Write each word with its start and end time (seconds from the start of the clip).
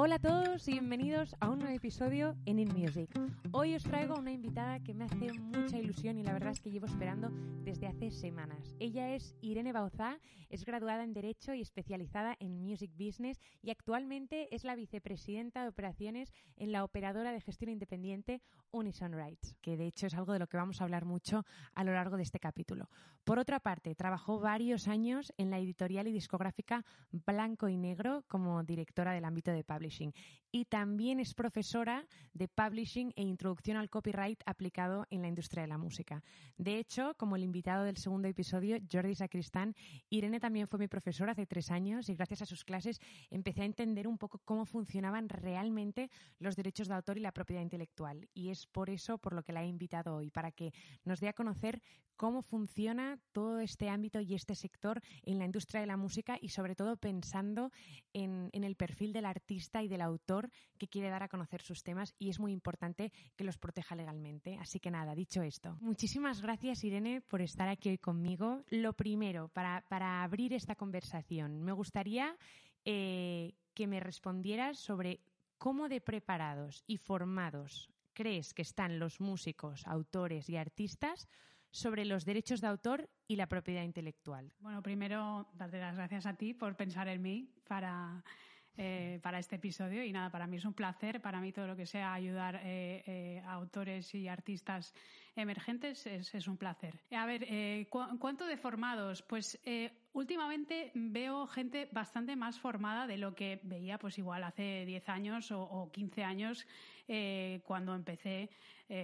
Hola 0.00 0.14
a 0.14 0.18
todos 0.20 0.68
y 0.68 0.70
bienvenidos 0.74 1.34
a 1.40 1.50
un 1.50 1.58
nuevo 1.58 1.74
episodio 1.74 2.36
en 2.46 2.60
In 2.60 2.68
Music. 2.68 3.10
Hoy 3.50 3.74
os 3.74 3.82
traigo 3.82 4.14
una 4.14 4.30
invitada 4.30 4.78
que 4.78 4.94
me 4.94 5.06
hace 5.06 5.32
mucha 5.32 5.76
ilusión 5.76 6.18
y 6.18 6.22
la 6.22 6.32
verdad 6.32 6.52
es 6.52 6.60
que 6.60 6.70
llevo 6.70 6.86
esperando 6.86 7.30
desde 7.64 7.88
hace 7.88 8.12
semanas. 8.12 8.76
Ella 8.78 9.16
es 9.16 9.34
Irene 9.40 9.72
Bauzá, 9.72 10.20
es 10.50 10.64
graduada 10.64 11.02
en 11.02 11.14
Derecho 11.14 11.52
y 11.52 11.62
especializada 11.62 12.36
en 12.38 12.62
Music 12.62 12.92
Business 12.96 13.40
y 13.60 13.72
actualmente 13.72 14.54
es 14.54 14.62
la 14.62 14.76
vicepresidenta 14.76 15.62
de 15.62 15.68
operaciones 15.68 16.32
en 16.54 16.70
la 16.70 16.84
operadora 16.84 17.32
de 17.32 17.40
gestión 17.40 17.72
independiente 17.72 18.40
Unison 18.70 19.12
Rights, 19.14 19.56
que 19.60 19.76
de 19.76 19.88
hecho 19.88 20.06
es 20.06 20.14
algo 20.14 20.32
de 20.32 20.38
lo 20.38 20.46
que 20.46 20.58
vamos 20.58 20.80
a 20.80 20.84
hablar 20.84 21.06
mucho 21.06 21.44
a 21.74 21.82
lo 21.82 21.92
largo 21.92 22.16
de 22.16 22.22
este 22.22 22.38
capítulo. 22.38 22.88
Por 23.24 23.40
otra 23.40 23.58
parte, 23.58 23.96
trabajó 23.96 24.38
varios 24.38 24.86
años 24.86 25.32
en 25.38 25.50
la 25.50 25.58
editorial 25.58 26.06
y 26.06 26.12
discográfica 26.12 26.84
Blanco 27.10 27.68
y 27.68 27.76
Negro 27.76 28.22
como 28.28 28.62
directora 28.62 29.12
del 29.12 29.24
ámbito 29.24 29.50
de 29.50 29.64
publishing 29.64 29.87
y 30.50 30.64
también 30.64 31.20
es 31.20 31.34
profesora 31.34 32.06
de 32.32 32.48
publishing 32.48 33.12
e 33.16 33.22
introducción 33.22 33.76
al 33.76 33.90
copyright 33.90 34.40
aplicado 34.46 35.06
en 35.10 35.22
la 35.22 35.28
industria 35.28 35.62
de 35.62 35.68
la 35.68 35.78
música. 35.78 36.22
De 36.56 36.78
hecho, 36.78 37.14
como 37.16 37.36
el 37.36 37.42
invitado 37.42 37.84
del 37.84 37.96
segundo 37.96 38.28
episodio, 38.28 38.78
Jordi 38.90 39.14
Sacristán, 39.14 39.74
Irene 40.08 40.40
también 40.40 40.68
fue 40.68 40.78
mi 40.78 40.88
profesora 40.88 41.32
hace 41.32 41.46
tres 41.46 41.70
años 41.70 42.08
y 42.08 42.14
gracias 42.14 42.42
a 42.42 42.46
sus 42.46 42.64
clases 42.64 43.00
empecé 43.30 43.62
a 43.62 43.66
entender 43.66 44.08
un 44.08 44.18
poco 44.18 44.40
cómo 44.44 44.64
funcionaban 44.64 45.28
realmente 45.28 46.10
los 46.38 46.56
derechos 46.56 46.88
de 46.88 46.94
autor 46.94 47.18
y 47.18 47.20
la 47.20 47.32
propiedad 47.32 47.62
intelectual. 47.62 48.28
Y 48.34 48.50
es 48.50 48.66
por 48.66 48.90
eso 48.90 49.18
por 49.18 49.34
lo 49.34 49.42
que 49.42 49.52
la 49.52 49.62
he 49.62 49.66
invitado 49.66 50.16
hoy, 50.16 50.30
para 50.30 50.52
que 50.52 50.72
nos 51.04 51.20
dé 51.20 51.28
a 51.28 51.34
conocer 51.34 51.82
cómo 52.16 52.42
funciona 52.42 53.18
todo 53.32 53.60
este 53.60 53.88
ámbito 53.88 54.20
y 54.20 54.34
este 54.34 54.56
sector 54.56 55.00
en 55.22 55.38
la 55.38 55.44
industria 55.44 55.80
de 55.80 55.86
la 55.86 55.96
música 55.96 56.36
y 56.40 56.48
sobre 56.48 56.74
todo 56.74 56.96
pensando 56.96 57.70
en, 58.12 58.50
en 58.52 58.64
el 58.64 58.74
perfil 58.74 59.12
del 59.12 59.24
artista 59.24 59.77
y 59.82 59.88
del 59.88 60.00
autor 60.00 60.50
que 60.78 60.88
quiere 60.88 61.10
dar 61.10 61.22
a 61.22 61.28
conocer 61.28 61.62
sus 61.62 61.82
temas 61.82 62.14
y 62.18 62.30
es 62.30 62.38
muy 62.38 62.52
importante 62.52 63.12
que 63.36 63.44
los 63.44 63.58
proteja 63.58 63.94
legalmente. 63.94 64.56
Así 64.58 64.80
que 64.80 64.90
nada, 64.90 65.14
dicho 65.14 65.42
esto, 65.42 65.76
muchísimas 65.80 66.40
gracias 66.40 66.84
Irene 66.84 67.20
por 67.20 67.40
estar 67.40 67.68
aquí 67.68 67.88
hoy 67.88 67.98
conmigo. 67.98 68.64
Lo 68.70 68.92
primero, 68.92 69.48
para, 69.48 69.84
para 69.88 70.22
abrir 70.22 70.52
esta 70.52 70.74
conversación, 70.74 71.62
me 71.62 71.72
gustaría 71.72 72.36
eh, 72.84 73.54
que 73.74 73.86
me 73.86 74.00
respondieras 74.00 74.78
sobre 74.78 75.20
cómo 75.58 75.88
de 75.88 76.00
preparados 76.00 76.84
y 76.86 76.96
formados 76.96 77.90
crees 78.12 78.52
que 78.52 78.62
están 78.62 78.98
los 78.98 79.20
músicos, 79.20 79.86
autores 79.86 80.48
y 80.48 80.56
artistas 80.56 81.28
sobre 81.70 82.04
los 82.04 82.24
derechos 82.24 82.60
de 82.60 82.66
autor 82.66 83.08
y 83.26 83.36
la 83.36 83.46
propiedad 83.46 83.82
intelectual. 83.82 84.52
Bueno, 84.58 84.82
primero, 84.82 85.48
darte 85.54 85.78
las 85.78 85.94
gracias 85.94 86.26
a 86.26 86.34
ti 86.34 86.54
por 86.54 86.76
pensar 86.76 87.08
en 87.08 87.22
mí 87.22 87.48
para, 87.68 88.24
eh, 88.78 89.18
para 89.22 89.38
este 89.38 89.56
episodio. 89.56 90.02
Y 90.04 90.12
nada, 90.12 90.30
para 90.30 90.46
mí 90.46 90.56
es 90.56 90.64
un 90.64 90.72
placer. 90.72 91.20
Para 91.20 91.40
mí 91.40 91.52
todo 91.52 91.66
lo 91.66 91.76
que 91.76 91.84
sea 91.84 92.14
ayudar 92.14 92.60
eh, 92.62 93.02
eh, 93.06 93.42
a 93.44 93.52
autores 93.52 94.14
y 94.14 94.28
artistas 94.28 94.94
emergentes 95.36 96.06
es, 96.06 96.34
es 96.34 96.48
un 96.48 96.56
placer. 96.56 96.98
A 97.10 97.26
ver, 97.26 97.46
¿cu- 97.88 98.18
¿cuánto 98.18 98.46
de 98.46 98.56
formados? 98.56 99.22
Pues 99.22 99.60
últimamente 100.12 100.90
veo 100.94 101.46
gente 101.46 101.88
bastante 101.92 102.34
más 102.36 102.58
formada 102.58 103.06
de 103.06 103.18
lo 103.18 103.34
que 103.34 103.60
veía 103.62 103.98
pues 103.98 104.18
igual 104.18 104.42
hace 104.44 104.84
10 104.86 105.08
años 105.08 105.50
o, 105.52 105.62
o 105.62 105.92
15 105.92 106.24
años 106.24 106.66
eh, 107.06 107.60
cuando 107.64 107.94
empecé, 107.94 108.50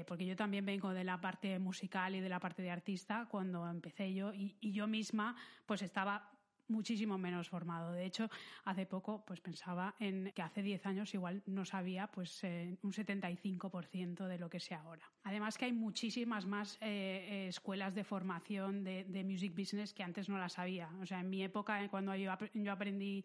porque 0.06 0.26
yo 0.26 0.34
también 0.34 0.64
vengo 0.64 0.92
de 0.92 1.04
la 1.04 1.20
parte 1.20 1.58
musical 1.58 2.14
y 2.14 2.20
de 2.20 2.28
la 2.28 2.40
parte 2.40 2.62
de 2.62 2.70
artista, 2.70 3.28
cuando 3.30 3.68
empecé 3.68 4.12
yo 4.14 4.32
y, 4.32 4.56
y 4.60 4.72
yo 4.72 4.86
misma 4.86 5.36
pues 5.66 5.82
estaba 5.82 6.30
muchísimo 6.68 7.18
menos 7.18 7.48
formado. 7.48 7.92
De 7.92 8.04
hecho, 8.04 8.28
hace 8.64 8.86
poco 8.86 9.24
pues 9.24 9.40
pensaba 9.40 9.94
en 9.98 10.32
que 10.34 10.42
hace 10.42 10.62
10 10.62 10.84
años 10.86 11.12
igual 11.14 11.42
no 11.46 11.64
sabía 11.64 12.06
pues 12.08 12.42
eh, 12.44 12.76
un 12.82 12.92
75% 12.92 14.26
de 14.26 14.38
lo 14.38 14.48
que 14.48 14.60
sé 14.60 14.74
ahora. 14.74 15.10
Además 15.22 15.58
que 15.58 15.66
hay 15.66 15.72
muchísimas 15.72 16.46
más 16.46 16.76
eh, 16.80 17.26
eh, 17.28 17.48
escuelas 17.48 17.94
de 17.94 18.04
formación 18.04 18.84
de, 18.84 19.24
music 19.24 19.54
business 19.56 19.94
que 19.94 20.02
antes 20.02 20.28
no 20.28 20.38
las 20.38 20.58
había. 20.58 20.90
O 21.00 21.06
sea, 21.06 21.20
en 21.20 21.30
mi 21.30 21.42
época, 21.42 21.88
cuando 21.88 22.14
yo, 22.14 22.32
ap- 22.32 22.50
yo 22.54 22.72
aprendí 22.72 23.24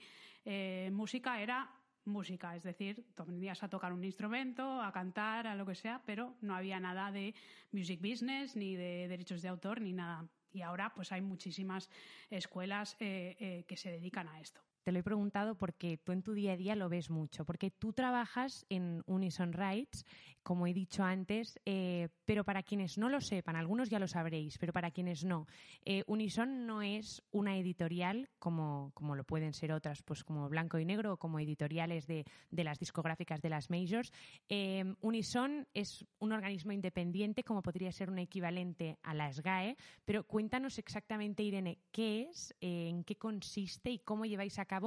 música, 0.92 1.42
era 1.42 1.70
música, 2.06 2.56
es 2.56 2.64
decir, 2.64 3.06
tú 3.16 3.24
aprendías 3.24 3.62
a 3.64 3.70
tocar 3.70 3.94
un 3.94 4.04
instrumento, 4.04 4.82
a 4.82 4.92
cantar, 4.92 5.48
a 5.48 5.56
lo 5.56 5.66
que 5.66 5.76
sea, 5.76 6.02
pero 6.06 6.36
no 6.42 6.56
había 6.56 6.80
nada 6.80 7.12
de 7.12 7.36
music 7.72 8.02
business, 8.02 8.56
ni 8.56 8.76
de 8.76 9.08
derechos 9.08 9.42
de 9.42 9.50
autor, 9.50 9.82
ni 9.82 9.94
nada. 9.94 10.28
Y 10.52 10.62
ahora 10.62 10.94
pues 10.94 11.12
hay 11.12 11.22
muchísimas 11.22 11.90
escuelas 12.30 12.96
eh, 13.00 13.36
eh, 13.40 13.66
que 13.68 13.78
se 13.78 13.92
dedican 13.92 14.28
a 14.28 14.40
esto. 14.40 14.62
Te 14.90 14.94
lo 14.94 15.02
he 15.02 15.04
preguntado 15.04 15.54
porque 15.54 16.00
tú 16.00 16.14
en 16.14 16.24
tu 16.24 16.34
día 16.34 16.54
a 16.54 16.58
día 16.58 16.76
lo 16.76 16.90
ves 16.90 17.12
mucho, 17.12 17.46
porque 17.46 17.70
tú 17.70 17.94
trabajas 17.94 18.66
en 18.70 19.04
Unison 19.06 19.54
Rights, 19.54 20.04
como 20.42 20.66
he 20.66 20.74
dicho 20.74 21.04
antes, 21.04 21.60
eh, 21.68 22.10
pero 22.26 22.44
para 22.44 22.64
quienes 22.64 22.98
no 22.98 23.08
lo 23.08 23.22
sepan, 23.22 23.56
algunos 23.56 23.92
ya 23.92 24.00
lo 24.00 24.08
sabréis, 24.08 24.58
pero 24.58 24.74
para 24.74 24.90
quienes 24.90 25.24
no, 25.24 25.46
eh, 25.86 26.04
Unison 26.08 26.66
no 26.66 26.82
es 26.82 27.22
una 27.30 27.56
editorial 27.56 28.32
como, 28.40 28.90
como 28.96 29.16
lo 29.16 29.24
pueden 29.26 29.54
ser 29.54 29.74
otras, 29.74 30.02
pues 30.02 30.24
como 30.24 30.50
Blanco 30.50 30.80
y 30.80 30.86
Negro 30.86 31.14
o 31.14 31.18
como 31.18 31.40
editoriales 31.40 32.08
de, 32.08 32.26
de 32.50 32.64
las 32.64 32.80
discográficas 32.80 33.44
de 33.44 33.50
las 33.50 33.70
majors. 33.70 34.12
Eh, 34.48 34.96
Unison 35.02 35.68
es 35.76 36.04
un 36.18 36.32
organismo 36.32 36.72
independiente, 36.72 37.44
como 37.44 37.62
podría 37.62 37.92
ser 37.92 38.10
un 38.10 38.18
equivalente 38.18 38.98
a 39.04 39.14
la 39.14 39.32
SGAE, 39.32 39.78
pero 40.04 40.24
cuéntanos 40.24 40.80
exactamente, 40.80 41.44
Irene, 41.44 41.78
qué 41.92 42.24
es, 42.24 42.56
en 42.60 43.04
qué 43.04 43.18
consiste 43.18 43.92
y 43.92 44.00
cómo 44.00 44.26
lleváis 44.26 44.58
a 44.58 44.66
cabo 44.66 44.79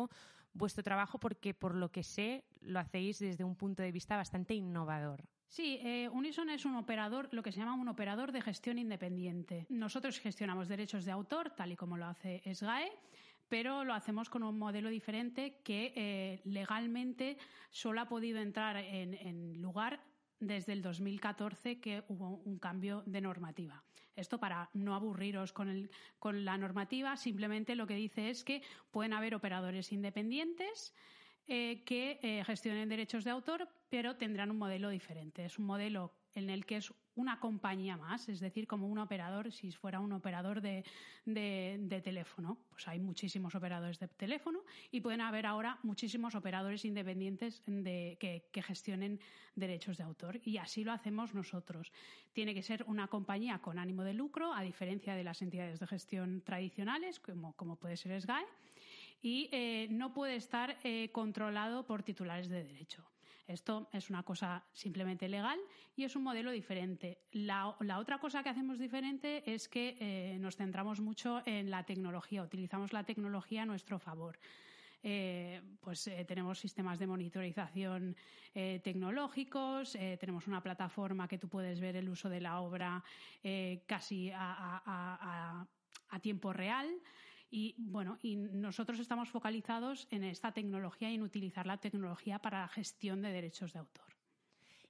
vuestro 0.54 0.82
trabajo, 0.82 1.19
porque 1.19 1.54
por 1.54 1.75
lo 1.75 1.91
que 1.91 2.03
sé 2.03 2.44
lo 2.60 2.78
hacéis 2.78 3.19
desde 3.19 3.44
un 3.44 3.56
punto 3.56 3.82
de 3.82 3.92
vista 3.92 4.16
bastante 4.16 4.54
innovador. 4.54 5.24
Sí, 5.47 5.78
eh, 5.83 6.09
Unison 6.10 6.48
es 6.48 6.65
un 6.65 6.77
operador, 6.77 7.28
lo 7.33 7.42
que 7.42 7.53
se 7.53 7.59
llama 7.59 7.74
un 7.74 7.89
operador 7.89 8.33
de 8.33 8.41
gestión 8.41 8.78
independiente. 8.78 9.66
Nosotros 9.68 10.18
gestionamos 10.18 10.68
derechos 10.68 11.04
de 11.04 11.12
autor, 11.12 11.50
tal 11.50 11.72
y 11.72 11.77
como 11.77 11.98
lo 11.98 12.06
hace 12.06 12.41
SGAE, 12.54 12.91
pero 13.48 13.84
lo 13.84 13.92
hacemos 13.92 14.30
con 14.30 14.42
un 14.44 14.59
modelo 14.59 14.89
diferente 14.89 15.60
que 15.62 15.92
eh, 15.95 16.41
legalmente 16.45 17.36
solo 17.71 18.00
ha 18.00 18.09
podido 18.09 18.41
entrar 18.41 18.78
en, 18.78 19.12
en 19.12 19.60
lugar 19.60 20.00
desde 20.41 20.72
el 20.72 20.80
2014 20.80 21.80
que 21.80 22.03
hubo 22.09 22.41
un 22.45 22.59
cambio 22.59 23.03
de 23.04 23.21
normativa. 23.21 23.84
Esto 24.16 24.38
para 24.38 24.68
no 24.74 24.94
aburriros 24.94 25.53
con, 25.53 25.68
el, 25.68 25.91
con 26.18 26.44
la 26.44 26.59
normativa, 26.59 27.16
simplemente 27.16 27.74
lo 27.74 27.86
que 27.86 27.94
dice 27.94 28.30
es 28.30 28.44
que 28.44 28.62
pueden 28.91 29.12
haber 29.12 29.34
operadores 29.34 29.92
independientes 29.92 30.94
eh, 31.48 31.82
que 31.84 32.20
eh, 32.22 32.44
gestionen 32.44 32.88
derechos 32.88 33.24
de 33.24 33.30
autor, 33.30 33.68
pero 33.88 34.16
tendrán 34.16 34.50
un 34.50 34.59
modelo 34.59 34.91
diferente. 34.91 35.44
Es 35.44 35.59
un 35.59 35.66
modelo 35.66 36.12
en 36.34 36.51
el 36.51 36.65
que 36.65 36.77
es 36.77 36.93
una 37.15 37.39
compañía 37.41 37.99
más, 37.99 38.29
es 38.31 38.41
decir, 38.41 38.67
como 38.67 38.89
un 38.89 38.99
operador, 38.99 39.53
si 39.53 39.71
fuera 39.71 40.01
un 40.01 40.13
operador 40.13 40.63
de, 40.63 40.83
de- 41.27 42.01
teléfono. 42.03 42.57
Pues 42.71 42.89
hay 42.89 42.99
muchísimos 42.99 43.55
operadores 43.55 43.99
de 43.99 44.09
teléfono 44.09 44.61
y 44.91 45.01
pueden 45.03 45.21
haber 45.21 45.45
ahora 45.45 45.79
muchísimos 45.83 46.34
operadores 46.34 46.87
independientes 46.87 47.63
de- 47.67 48.17
que, 48.19 48.49
que 48.51 48.63
gestionen 48.63 49.21
derechos 49.55 49.99
de 49.99 50.05
autor. 50.05 50.41
Y 50.45 50.57
así 50.57 50.84
lo 50.84 50.93
hacemos 50.93 51.34
nosotros. 51.34 51.93
Tiene 52.33 52.55
que 52.55 52.63
ser 52.63 52.83
una 52.87 53.09
compañía 53.09 53.59
con 53.59 53.79
ánimo 53.79 54.03
de 54.05 54.15
lucro, 54.15 54.55
a 54.55 54.63
diferencia 54.63 55.15
de 55.15 55.25
las 55.25 55.43
entidades 55.43 55.81
de 55.81 55.87
gestión 55.87 56.41
tradicionales, 56.41 57.21
como, 57.21 57.53
como 57.57 57.77
puede 57.77 57.99
ser 57.99 58.13
SGAE, 58.23 58.47
y 59.21 59.49
eh, 59.53 59.87
no 59.91 60.15
puede 60.15 60.37
estar 60.37 60.79
eh, 60.83 61.11
controlado 61.13 61.87
por 61.87 62.03
titulares 62.03 62.49
de 62.49 62.65
derecho. 62.65 63.05
Esto 63.47 63.89
es 63.92 64.09
una 64.09 64.22
cosa 64.22 64.65
simplemente 64.72 65.28
legal 65.28 65.59
y 65.97 66.04
es 66.04 66.15
un 66.16 66.22
modelo 66.22 66.50
diferente. 66.50 67.18
La, 67.33 67.77
otra 67.98 68.18
cosa 68.18 68.42
que 68.42 68.48
hacemos 68.48 68.78
diferente 68.78 69.42
es 69.53 69.68
que 69.68 69.97
eh, 70.00 70.39
nos 70.39 70.56
centramos 70.56 71.00
mucho 71.00 71.42
en 71.44 71.71
la 71.71 71.84
tecnología, 71.84 72.42
utilizamos 72.42 72.92
la 72.92 73.04
tecnología 73.04 73.62
a 73.62 73.66
nuestro 73.66 73.98
favor. 73.98 74.39
Eh, 75.04 75.60
pues 75.80 76.06
eh, 76.06 76.24
tenemos 76.24 76.60
sistemas 76.60 76.98
de 76.98 77.09
monitorización 77.09 78.16
tecnológicos, 78.53 79.92
tenemos 80.21 80.47
una 80.47 80.62
plataforma 80.62 81.27
que 81.27 81.38
tú 81.38 81.48
puedes 81.48 81.80
ver 81.80 81.97
el 81.97 82.09
uso 82.09 82.28
de 82.28 82.41
la 82.41 82.60
obra 82.60 83.03
casi 83.86 84.30
a 84.34 85.66
tiempo 86.21 86.53
real. 86.53 87.00
Y 87.54 87.75
bueno, 87.77 88.19
y 88.22 88.37
nosotros 88.37 88.99
estamos 88.99 89.28
focalizados 89.28 90.09
en 90.10 90.25
esta 90.25 90.53
tecnología 90.53 91.10
y 91.10 91.16
en 91.16 91.22
utilizar 91.22 91.66
la 91.66 91.77
tecnología 91.77 92.39
para 92.39 92.63
la 92.63 92.69
gestión 92.69 93.21
de 93.21 93.31
derechos 93.31 93.75
de 93.75 93.81
autor. 93.81 94.07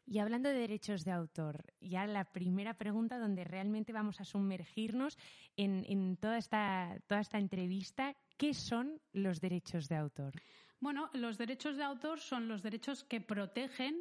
Y 0.06 0.20
hablando 0.20 0.48
de 0.48 0.54
derechos 0.54 1.04
de 1.04 1.10
autor, 1.10 1.74
ya 1.80 2.06
la 2.06 2.24
primera 2.24 2.74
pregunta 2.74 3.18
donde 3.18 3.42
realmente 3.42 3.92
vamos 3.92 4.20
a 4.20 4.24
sumergirnos 4.24 5.18
en, 5.56 5.84
en 5.88 6.16
toda, 6.16 6.38
esta, 6.38 6.96
toda 7.08 7.20
esta 7.20 7.38
entrevista, 7.38 8.14
¿qué 8.36 8.54
son 8.54 9.00
los 9.12 9.40
derechos 9.40 9.88
de 9.88 9.96
autor? 9.96 10.32
Bueno, 10.78 11.10
los 11.14 11.38
derechos 11.38 11.76
de 11.76 11.82
autor 11.82 12.20
son 12.20 12.46
los 12.46 12.62
derechos 12.62 13.02
que 13.02 13.20
protegen 13.20 13.96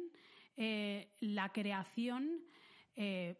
eh, 0.56 1.08
la 1.18 1.48
creación 1.48 2.44
eh, 2.94 3.36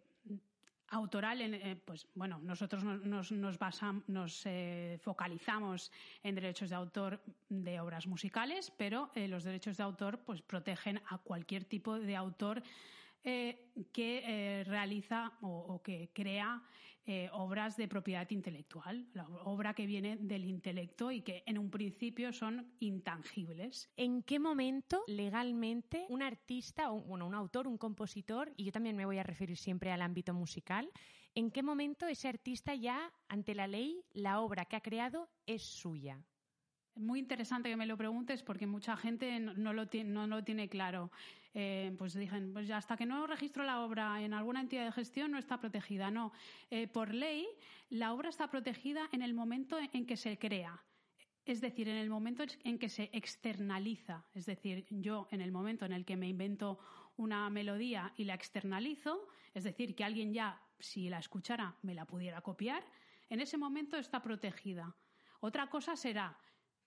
autoral. 0.93 1.41
Eh, 1.41 1.77
pues 1.85 2.07
bueno, 2.15 2.39
nosotros 2.43 2.85
nos, 2.85 3.33
nos, 3.33 4.47
eh, 4.47 4.99
focalizamos 5.03 5.91
en 6.23 6.35
derechos 6.35 6.71
de 6.71 6.77
autor 6.77 7.21
de 7.49 7.81
obras 7.81 8.07
musicales, 8.07 8.73
pero 8.77 9.11
eh, 9.15 9.27
los 9.27 9.43
derechos 9.45 9.77
de 9.77 9.83
autor 9.83 10.21
pues 10.21 10.43
protegen 10.43 11.01
a 11.09 11.19
cualquier 11.19 11.65
tipo 11.65 11.99
de 11.99 12.17
autor 12.17 12.63
que 13.93 14.65
realiza 14.67 15.31
o 15.43 15.81
que 15.81 16.11
crea 16.13 16.61
eh, 17.05 17.29
obras 17.33 17.77
de 17.77 17.89
propiedad 17.89 18.31
intelectual, 18.31 19.09
la 19.13 19.27
obra 19.45 19.75
que 19.75 19.87
viene 19.87 20.17
del 20.19 20.45
intelecto 20.45 21.11
y 21.11 21.23
que 21.23 21.43
en 21.47 21.59
un 21.59 21.69
principio 21.69 22.33
son 22.33 22.73
intangibles. 22.79 23.91
¿En 23.97 24.23
qué 24.23 24.39
momento 24.39 25.03
legalmente 25.09 26.07
un 26.09 26.23
artista, 26.23 26.93
o 26.93 27.01
bueno, 27.03 27.27
un 27.27 27.35
autor, 27.35 27.67
un 27.67 27.77
compositor, 27.77 28.53
y 28.57 28.65
yo 28.65 28.73
también 28.73 28.97
me 28.97 29.05
voy 29.05 29.19
a 29.19 29.25
referir 29.25 29.57
siempre 29.57 29.91
al 29.91 30.01
ámbito 30.01 30.33
musical, 30.33 30.91
en 31.35 31.51
qué 31.51 31.65
momento 31.65 32.07
ese 32.07 32.29
artista 32.29 32.75
ya, 32.77 33.13
ante 33.29 33.57
la 33.57 33.67
ley, 33.67 34.05
la 34.13 34.41
obra 34.41 34.65
que 34.67 34.77
ha 34.77 34.81
creado 34.81 35.29
es 35.47 35.63
suya? 35.63 36.23
Muy 36.95 37.19
interesante 37.19 37.69
que 37.69 37.77
me 37.77 37.87
lo 37.87 37.97
preguntes 37.97 38.43
porque 38.43 38.67
mucha 38.67 38.97
gente 38.97 39.41
no, 39.41 39.55
no 39.55 39.73
lo, 39.73 39.89
tiene, 39.89 40.11
no 40.11 40.27
lo 40.27 40.45
tiene 40.45 40.69
claro. 40.69 41.11
Eh, 41.55 41.95
pues 41.99 42.15
dicen, 42.15 42.53
pues 42.53 42.71
hasta 42.71 42.97
que 42.97 43.05
no 43.05 43.27
registro 43.27 43.63
la 43.65 43.83
obra 43.83 44.23
en 44.23 44.33
alguna 44.33 44.61
entidad 44.61 44.87
de 44.87 44.93
gestión 44.93 45.31
no 45.31 45.39
está 45.39 45.59
protegida. 45.59 46.11
No, 46.11 46.33
Eh, 46.71 46.89
por 46.89 47.13
ley 47.13 47.47
la 47.91 48.13
obra 48.15 48.31
está 48.31 48.49
protegida 48.49 49.09
en 49.13 49.23
el 49.23 49.35
momento 49.35 49.79
en 49.79 50.07
que 50.07 50.17
se 50.17 50.39
crea. 50.39 50.83
Es 51.45 51.61
decir, 51.61 51.89
en 51.89 51.97
el 51.97 52.09
momento 52.09 52.45
en 52.65 52.79
que 52.79 52.89
se 52.89 53.11
externaliza. 53.13 54.25
Es 54.33 54.47
decir, 54.47 54.87
yo 54.91 55.29
en 55.31 55.41
el 55.41 55.53
momento 55.53 55.85
en 55.85 55.93
el 55.93 56.05
que 56.05 56.17
me 56.17 56.29
invento 56.29 56.79
una 57.17 57.51
melodía 57.51 58.13
y 58.17 58.25
la 58.25 58.35
externalizo, 58.35 59.29
es 59.53 59.65
decir, 59.65 59.95
que 59.95 60.05
alguien 60.05 60.33
ya, 60.33 60.63
si 60.79 61.11
la 61.11 61.19
escuchara, 61.19 61.77
me 61.83 61.95
la 61.95 62.07
pudiera 62.07 62.41
copiar, 62.41 62.85
en 63.29 63.41
ese 63.41 63.59
momento 63.59 63.97
está 63.97 64.23
protegida. 64.23 64.97
Otra 65.41 65.69
cosa 65.69 65.97
será 65.97 66.39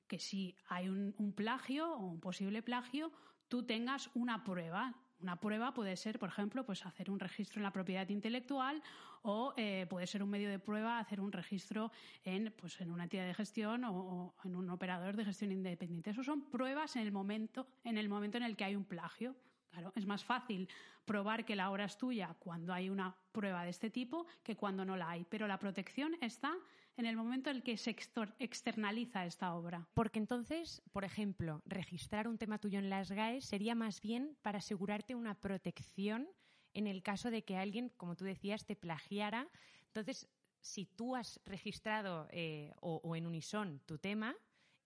que 0.08 0.20
si 0.20 0.56
hay 0.68 0.88
un 0.88 1.34
plagio 1.36 1.94
o 1.94 2.06
un 2.08 2.20
posible 2.20 2.62
plagio, 2.62 3.12
tú 3.48 3.64
tengas 3.64 4.10
una 4.14 4.44
prueba. 4.44 4.94
Una 5.20 5.40
prueba 5.40 5.74
puede 5.74 5.96
ser, 5.96 6.20
por 6.20 6.30
ejemplo, 6.30 6.66
pues 6.66 6.86
hacer 6.86 7.10
un 7.10 7.20
registro 7.20 7.60
en 7.60 7.64
la 7.64 7.72
propiedad 7.72 8.08
intelectual 8.10 8.84
o 9.22 9.54
eh, 9.58 9.88
puede 9.90 10.06
ser 10.06 10.22
un 10.22 10.30
medio 10.30 10.50
de 10.50 10.60
prueba 10.60 11.00
hacer 11.00 11.20
un 11.20 11.32
registro 11.32 11.92
en, 12.24 12.54
pues, 12.58 12.80
en 12.82 12.92
una 12.92 13.04
entidad 13.04 13.26
de 13.26 13.34
gestión 13.34 13.84
o, 13.86 14.36
en 14.44 14.56
un 14.56 14.70
operador 14.70 15.16
de 15.16 15.26
gestión 15.26 15.52
independiente. 15.52 16.12
Eso 16.12 16.24
son 16.24 16.50
pruebas 16.50 16.96
en 16.96 17.04
el 17.04 17.12
momento 17.12 17.68
en 17.84 17.98
el, 17.98 18.08
momento 18.08 18.38
en 18.38 18.44
el 18.44 18.56
que 18.56 18.66
hay 18.66 18.76
un 18.76 18.86
plagio. 18.86 19.36
Claro, 19.72 19.92
es 19.96 20.06
más 20.06 20.24
fácil 20.24 20.70
probar 21.06 21.44
que 21.44 21.56
la 21.56 21.70
obra 21.70 21.86
es 21.86 21.98
tuya 21.98 22.36
cuando 22.40 22.74
hay 22.74 22.90
una 22.90 23.16
prueba 23.32 23.64
de 23.64 23.72
este 23.72 23.90
tipo 23.90 24.26
que 24.44 24.56
cuando 24.56 24.86
no 24.86 24.96
la 24.96 25.10
hay. 25.10 25.26
Pero 25.26 25.48
la 25.48 25.60
protección 25.60 26.16
está 26.22 26.56
en 26.98 27.06
el 27.06 27.16
momento 27.18 27.50
en 27.50 27.58
el 27.58 27.64
que 27.64 27.78
se 27.78 27.96
externaliza 28.40 29.26
esta 29.26 29.54
obra. 29.54 29.88
Porque 29.94 30.20
entonces, 30.20 30.82
por 30.92 31.04
ejemplo, 31.04 31.62
registrar 31.66 32.28
un 32.28 32.38
tema 32.38 32.60
tuyo 32.60 32.80
en 32.80 32.90
las 32.90 33.12
GAE 33.12 33.42
sería 33.42 33.76
más 33.76 34.02
bien 34.02 34.38
para 34.42 34.60
asegurarte 34.60 35.16
una 35.16 35.36
protección 35.36 36.30
en 36.74 36.88
el 36.88 37.04
caso 37.04 37.32
de 37.32 37.44
que 37.44 37.58
alguien, 37.58 37.90
como 37.98 38.16
tú 38.16 38.26
decías, 38.26 38.66
te 38.66 38.76
plagiara. 38.76 39.48
Entonces, 39.88 40.28
si 40.62 40.86
tú 40.86 41.16
has 41.16 41.40
registrado 41.46 42.28
eh, 42.32 42.74
o, 42.82 43.16
en 43.16 43.28
unison 43.28 43.80
tu 43.86 43.98
tema, 43.98 44.36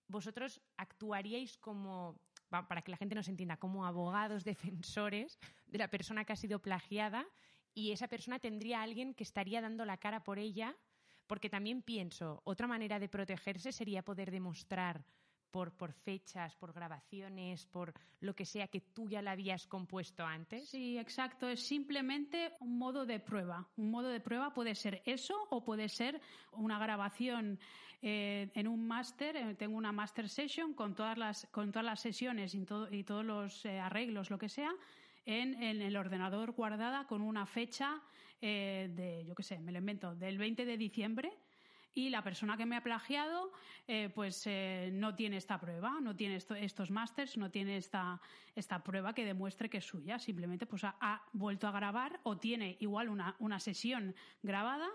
vosotros 0.08 0.60
actuaríais 0.76 1.56
como, 1.58 2.20
para 2.48 2.82
que 2.82 2.90
la 2.90 2.96
gente 2.96 3.14
nos 3.14 3.28
entienda, 3.28 3.56
como 3.56 3.86
abogados 3.86 4.44
defensores 4.44 5.38
de 5.66 5.78
la 5.78 5.88
persona 5.88 6.24
que 6.24 6.32
ha 6.32 6.36
sido 6.36 6.60
plagiada 6.60 7.26
y 7.74 7.92
esa 7.92 8.08
persona 8.08 8.38
tendría 8.38 8.80
a 8.80 8.82
alguien 8.82 9.14
que 9.14 9.22
estaría 9.22 9.60
dando 9.60 9.84
la 9.84 9.96
cara 9.96 10.22
por 10.22 10.38
ella, 10.38 10.76
porque 11.30 11.48
también 11.48 11.80
pienso, 11.82 12.42
otra 12.42 12.66
manera 12.66 12.98
de 12.98 13.08
protegerse 13.08 13.70
sería 13.70 14.02
poder 14.02 14.32
demostrar 14.32 15.04
por, 15.52 15.92
fechas, 15.92 16.56
por 16.56 16.72
grabaciones, 16.72 17.66
por 17.66 17.94
lo 18.18 18.34
que 18.34 18.44
sea 18.44 18.66
que 18.66 18.80
tú 18.80 19.08
ya 19.08 19.22
la 19.22 19.30
habías 19.30 19.68
compuesto 19.68 20.26
antes. 20.26 20.68
Sí, 20.68 20.98
exacto. 20.98 21.48
Es 21.48 21.64
simplemente 21.64 22.54
un 22.58 22.76
modo 22.78 23.06
de 23.06 23.20
prueba. 23.20 23.68
Un 23.76 23.92
modo 23.92 24.08
de 24.08 24.18
prueba 24.18 24.52
puede 24.52 24.74
ser 24.74 25.02
eso 25.04 25.36
o 25.50 25.62
puede 25.62 25.88
ser 25.88 26.20
una 26.50 26.80
grabación 26.80 27.60
eh, 28.02 28.50
en 28.52 28.66
un 28.66 28.88
máster. 28.88 29.36
Eh, 29.36 29.54
tengo 29.54 29.76
una 29.76 29.92
master 29.92 30.28
session 30.28 30.74
con 30.74 30.96
todas 30.96 31.16
las, 31.16 31.46
con 31.52 31.70
todas 31.70 31.86
las 31.86 32.00
sesiones 32.00 32.56
y 32.56 33.04
todos 33.04 33.24
los 33.24 33.64
eh, 33.66 33.78
arreglos, 33.78 34.30
lo 34.30 34.38
que 34.38 34.48
sea, 34.48 34.72
en, 35.26 35.62
en 35.62 35.82
el 35.82 35.96
ordenador 35.96 36.52
guardada 36.52 37.06
con 37.06 37.22
una 37.22 37.46
fecha 37.46 38.00
eh, 38.40 38.88
de, 38.94 39.24
yo 39.26 39.34
qué 39.34 39.42
sé, 39.42 39.58
me 39.58 39.72
lo 39.72 39.78
invento, 39.78 40.14
del 40.14 40.38
20 40.38 40.64
de 40.64 40.76
diciembre. 40.76 41.32
Y 41.92 42.08
la 42.10 42.22
persona 42.22 42.56
que 42.56 42.66
me 42.66 42.76
ha 42.76 42.84
plagiado, 42.84 43.50
eh, 43.88 44.10
pues 44.14 44.46
eh, 44.46 44.90
no 44.92 45.16
tiene 45.16 45.36
esta 45.38 45.58
prueba, 45.58 46.00
no 46.00 46.14
tiene 46.14 46.36
esto- 46.36 46.54
estos 46.54 46.88
másters, 46.92 47.36
no 47.36 47.50
tiene 47.50 47.76
esta, 47.76 48.20
esta 48.54 48.84
prueba 48.84 49.12
que 49.12 49.24
demuestre 49.24 49.68
que 49.68 49.78
es 49.78 49.84
suya. 49.86 50.20
Simplemente 50.20 50.66
pues 50.66 50.84
ha, 50.84 50.96
ha 51.00 51.22
vuelto 51.32 51.66
a 51.66 51.72
grabar 51.72 52.20
o 52.22 52.38
tiene 52.38 52.76
igual 52.78 53.08
una, 53.08 53.34
una 53.40 53.58
sesión 53.58 54.14
grabada, 54.40 54.88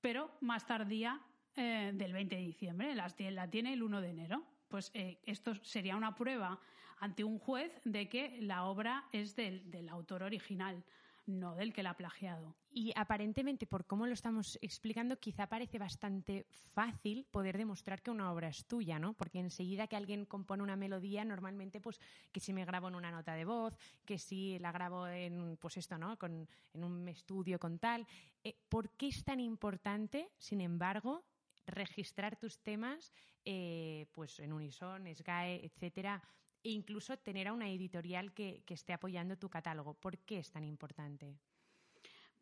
pero 0.00 0.30
más 0.40 0.64
tardía 0.64 1.20
eh, 1.56 1.90
del 1.92 2.12
20 2.12 2.36
de 2.36 2.42
diciembre. 2.42 2.94
Tie- 2.94 3.30
la 3.32 3.50
tiene 3.50 3.72
el 3.72 3.82
1 3.82 4.00
de 4.00 4.10
enero. 4.10 4.44
Pues 4.68 4.92
eh, 4.94 5.18
esto 5.24 5.56
sería 5.56 5.96
una 5.96 6.14
prueba 6.14 6.60
ante 7.02 7.24
un 7.24 7.40
juez 7.40 7.72
de 7.84 8.08
que 8.08 8.40
la 8.40 8.64
obra 8.64 9.08
es 9.10 9.34
del, 9.34 9.68
del 9.72 9.88
autor 9.88 10.22
original, 10.22 10.84
no 11.26 11.56
del 11.56 11.72
que 11.72 11.82
la 11.82 11.90
ha 11.90 11.96
plagiado. 11.96 12.54
Y 12.70 12.92
aparentemente, 12.94 13.66
por 13.66 13.86
cómo 13.86 14.06
lo 14.06 14.12
estamos 14.12 14.56
explicando, 14.62 15.18
quizá 15.18 15.48
parece 15.48 15.80
bastante 15.80 16.46
fácil 16.48 17.26
poder 17.32 17.58
demostrar 17.58 18.02
que 18.02 18.12
una 18.12 18.30
obra 18.30 18.48
es 18.48 18.66
tuya, 18.66 19.00
¿no? 19.00 19.14
Porque 19.14 19.40
enseguida 19.40 19.88
que 19.88 19.96
alguien 19.96 20.26
compone 20.26 20.62
una 20.62 20.76
melodía, 20.76 21.24
normalmente, 21.24 21.80
pues, 21.80 22.00
que 22.30 22.38
si 22.38 22.52
me 22.52 22.64
grabo 22.64 22.86
en 22.86 22.94
una 22.94 23.10
nota 23.10 23.34
de 23.34 23.46
voz, 23.46 23.76
que 24.04 24.16
si 24.16 24.60
la 24.60 24.70
grabo 24.70 25.08
en, 25.08 25.56
pues 25.56 25.78
esto, 25.78 25.98
¿no? 25.98 26.16
Con, 26.16 26.48
en 26.72 26.84
un 26.84 27.08
estudio 27.08 27.58
con 27.58 27.80
tal. 27.80 28.06
Eh, 28.44 28.54
¿Por 28.68 28.90
qué 28.90 29.08
es 29.08 29.24
tan 29.24 29.40
importante, 29.40 30.30
sin 30.38 30.60
embargo, 30.60 31.24
registrar 31.66 32.36
tus 32.36 32.60
temas, 32.60 33.12
eh, 33.44 34.06
pues, 34.12 34.38
en 34.38 34.52
Unison, 34.52 35.04
SGAE, 35.12 35.64
etcétera, 35.64 36.22
e 36.64 36.70
incluso 36.70 37.16
tener 37.18 37.48
a 37.48 37.52
una 37.52 37.68
editorial 37.68 38.32
que, 38.32 38.62
que 38.66 38.74
esté 38.74 38.92
apoyando 38.92 39.36
tu 39.36 39.48
catálogo? 39.48 39.94
¿Por 39.94 40.18
qué 40.18 40.38
es 40.38 40.50
tan 40.50 40.64
importante? 40.64 41.36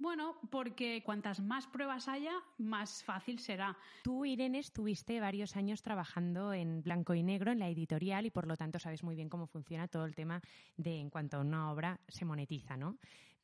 Bueno, 0.00 0.36
porque 0.50 1.02
cuantas 1.04 1.40
más 1.40 1.66
pruebas 1.66 2.08
haya, 2.08 2.32
más 2.56 3.04
fácil 3.04 3.38
será. 3.38 3.76
Tú, 4.02 4.24
Irene, 4.24 4.58
estuviste 4.58 5.20
varios 5.20 5.56
años 5.56 5.82
trabajando 5.82 6.54
en 6.54 6.82
blanco 6.82 7.12
y 7.12 7.22
negro 7.22 7.52
en 7.52 7.58
la 7.58 7.68
editorial 7.68 8.24
y 8.24 8.30
por 8.30 8.46
lo 8.46 8.56
tanto 8.56 8.78
sabes 8.78 9.02
muy 9.02 9.14
bien 9.14 9.28
cómo 9.28 9.46
funciona 9.46 9.88
todo 9.88 10.06
el 10.06 10.14
tema 10.14 10.40
de 10.78 10.98
en 10.98 11.10
cuanto 11.10 11.36
a 11.36 11.40
una 11.40 11.70
obra 11.70 12.00
se 12.08 12.24
monetiza, 12.24 12.78
¿no? 12.78 12.96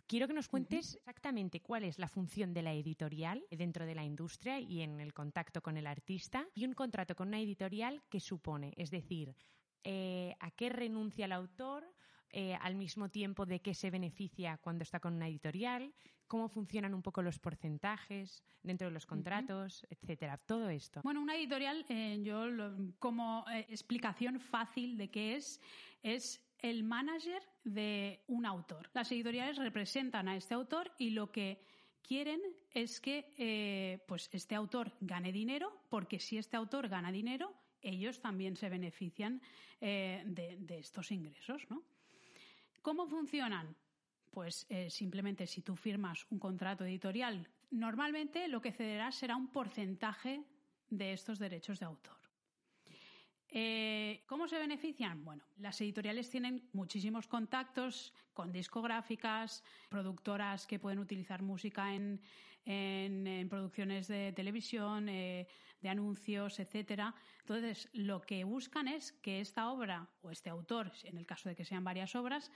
Quiero 0.07 0.29
que 0.29 0.33
nos 0.33 0.49
cuentes 0.49 0.95
exactamente 0.95 1.61
cuál 1.61 1.85
es 1.85 1.99
la 1.99 2.09
función 2.09 2.55
de 2.55 2.63
la 2.63 2.73
editorial 2.73 3.45
dentro 3.51 3.85
de 3.85 3.95
la 3.95 4.05
industria 4.05 4.59
y 4.59 4.81
en 4.81 4.99
el 5.01 5.13
contacto 5.13 5.61
con 5.61 5.77
el 5.77 5.87
artista 5.87 6.47
y 6.55 6.65
un 6.65 6.73
contrato 6.73 7.15
con 7.15 7.29
una 7.29 7.41
editorial 7.41 8.03
que 8.09 8.21
supone, 8.21 8.73
es 8.79 8.91
decir, 8.91 9.35
eh, 9.89 10.35
a 10.41 10.51
qué 10.51 10.69
renuncia 10.69 11.27
el 11.27 11.33
autor, 11.33 11.85
eh, 12.31 12.55
al 12.61 12.75
mismo 12.75 13.09
tiempo 13.09 13.47
de 13.47 13.61
qué 13.61 13.73
se 13.73 13.89
beneficia 13.91 14.59
cuando 14.59 14.83
está 14.83 14.99
con 14.99 15.15
una 15.15 15.29
editorial, 15.29 15.95
cómo 16.27 16.49
funcionan 16.49 16.93
un 16.93 17.03
poco 17.03 17.23
los 17.23 17.39
porcentajes 17.39 18.43
dentro 18.65 18.89
de 18.89 18.93
los 18.95 19.07
contratos, 19.07 19.87
etcétera. 19.91 20.37
Todo 20.39 20.69
esto. 20.69 21.01
Bueno, 21.05 21.23
una 21.23 21.37
editorial, 21.37 21.87
eh, 21.89 22.21
yo 22.25 22.47
lo- 22.47 22.75
como 22.99 23.45
explicación 23.69 24.41
fácil 24.41 24.97
de 24.97 25.09
qué 25.09 25.37
es, 25.37 25.61
es 26.03 26.43
el 26.59 26.83
manager 26.83 27.43
de 27.63 28.25
un 28.27 28.45
autor. 28.45 28.91
Las 28.93 29.13
editoriales 29.13 29.57
representan 29.57 30.27
a 30.29 30.35
este 30.37 30.55
autor 30.55 30.91
y 30.99 31.11
lo 31.11 31.31
que 31.31 31.63
quieren 32.03 32.41
es 32.73 33.01
que 33.01 33.33
eh, 33.37 34.05
pues 34.09 34.29
este 34.33 34.57
autor 34.57 34.93
gane 35.01 35.31
dinero, 35.31 35.73
porque 35.89 36.19
si 36.19 36.39
este 36.39 36.57
autor 36.57 36.89
gana 36.89 37.13
dinero, 37.13 37.55
ellos 37.89 38.21
también 38.21 38.57
se 38.57 38.69
benefician 38.69 39.41
eh, 39.81 40.23
de, 40.27 40.79
estos 40.79 41.11
ingresos, 41.11 41.63
¿no? 41.71 41.83
¿Cómo 42.83 43.07
funcionan? 43.07 43.75
Pues 44.31 44.67
eh, 44.69 44.91
simplemente 44.91 45.47
si 45.47 45.63
tú 45.63 45.77
firmas 45.77 46.27
un 46.31 46.39
contrato 46.39 46.85
editorial, 46.85 47.49
normalmente 47.71 48.49
lo 48.49 48.61
que 48.61 48.73
cederás 48.73 49.15
será 49.15 49.37
un 49.37 49.49
porcentaje 49.49 50.45
de 50.91 51.13
estos 51.13 51.39
derechos 51.39 51.81
de 51.81 51.87
autor. 51.87 52.16
Eh, 53.49 54.25
¿Cómo 54.27 54.49
se 54.49 54.59
benefician? 54.59 55.25
Bueno, 55.25 55.45
las 55.59 55.81
editoriales 55.81 56.29
tienen 56.31 56.69
muchísimos 56.73 57.29
contactos 57.29 58.13
con 58.35 58.53
discográficas, 58.53 59.63
productoras 59.89 60.67
que 60.67 60.79
pueden 60.79 60.99
utilizar 60.99 61.43
música 61.43 61.95
en, 61.95 62.21
en- 62.65 63.49
producciones 63.49 64.09
de 64.09 64.33
televisión, 64.33 65.09
eh, 65.09 65.47
de 65.81 65.89
anuncios, 65.89 66.59
etcétera. 66.59 67.15
Entonces, 67.41 67.89
lo 67.93 68.21
que 68.21 68.43
buscan 68.45 68.89
es 68.89 69.13
que 69.13 69.41
esta 69.41 69.71
obra 69.71 70.09
o 70.23 70.31
este 70.31 70.51
autor, 70.51 70.93
en 71.05 71.17
el 71.17 71.27
caso 71.27 71.49
de 71.49 71.55
que 71.55 71.65
sean 71.65 71.85
varias 71.85 72.17
obras, 72.17 72.51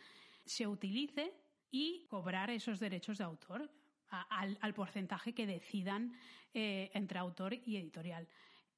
se 0.45 0.67
utilice 0.67 1.33
y 1.71 2.07
cobrar 2.09 2.51
esos 2.51 2.81
derechos 2.81 3.19
de 3.19 3.25
autor 3.25 3.71
al 4.11 4.75
porcentaje 4.75 5.35
que 5.35 5.47
decidan 5.47 6.13
eh, 6.53 6.91
entre 6.95 7.21
autor 7.21 7.55
y 7.55 7.77
editorial. 7.77 8.27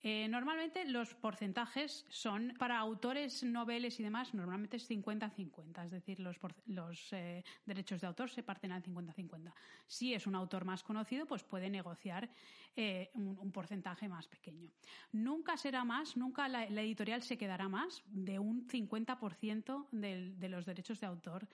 Eh, 0.05 0.27
normalmente 0.29 0.85
los 0.85 1.15
porcentajes 1.15 2.05
son 2.09 2.55
para 2.59 2.77
autores, 2.79 3.45
noveles 3.45 4.01
y 4.01 4.03
demás, 4.03 4.35
normalmente 4.35 4.77
es 4.77 4.91
50-50, 4.91 5.85
es 5.85 5.91
decir, 5.93 6.19
los, 6.19 7.13
eh, 7.13 7.45
derechos 7.65 8.01
de 8.01 8.09
autor 8.09 8.29
se 8.29 8.43
parten 8.43 8.73
al 8.73 8.83
50-50. 8.83 9.55
Si 9.87 10.13
es 10.13 10.27
un 10.27 10.35
autor 10.35 10.65
más 10.65 10.83
conocido, 10.83 11.27
pues 11.27 11.45
puede 11.45 11.71
negociar 11.71 12.29
eh, 12.75 13.11
un, 13.15 13.53
porcentaje 13.53 14.09
más 14.09 14.27
pequeño. 14.27 14.71
Nunca 15.13 15.57
será 15.57 15.85
más, 15.85 16.17
nunca 16.17 16.49
la, 16.49 16.65
editorial 16.65 17.23
se 17.23 17.39
quedará 17.39 17.69
más 17.69 18.03
de 18.07 18.41
un 18.41 18.67
50% 18.67 19.87
del- 19.93 20.37
de 20.41 20.49
los 20.49 20.67
derechos 20.67 20.99
de 20.99 21.07
autor 21.07 21.49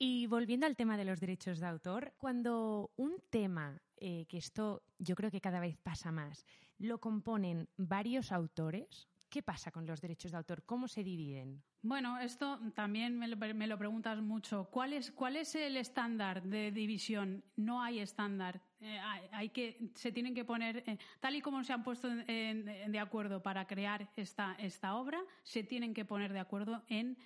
Y 0.00 0.26
volviendo 0.28 0.66
al 0.66 0.76
tema 0.76 0.96
de 0.96 1.04
los 1.04 1.18
derechos 1.18 1.58
de 1.58 1.66
autor, 1.66 2.12
cuando 2.18 2.92
un 2.96 3.16
tema, 3.30 3.82
que 3.96 4.26
esto 4.30 4.82
yo 5.00 5.16
creo 5.16 5.32
que 5.32 5.40
cada 5.40 5.58
vez 5.58 5.76
pasa 5.78 6.12
más, 6.12 6.46
lo 6.78 7.00
componen 7.00 7.68
varios 7.76 8.32
autores, 8.32 9.08
¿qué 9.28 9.42
pasa 9.42 9.70
con 9.70 9.86
los 9.86 10.00
derechos 10.00 10.32
de 10.32 10.38
autor? 10.38 10.64
¿Cómo 10.64 10.88
se 10.88 11.02
dividen? 11.04 11.62
Bueno, 11.82 12.18
esto 12.18 12.58
también 12.74 13.18
me 13.18 13.28
lo, 13.28 13.78
preguntas 13.78 14.20
mucho. 14.20 14.68
¿Cuál 14.70 14.92
es, 14.92 15.12
¿Cuál 15.12 15.36
es 15.36 15.54
el 15.54 15.76
estándar 15.76 16.42
de 16.42 16.72
división? 16.72 17.44
No 17.56 17.82
hay 17.82 18.00
estándar. 18.00 18.60
Eh, 18.80 18.98
hay, 19.32 19.50
que, 19.50 19.90
se 19.94 20.12
tienen 20.12 20.34
que 20.34 20.44
poner, 20.44 20.84
eh, 20.86 20.98
tal 21.20 21.36
y 21.36 21.40
como 21.40 21.62
se 21.64 21.72
han 21.72 21.82
puesto 21.82 22.08
de 22.08 22.98
acuerdo 23.00 23.42
para 23.42 23.66
crear 23.66 24.10
esta, 24.16 24.54
esta 24.58 24.94
obra, 24.96 25.20
se 25.42 25.62
tienen 25.62 25.94
que 25.94 26.04
poner 26.04 26.32
de 26.32 26.40
acuerdo 26.40 26.84
en 26.88 27.16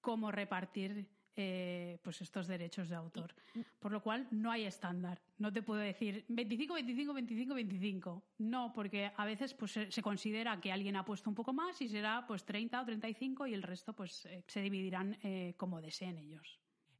cómo 0.00 0.30
repartir 0.30 1.08
eh, 1.36 1.98
pues 2.02 2.22
estos 2.22 2.46
derechos 2.46 2.88
de 2.88 2.96
autor. 2.96 3.34
Por 3.78 3.92
lo 3.92 4.02
cual 4.02 4.26
no 4.30 4.50
hay 4.50 4.64
estándar. 4.64 5.20
No 5.38 5.52
te 5.52 5.62
puedo 5.62 5.80
decir 5.80 6.24
25, 6.28 6.74
25, 6.74 7.12
25, 7.12 7.54
25. 7.54 8.22
No, 8.38 8.72
porque 8.72 9.12
a 9.16 9.24
veces 9.24 9.54
pues, 9.54 9.72
se, 9.72 10.02
considera 10.02 10.60
que 10.60 10.72
alguien 10.72 10.96
ha 10.96 11.04
puesto 11.04 11.28
un 11.28 11.36
poco 11.36 11.52
más 11.52 11.80
y 11.82 11.88
será 11.88 12.24
pues 12.26 12.44
30 12.44 12.80
o 12.80 12.84
35 12.84 13.46
y 13.46 13.54
el 13.54 13.62
resto 13.62 13.92
pues 13.92 14.24
eh, 14.26 14.42
se 14.46 14.62
dividirán 14.62 15.18
eh, 15.22 15.54
como 15.56 15.80
deseen 15.80 16.18
ellos. 16.18 16.58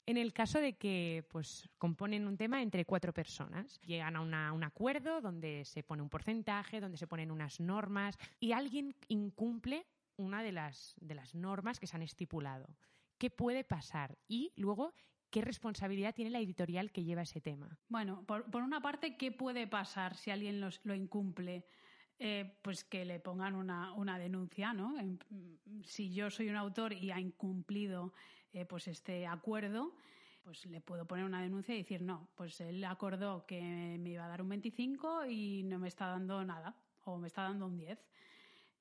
En 0.08 0.16
el 0.18 0.32
caso 0.32 0.60
de 0.60 0.74
que 0.74 1.24
pues, 1.30 1.68
componen 1.78 2.28
un 2.28 2.36
tema 2.36 2.62
entre 2.62 2.84
cuatro 2.84 3.12
personas, 3.12 3.80
llegan 3.80 4.14
a 4.14 4.20
una- 4.20 4.52
un 4.52 4.62
acuerdo 4.62 5.20
donde 5.20 5.64
se 5.64 5.82
pone 5.82 6.00
un 6.02 6.08
porcentaje, 6.08 6.80
donde 6.80 6.96
se 6.96 7.08
ponen 7.08 7.32
unas 7.32 7.58
normas 7.58 8.16
y 8.38 8.52
alguien 8.52 8.94
incumple 9.08 9.84
una 10.16 10.42
de 10.42 10.52
las, 10.52 10.94
de 11.00 11.14
las 11.14 11.34
normas 11.34 11.80
que 11.80 11.86
se 11.86 11.96
han 11.96 12.02
estipulado. 12.02 12.68
¿Qué 13.18 13.30
puede 13.30 13.64
pasar? 13.64 14.18
Y 14.28 14.52
luego, 14.56 14.94
¿qué 15.30 15.40
responsabilidad 15.40 16.14
tiene 16.14 16.30
la 16.30 16.40
editorial 16.40 16.92
que 16.92 17.04
lleva 17.04 17.22
ese 17.22 17.40
tema? 17.40 17.78
Bueno, 17.88 18.24
por, 18.26 18.44
una 18.62 18.80
parte, 18.80 19.16
¿qué 19.16 19.32
puede 19.32 19.66
pasar 19.66 20.16
si 20.16 20.30
alguien 20.30 20.60
los- 20.60 20.80
lo 20.84 20.94
incumple? 20.94 21.66
Eh, 22.18 22.58
pues 22.62 22.82
que 22.84 23.04
le 23.04 23.20
pongan 23.20 23.54
una, 23.54 23.92
una 23.92 24.18
denuncia, 24.18 24.72
¿no? 24.72 24.94
Si 25.84 26.14
yo 26.14 26.30
soy 26.30 26.48
un 26.48 26.56
autor 26.56 26.94
y 26.94 27.10
ha 27.10 27.20
incumplido 27.20 28.14
eh, 28.54 28.64
pues 28.64 28.88
este 28.88 29.26
acuerdo, 29.26 29.94
pues 30.42 30.64
le 30.64 30.80
puedo 30.80 31.06
poner 31.06 31.26
una 31.26 31.42
denuncia 31.42 31.74
y 31.74 31.78
decir, 31.78 32.00
no, 32.00 32.30
pues 32.34 32.58
él 32.62 32.82
acordó 32.84 33.44
que 33.44 33.60
me 34.00 34.10
iba 34.10 34.24
a 34.24 34.28
dar 34.28 34.40
un 34.40 34.48
25 34.48 35.26
y 35.26 35.62
no 35.64 35.78
me 35.78 35.88
está 35.88 36.06
dando 36.06 36.42
nada, 36.42 36.74
o 37.04 37.18
me 37.18 37.26
está 37.26 37.42
dando 37.42 37.66
un 37.66 37.76
10. 37.76 37.98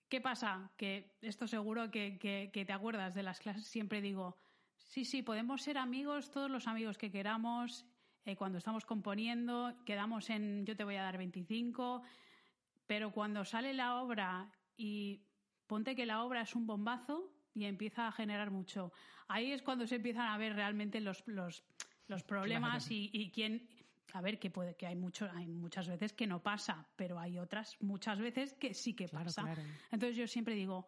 ¿Qué 0.09 0.21
pasa? 0.21 0.71
Que 0.77 1.17
esto 1.21 1.47
seguro 1.47 1.89
que, 1.91 2.17
que- 2.19 2.51
que 2.53 2.65
te 2.65 2.73
acuerdas 2.73 3.13
de 3.15 3.23
las 3.23 3.39
clases, 3.39 3.67
siempre 3.67 4.01
digo, 4.01 4.37
sí, 4.77 5.03
sí, 5.05 5.21
podemos 5.23 5.61
ser 5.63 5.77
amigos, 5.77 6.31
todos 6.31 6.49
los 6.49 6.67
amigos 6.67 6.97
que 6.97 7.11
queramos, 7.11 7.85
eh, 8.25 8.35
cuando 8.35 8.57
estamos 8.57 8.85
componiendo, 8.85 9.75
quedamos 9.85 10.29
en 10.29 10.65
yo 10.65 10.75
te 10.75 10.83
voy 10.83 10.95
a 10.95 11.03
dar 11.03 11.17
25, 11.17 12.03
pero 12.87 13.11
cuando 13.11 13.45
sale 13.45 13.73
la 13.73 13.95
obra 14.01 14.51
y 14.77 15.23
ponte 15.67 15.95
que 15.95 16.05
la 16.05 16.23
obra 16.23 16.41
es 16.41 16.55
un 16.55 16.67
bombazo 16.67 17.31
y 17.53 17.65
empieza 17.65 18.07
a 18.07 18.11
generar 18.11 18.51
mucho, 18.51 18.91
ahí 19.27 19.51
es 19.51 19.61
cuando 19.63 19.87
se 19.87 19.95
empiezan 19.95 20.27
a 20.27 20.37
ver 20.37 20.53
realmente 20.55 21.01
los, 21.01 21.23
los, 21.27 21.63
los 22.07 22.23
problemas 22.23 22.91
y, 22.91 23.09
y 23.11 23.31
quién... 23.31 23.67
A 24.15 24.21
ver, 24.21 24.39
que 24.39 24.49
puede 24.49 24.75
que 24.77 24.87
hay 24.87 24.95
mucho, 24.95 25.29
hay 25.33 25.45
muchas 25.45 25.87
veces 25.89 26.13
que 26.13 26.25
no 26.25 26.41
pasa, 26.41 26.87
pero 26.95 27.19
hay 27.19 27.37
otras 27.37 27.75
muchas 27.81 28.17
veces 28.19 28.53
que 28.53 28.73
sí 28.73 28.93
que 28.95 29.07
Claro, 29.09 29.25
pasa. 29.25 29.43
claro. 29.43 29.61
Entonces 29.91 30.15
yo 30.15 30.25
siempre 30.25 30.55
digo, 30.55 30.87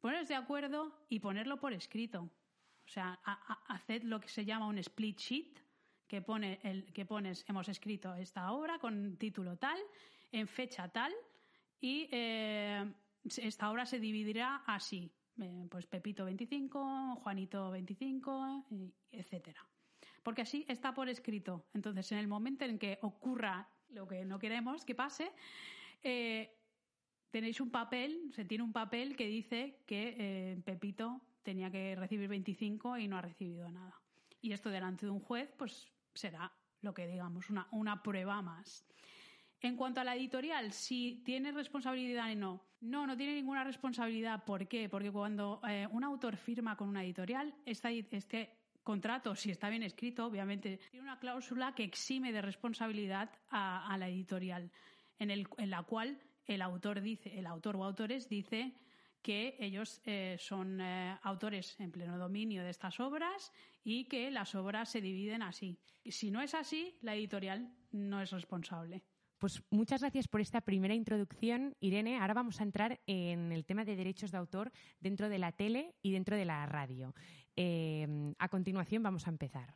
poneros 0.00 0.26
de 0.26 0.34
acuerdo 0.34 1.06
y 1.08 1.20
ponerlo 1.20 1.60
por 1.60 1.72
escrito. 1.72 2.22
O 2.22 2.88
sea, 2.88 3.18
a- 3.24 3.52
a- 3.52 3.74
haced 3.74 4.02
lo 4.02 4.18
que 4.20 4.28
se 4.28 4.44
llama 4.44 4.66
un 4.66 4.78
split 4.78 5.18
sheet, 5.18 5.60
que, 6.08 6.20
pone 6.20 6.58
el, 6.64 6.92
que 6.92 7.06
pones, 7.06 7.44
hemos 7.48 7.68
escrito 7.68 8.12
esta 8.16 8.50
obra 8.52 8.78
con 8.80 9.16
título 9.18 9.56
tal, 9.56 9.78
en 10.32 10.48
fecha 10.48 10.88
tal, 10.88 11.12
y 11.80 12.08
eh, 12.10 12.92
esta 13.36 13.70
obra 13.70 13.86
se 13.86 14.00
dividirá 14.00 14.64
así. 14.66 15.10
Eh, 15.40 15.66
pues 15.70 15.86
Pepito 15.86 16.24
25, 16.24 17.16
Juanito 17.22 17.70
25, 17.70 18.66
y 18.70 18.92
etcétera. 19.12 19.64
Porque 20.24 20.42
así 20.42 20.64
está 20.68 20.92
por 20.94 21.08
escrito. 21.08 21.68
Entonces, 21.74 22.10
en 22.10 22.18
el 22.18 22.26
momento 22.26 22.64
en 22.64 22.78
que 22.78 22.98
ocurra 23.02 23.68
lo 23.90 24.08
que 24.08 24.24
no 24.24 24.38
queremos 24.40 24.84
que 24.84 24.94
pase, 24.96 25.30
eh, 26.02 26.58
tenéis 27.30 27.60
un 27.60 27.70
papel, 27.70 28.32
se 28.32 28.44
tiene 28.44 28.64
un 28.64 28.72
papel 28.72 29.16
que 29.16 29.26
dice 29.28 29.84
que 29.86 30.16
eh, 30.18 30.62
Pepito 30.64 31.20
tenía 31.42 31.70
que 31.70 31.94
recibir 31.94 32.28
25 32.28 32.98
y 32.98 33.06
no 33.06 33.18
ha 33.18 33.22
recibido 33.22 33.70
nada. 33.70 34.00
Y 34.40 34.52
esto 34.52 34.70
delante 34.70 35.06
de 35.06 35.12
un 35.12 35.20
juez, 35.20 35.52
pues 35.56 35.92
será 36.14 36.52
lo 36.80 36.94
que 36.94 37.06
digamos, 37.06 37.50
una, 37.50 37.68
una 37.70 38.02
prueba 38.02 38.42
más. 38.42 38.86
En 39.60 39.76
cuanto 39.76 40.00
a 40.00 40.04
la 40.04 40.16
editorial, 40.16 40.72
si 40.72 41.22
tiene 41.24 41.52
responsabilidad 41.52 42.30
o 42.32 42.34
no. 42.34 42.64
No, 42.80 43.06
no 43.06 43.16
tiene 43.16 43.34
ninguna 43.34 43.64
responsabilidad. 43.64 44.44
¿Por 44.44 44.68
qué? 44.68 44.90
Porque 44.90 45.10
cuando 45.10 45.60
eh, 45.66 45.86
un 45.90 46.04
autor 46.04 46.36
firma 46.36 46.76
con 46.76 46.88
una 46.88 47.02
editorial, 47.02 47.54
esta- 47.64 47.90
este 47.90 48.63
contrato, 48.84 49.34
si 49.34 49.50
está 49.50 49.70
bien 49.70 49.82
escrito, 49.82 50.26
obviamente, 50.26 50.78
tiene 50.90 51.02
una 51.02 51.18
cláusula 51.18 51.74
que 51.74 51.82
exime 51.82 52.32
de 52.32 52.42
responsabilidad 52.42 53.30
a, 53.50 53.96
la 53.98 54.08
editorial, 54.08 54.70
en, 55.18 55.30
el, 55.30 55.48
en 55.56 55.70
la 55.70 55.82
cual 55.82 56.20
el 56.46 56.62
autor 56.62 57.00
dice, 57.00 57.36
el 57.38 57.46
autor 57.46 57.76
o 57.76 57.84
autores 57.84 58.28
dice 58.28 58.74
que 59.22 59.56
ellos 59.58 60.02
eh, 60.04 60.36
son 60.38 60.80
eh, 60.80 61.18
autores 61.22 61.80
en 61.80 61.90
pleno 61.90 62.18
dominio 62.18 62.62
de 62.62 62.70
estas 62.70 63.00
obras 63.00 63.52
y 63.82 64.04
que 64.04 64.30
las 64.30 64.54
obras 64.54 64.90
se 64.90 65.00
dividen 65.00 65.40
así. 65.40 65.78
Si 66.04 66.30
no 66.30 66.42
es 66.42 66.54
así, 66.54 66.98
la 67.00 67.14
editorial 67.14 67.74
no 67.90 68.20
es 68.20 68.30
responsable. 68.30 69.02
Pues 69.44 69.62
muchas 69.68 70.00
gracias 70.00 70.26
por 70.26 70.40
esta 70.40 70.62
primera 70.62 70.94
introducción, 70.94 71.76
Irene. 71.78 72.18
Ahora 72.18 72.32
vamos 72.32 72.62
a 72.62 72.62
entrar 72.62 73.02
en 73.06 73.52
el 73.52 73.66
tema 73.66 73.84
de 73.84 73.94
derechos 73.94 74.30
de 74.30 74.38
autor 74.38 74.72
dentro 75.00 75.28
de 75.28 75.38
la 75.38 75.52
tele 75.52 75.94
y 76.00 76.12
dentro 76.12 76.34
de 76.34 76.46
la 76.46 76.64
radio. 76.64 77.14
Eh, 77.54 78.32
a 78.38 78.48
continuación 78.48 79.02
vamos 79.02 79.26
a 79.26 79.30
empezar. 79.30 79.74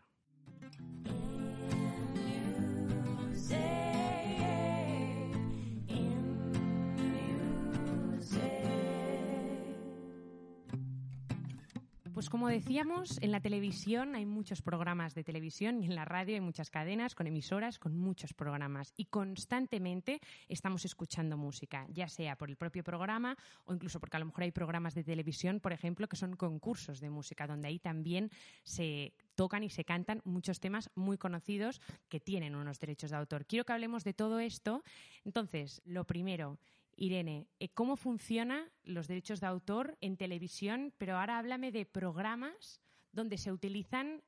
Pues 12.18 12.30
como 12.30 12.48
decíamos, 12.48 13.22
en 13.22 13.30
la 13.30 13.38
televisión 13.40 14.16
hay 14.16 14.26
muchos 14.26 14.60
programas 14.60 15.14
de 15.14 15.22
televisión 15.22 15.80
y 15.80 15.86
en 15.86 15.94
la 15.94 16.04
radio 16.04 16.34
hay 16.34 16.40
muchas 16.40 16.68
cadenas 16.68 17.14
con 17.14 17.28
emisoras, 17.28 17.78
con 17.78 17.96
muchos 17.96 18.34
programas 18.34 18.92
y 18.96 19.04
constantemente 19.04 20.20
estamos 20.48 20.84
escuchando 20.84 21.36
música, 21.36 21.86
ya 21.90 22.08
sea 22.08 22.34
por 22.34 22.50
el 22.50 22.56
propio 22.56 22.82
programa 22.82 23.36
o 23.66 23.72
incluso 23.72 24.00
porque 24.00 24.16
a 24.16 24.18
lo 24.18 24.26
mejor 24.26 24.42
hay 24.42 24.50
programas 24.50 24.96
de 24.96 25.04
televisión, 25.04 25.60
por 25.60 25.72
ejemplo, 25.72 26.08
que 26.08 26.16
son 26.16 26.34
concursos 26.34 26.98
de 26.98 27.08
música, 27.08 27.46
donde 27.46 27.68
ahí 27.68 27.78
también 27.78 28.32
se 28.64 29.12
tocan 29.36 29.62
y 29.62 29.70
se 29.70 29.84
cantan 29.84 30.20
muchos 30.24 30.58
temas 30.58 30.90
muy 30.96 31.18
conocidos 31.18 31.80
que 32.08 32.18
tienen 32.18 32.56
unos 32.56 32.80
derechos 32.80 33.12
de 33.12 33.16
autor. 33.16 33.46
Quiero 33.46 33.64
que 33.64 33.74
hablemos 33.74 34.02
de 34.02 34.12
todo 34.12 34.40
esto. 34.40 34.82
Entonces, 35.24 35.82
lo 35.84 36.04
primero, 36.04 36.58
Irene, 36.98 37.46
eh, 37.60 37.68
¿cómo 37.68 37.96
funcionan 37.96 38.70
los 38.82 39.06
derechos 39.06 39.40
de 39.40 39.46
autor 39.46 39.96
en 40.00 40.16
televisión? 40.16 40.92
Pero 40.98 41.16
ahora 41.16 41.38
háblame 41.38 41.70
de 41.70 41.86
programas 41.86 42.80
donde 43.12 43.38
se 43.38 43.52
utilizan 43.52 44.22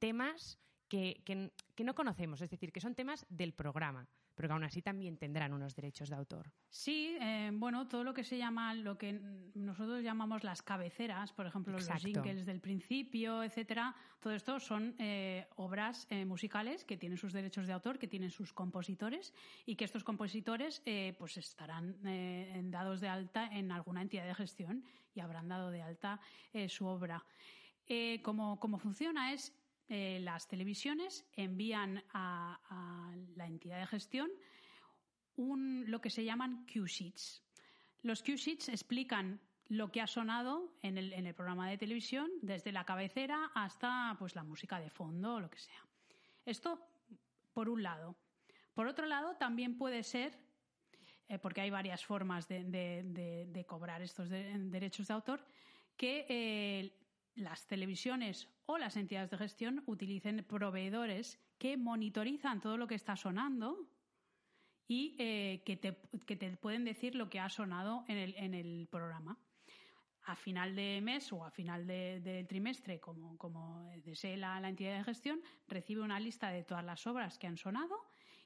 temas 0.00 0.58
que, 0.88 1.22
que- 1.24 1.52
que 1.74 1.84
no 1.84 1.94
conocemos, 1.94 2.40
es 2.40 2.50
decir, 2.50 2.72
que 2.72 2.80
son 2.80 2.94
temas 2.94 3.24
del 3.28 3.52
programa, 3.54 4.08
pero 4.36 4.48
que 4.48 4.52
aún 4.52 4.64
así 4.64 4.82
también 4.82 5.16
tendrán 5.16 5.52
unos 5.52 5.74
derechos 5.74 6.08
de 6.10 6.14
autor. 6.14 6.52
Sí, 6.68 7.16
eh, 7.20 7.50
bueno, 7.52 7.88
todo 7.88 8.04
lo 8.04 8.14
que 8.14 8.22
se 8.22 8.38
llama, 8.38 8.74
lo 8.74 8.96
que 8.96 9.12
nosotros 9.54 10.04
llamamos 10.04 10.44
las 10.44 10.62
cabeceras, 10.62 11.32
por 11.32 11.46
ejemplo, 11.46 11.74
Exacto. 11.74 12.06
los 12.08 12.14
jingles 12.14 12.46
del 12.46 12.60
principio, 12.60 13.42
etcétera, 13.42 13.96
todo 14.20 14.34
esto 14.34 14.60
son 14.60 14.94
eh, 14.98 15.48
obras 15.56 16.06
eh, 16.10 16.24
musicales 16.24 16.84
que 16.84 16.96
tienen 16.96 17.18
sus 17.18 17.32
derechos 17.32 17.66
de 17.66 17.72
autor, 17.72 17.98
que 17.98 18.06
tienen 18.06 18.30
sus 18.30 18.52
compositores 18.52 19.34
y 19.64 19.74
que 19.74 19.84
estos 19.84 20.04
compositores 20.04 20.82
eh, 20.84 21.16
pues 21.18 21.36
estarán 21.38 21.96
dados 22.70 23.00
de 23.00 23.08
alta 23.08 23.48
en 23.48 23.72
alguna 23.72 24.02
entidad 24.02 24.26
de 24.26 24.34
gestión 24.34 24.84
y 25.14 25.20
habrán 25.20 25.48
dado 25.48 25.70
de 25.70 25.82
alta 25.82 26.20
su 26.68 26.86
obra. 26.86 27.24
Eh, 27.88 28.20
como 28.22 28.78
funciona 28.78 29.32
es 29.32 29.52
eh, 29.88 30.18
las 30.20 30.48
televisiones 30.48 31.26
envían 31.36 32.02
a, 32.12 33.14
la 33.36 33.46
entidad 33.46 33.78
de 33.78 33.86
gestión 33.86 34.30
un, 35.36 35.84
lo 35.88 36.00
que 36.00 36.10
se 36.10 36.24
llaman 36.24 36.66
cue 36.66 36.86
sheets. 36.86 37.44
Los 38.02 38.22
cue 38.22 38.36
sheets 38.36 38.68
explican 38.68 39.40
lo 39.68 39.90
que 39.90 40.00
ha 40.00 40.06
sonado 40.06 40.72
en 40.82 40.96
el, 40.98 41.12
en 41.12 41.26
el 41.26 41.34
programa 41.34 41.68
de 41.68 41.78
televisión, 41.78 42.30
desde 42.42 42.72
la 42.72 42.84
cabecera 42.84 43.50
hasta 43.54 44.16
pues, 44.18 44.34
la 44.34 44.44
música 44.44 44.80
de 44.80 44.90
fondo 44.90 45.34
o 45.34 45.40
lo 45.40 45.50
que 45.50 45.58
sea. 45.58 45.84
Esto, 46.44 46.80
por 47.52 47.68
un 47.68 47.82
lado. 47.82 48.16
Por 48.74 48.86
otro 48.86 49.06
lado, 49.06 49.36
también 49.36 49.76
puede 49.76 50.02
ser, 50.02 50.38
eh, 51.28 51.38
porque 51.38 51.60
hay 51.60 51.70
varias 51.70 52.04
formas 52.04 52.46
de, 52.48 53.64
cobrar 53.66 54.02
estos 54.02 54.28
de- 54.28 54.58
derechos 54.58 55.08
de 55.08 55.14
autor, 55.14 55.44
que 55.96 56.26
eh, 56.28 56.92
las 57.36 57.66
televisiones 57.66 58.48
o 58.66 58.78
las 58.78 58.96
entidades 58.96 59.30
de 59.30 59.38
gestión 59.38 59.82
utilicen 59.86 60.44
proveedores 60.44 61.38
que 61.58 61.76
monitorizan 61.76 62.60
todo 62.60 62.76
lo 62.76 62.86
que 62.86 62.94
está 62.96 63.16
sonando 63.16 63.88
y 64.88 65.16
eh, 65.18 65.62
que, 65.64 65.76
te, 65.76 65.98
que 66.26 66.36
te 66.36 66.56
pueden 66.56 66.84
decir 66.84 67.14
lo 67.14 67.28
que 67.28 67.40
ha 67.40 67.48
sonado 67.48 68.04
en 68.08 68.16
el, 68.18 68.34
en 68.36 68.54
el 68.54 68.88
programa. 68.90 69.38
A 70.24 70.34
final 70.34 70.74
de 70.74 71.00
mes 71.02 71.32
o 71.32 71.44
a 71.44 71.50
final 71.50 71.86
de- 71.86 72.20
del 72.20 72.48
trimestre, 72.48 72.98
como, 72.98 73.36
como 73.38 73.88
desee 74.04 74.36
la, 74.36 74.58
la 74.60 74.68
entidad 74.68 74.96
de 74.98 75.04
gestión, 75.04 75.40
recibe 75.68 76.02
una 76.02 76.18
lista 76.18 76.50
de 76.50 76.64
todas 76.64 76.84
las 76.84 77.06
obras 77.06 77.38
que 77.38 77.46
han 77.46 77.56
sonado 77.56 77.96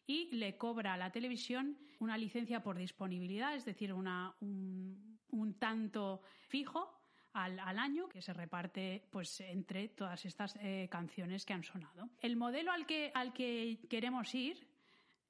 y 0.06 0.28
le 0.34 0.56
cobra 0.58 0.94
a 0.94 0.96
la 0.98 1.10
televisión 1.10 1.78
una 2.00 2.18
licencia 2.18 2.62
por 2.62 2.76
disponibilidad, 2.76 3.54
es 3.54 3.64
decir, 3.64 3.92
una, 3.94 4.34
un, 4.40 5.18
un 5.28 5.54
tanto 5.58 6.20
fijo 6.48 6.99
al, 7.32 7.58
al 7.58 7.78
año 7.78 8.08
que 8.08 8.22
se 8.22 8.32
reparte 8.32 9.06
pues 9.10 9.40
entre 9.40 9.88
todas 9.88 10.24
estas 10.24 10.56
eh, 10.60 10.88
canciones 10.90 11.44
que 11.44 11.52
han 11.52 11.62
sonado. 11.64 12.08
El 12.20 12.36
modelo 12.36 12.72
al 12.72 12.86
que, 12.86 13.10
al 13.14 13.32
que 13.32 13.78
queremos 13.88 14.34
ir 14.34 14.68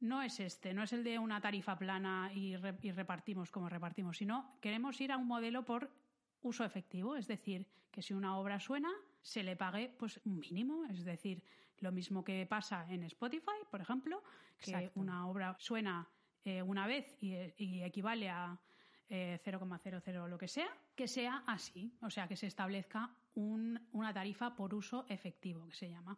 no 0.00 0.22
es 0.22 0.40
este, 0.40 0.72
no 0.72 0.82
es 0.82 0.92
el 0.94 1.04
de 1.04 1.18
una 1.18 1.40
tarifa 1.40 1.76
plana 1.78 2.30
y, 2.34 2.56
re- 2.56 2.78
y 2.82 2.90
repartimos 2.90 3.50
como 3.50 3.68
repartimos, 3.68 4.16
sino 4.16 4.56
queremos 4.60 4.98
ir 5.00 5.12
a 5.12 5.18
un 5.18 5.26
modelo 5.26 5.64
por 5.64 5.90
uso 6.42 6.64
efectivo, 6.64 7.16
es 7.16 7.26
decir, 7.26 7.66
que 7.90 8.00
si 8.00 8.14
una 8.14 8.38
obra 8.38 8.58
suena, 8.60 8.90
se 9.20 9.42
le 9.42 9.56
pague 9.56 9.94
pues 9.98 10.18
un 10.24 10.38
mínimo, 10.38 10.84
es 10.86 11.04
decir, 11.04 11.42
lo 11.80 11.92
mismo 11.92 12.24
que 12.24 12.46
pasa 12.46 12.86
en 12.88 13.02
Spotify, 13.04 13.60
por 13.70 13.82
ejemplo, 13.82 14.22
que 14.58 14.70
Exacto. 14.70 15.00
una 15.00 15.26
obra 15.26 15.54
suena 15.58 16.08
eh, 16.44 16.62
una 16.62 16.86
vez 16.86 17.14
y, 17.22 17.34
y 17.58 17.82
equivale 17.82 18.30
a 18.30 18.58
eh, 19.10 19.38
0,00 19.44 20.28
lo 20.28 20.38
que 20.38 20.48
sea, 20.48 20.68
que 20.94 21.06
sea 21.08 21.42
así, 21.46 21.92
o 22.00 22.08
sea, 22.10 22.26
que 22.28 22.36
se 22.36 22.46
establezca 22.46 23.10
un- 23.34 23.78
una 23.92 24.14
tarifa 24.14 24.54
por 24.54 24.72
uso 24.74 25.04
efectivo, 25.08 25.66
que 25.66 25.74
se 25.74 25.90
llama. 25.90 26.16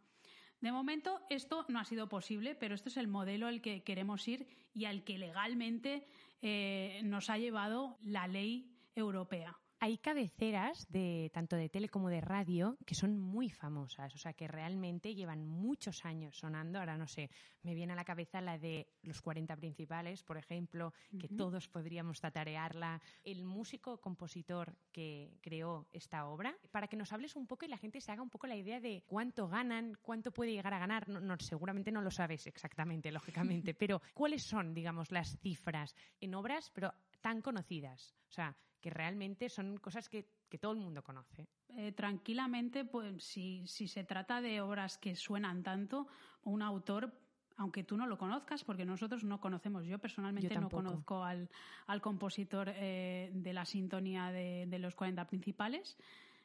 De 0.60 0.70
momento 0.70 1.20
esto 1.28 1.64
no 1.68 1.80
ha 1.80 1.84
sido 1.84 2.08
posible, 2.08 2.54
pero 2.54 2.74
este 2.76 2.88
es 2.90 2.96
el 2.96 3.08
modelo 3.08 3.48
al 3.48 3.60
que 3.60 3.82
queremos 3.82 4.28
ir 4.28 4.46
y 4.74 4.84
al 4.84 5.02
que 5.02 5.18
legalmente 5.18 6.06
eh, 6.42 7.00
nos 7.04 7.30
ha 7.30 7.38
llevado 7.38 7.98
la 8.04 8.28
ley 8.28 8.70
europea. 8.94 9.56
Hay 9.84 9.98
cabeceras 9.98 10.86
de 10.92 11.28
tanto 11.34 11.56
de 11.56 11.68
tele 11.68 11.88
como 11.88 12.08
de 12.08 12.20
radio 12.20 12.78
que 12.86 12.94
son 12.94 13.18
muy 13.18 13.50
famosas, 13.50 14.14
o 14.14 14.18
sea, 14.18 14.32
que 14.32 14.46
realmente 14.46 15.16
llevan 15.16 15.44
muchos 15.44 16.04
años 16.04 16.38
sonando. 16.38 16.78
Ahora 16.78 16.96
no 16.96 17.08
sé, 17.08 17.30
me 17.64 17.74
viene 17.74 17.92
a 17.92 17.96
la 17.96 18.04
cabeza 18.04 18.40
la 18.40 18.58
de 18.58 18.86
los 19.02 19.20
40 19.20 19.56
principales, 19.56 20.22
por 20.22 20.36
ejemplo, 20.36 20.94
que 21.18 21.26
todos 21.26 21.66
podríamos 21.66 22.20
tatarearla. 22.20 23.02
El 23.24 23.42
músico 23.42 24.00
compositor 24.00 24.76
que 24.92 25.36
creó 25.40 25.88
esta 25.90 26.26
obra, 26.26 26.56
para 26.70 26.86
que 26.86 26.96
nos 26.96 27.12
hables 27.12 27.34
un 27.34 27.48
poco 27.48 27.64
y 27.64 27.68
la 27.68 27.76
gente 27.76 28.00
se 28.00 28.12
haga 28.12 28.22
un 28.22 28.30
poco 28.30 28.46
la 28.46 28.54
idea 28.54 28.78
de 28.78 29.02
cuánto 29.08 29.48
ganan, 29.48 29.98
cuánto 30.00 30.30
puede 30.30 30.52
llegar 30.52 30.74
a 30.74 30.78
ganar. 30.78 31.08
No, 31.08 31.18
no, 31.18 31.36
seguramente 31.40 31.90
no 31.90 32.02
lo 32.02 32.12
sabes 32.12 32.46
exactamente, 32.46 33.10
lógicamente, 33.50 33.74
pero 33.74 34.00
¿cuáles 34.14 34.44
son, 34.44 34.74
digamos, 34.74 35.10
las 35.10 35.36
cifras 35.40 35.96
en 36.20 36.36
obras, 36.36 36.70
pero 36.72 36.94
tan 37.20 37.42
conocidas? 37.42 38.14
O 38.28 38.32
sea, 38.32 38.56
que 38.82 38.90
realmente 38.90 39.48
son 39.48 39.78
cosas 39.78 40.08
que, 40.08 40.26
que 40.50 40.58
todo 40.58 40.72
el 40.72 40.78
mundo 40.78 41.02
conoce. 41.02 41.48
Eh, 41.76 41.92
tranquilamente, 41.92 42.84
pues 42.84 43.24
si, 43.24 43.66
si 43.66 43.88
se 43.88 44.04
trata 44.04 44.42
de 44.42 44.60
obras 44.60 44.98
que 44.98 45.16
suenan 45.16 45.62
tanto, 45.62 46.08
un 46.44 46.60
autor, 46.60 47.12
aunque 47.56 47.84
tú 47.84 47.96
no 47.96 48.06
lo 48.06 48.18
conozcas, 48.18 48.64
porque 48.64 48.84
nosotros 48.84 49.24
no 49.24 49.40
conocemos, 49.40 49.86
yo 49.86 49.98
personalmente 49.98 50.52
Yo 50.52 50.60
no 50.60 50.68
conozco 50.68 51.24
al, 51.24 51.48
al 51.86 52.02
compositor 52.02 52.72
eh, 52.74 53.30
de 53.32 53.52
la 53.52 53.64
sintonía 53.64 54.32
de, 54.32 54.66
de 54.66 54.78
los 54.78 54.94
40 54.94 55.26
principales, 55.26 55.96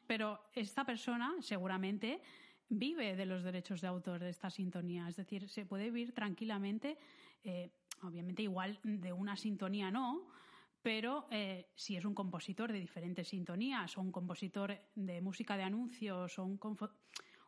pero 0.06 0.40
esta 0.54 0.86
persona 0.86 1.34
seguramente 1.42 2.22
vive 2.70 3.16
de 3.16 3.26
los 3.26 3.44
derechos 3.44 3.82
de 3.82 3.88
autor 3.88 4.20
de 4.20 4.30
esta 4.30 4.50
sintonía, 4.50 5.08
es 5.08 5.16
decir, 5.16 5.48
se 5.50 5.66
puede 5.66 5.86
vivir 5.86 6.14
tranquilamente, 6.14 6.98
eh, 7.44 7.70
obviamente 8.04 8.44
igual 8.44 8.80
de 8.84 9.14
una 9.14 9.36
sintonía 9.36 9.90
no, 9.92 10.28
pero 10.82 11.28
eh, 11.32 11.68
si 11.76 11.96
es 11.96 12.06
un 12.06 12.14
compositor 12.14 12.72
de 12.72 12.80
diferentes 12.80 13.28
sintonías 13.30 13.98
o 13.98 14.02
un 14.02 14.12
compositor 14.12 14.78
de 14.96 15.22
música 15.22 15.58
de 15.58 15.64
anuncios 15.64 16.38
o 16.40 16.46
un, 16.46 16.60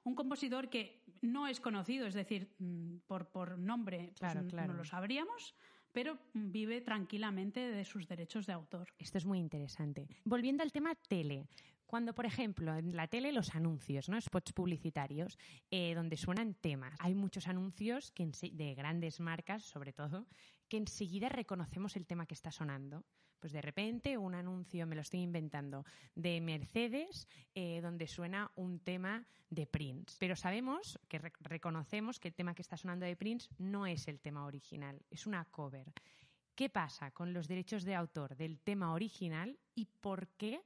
un 0.03 0.15
compositor 0.15 0.69
que 0.69 1.03
no 1.21 1.47
es 1.47 1.59
conocido, 1.59 2.07
es 2.07 2.13
decir, 2.13 2.53
mm, 2.59 2.97
por, 3.07 3.29
por 3.29 3.57
nombre 3.57 4.07
pues, 4.07 4.19
Claro, 4.19 4.39
n- 4.41 4.49
claro. 4.49 4.73
no 4.73 4.77
lo 4.79 4.85
sabríamos, 4.85 5.55
pero 5.91 6.19
vive 6.33 6.81
tranquilamente 6.81 7.59
de 7.59 7.83
sus 7.85 8.07
derechos 8.07 8.45
de 8.45 8.53
autor. 8.53 8.93
Esto 8.99 9.17
es 9.17 9.25
muy 9.25 9.39
interesante. 9.39 10.07
Volviendo 10.25 10.63
al 10.63 10.71
tema 10.71 10.93
tele. 11.07 11.47
Cuando, 11.85 12.13
por 12.13 12.27
ejemplo, 12.27 12.75
en 12.75 12.95
la 12.95 13.07
tele 13.07 13.31
los 13.31 13.55
anuncios, 13.55 14.09
¿no? 14.09 14.21
spots 14.21 14.53
publicitarios, 14.53 15.39
eh, 15.71 15.95
donde 15.95 16.17
suenan 16.17 16.53
temas. 16.53 16.95
Hay 16.99 17.15
muchos 17.15 17.47
anuncios 17.47 18.11
que 18.11 18.29
de 18.53 18.75
grandes 18.75 19.19
marcas, 19.19 19.63
sobre 19.63 19.91
todo, 19.91 20.27
que 20.69 20.77
enseguida 20.77 21.27
reconocemos 21.29 21.95
el 21.95 22.05
tema 22.05 22.25
que 22.25 22.35
está 22.35 22.51
sonando. 22.51 23.03
Pues 23.39 23.53
de 23.53 23.61
repente 23.61 24.17
un 24.17 24.35
anuncio, 24.35 24.85
me 24.85 24.95
lo 24.95 25.01
estoy 25.01 25.21
inventando, 25.21 25.85
de 26.13 26.41
Mercedes, 26.41 27.27
eh, 27.55 27.79
donde 27.81 28.05
suena 28.05 28.51
un 28.55 28.79
tema 28.79 29.25
de 29.49 29.65
Prince. 29.65 30.17
Pero 30.19 30.35
sabemos 30.35 30.99
que 31.07 31.19
re- 31.19 31.33
reconocemos 31.39 32.19
que 32.19 32.27
el 32.27 32.33
tema 32.35 32.53
que 32.53 32.61
está 32.61 32.75
sonando 32.75 33.05
de 33.05 33.15
Prince 33.15 33.49
no 33.57 33.85
es 33.87 34.09
el 34.09 34.19
tema 34.19 34.45
original, 34.45 35.01
es 35.09 35.25
una 35.25 35.45
cover. 35.45 35.91
¿Qué 36.53 36.69
pasa 36.69 37.11
con 37.11 37.31
los 37.31 37.47
derechos 37.47 37.85
de 37.85 37.95
autor 37.95 38.35
del 38.35 38.59
tema 38.59 38.93
original 38.93 39.57
y 39.73 39.85
por 39.85 40.27
qué 40.35 40.61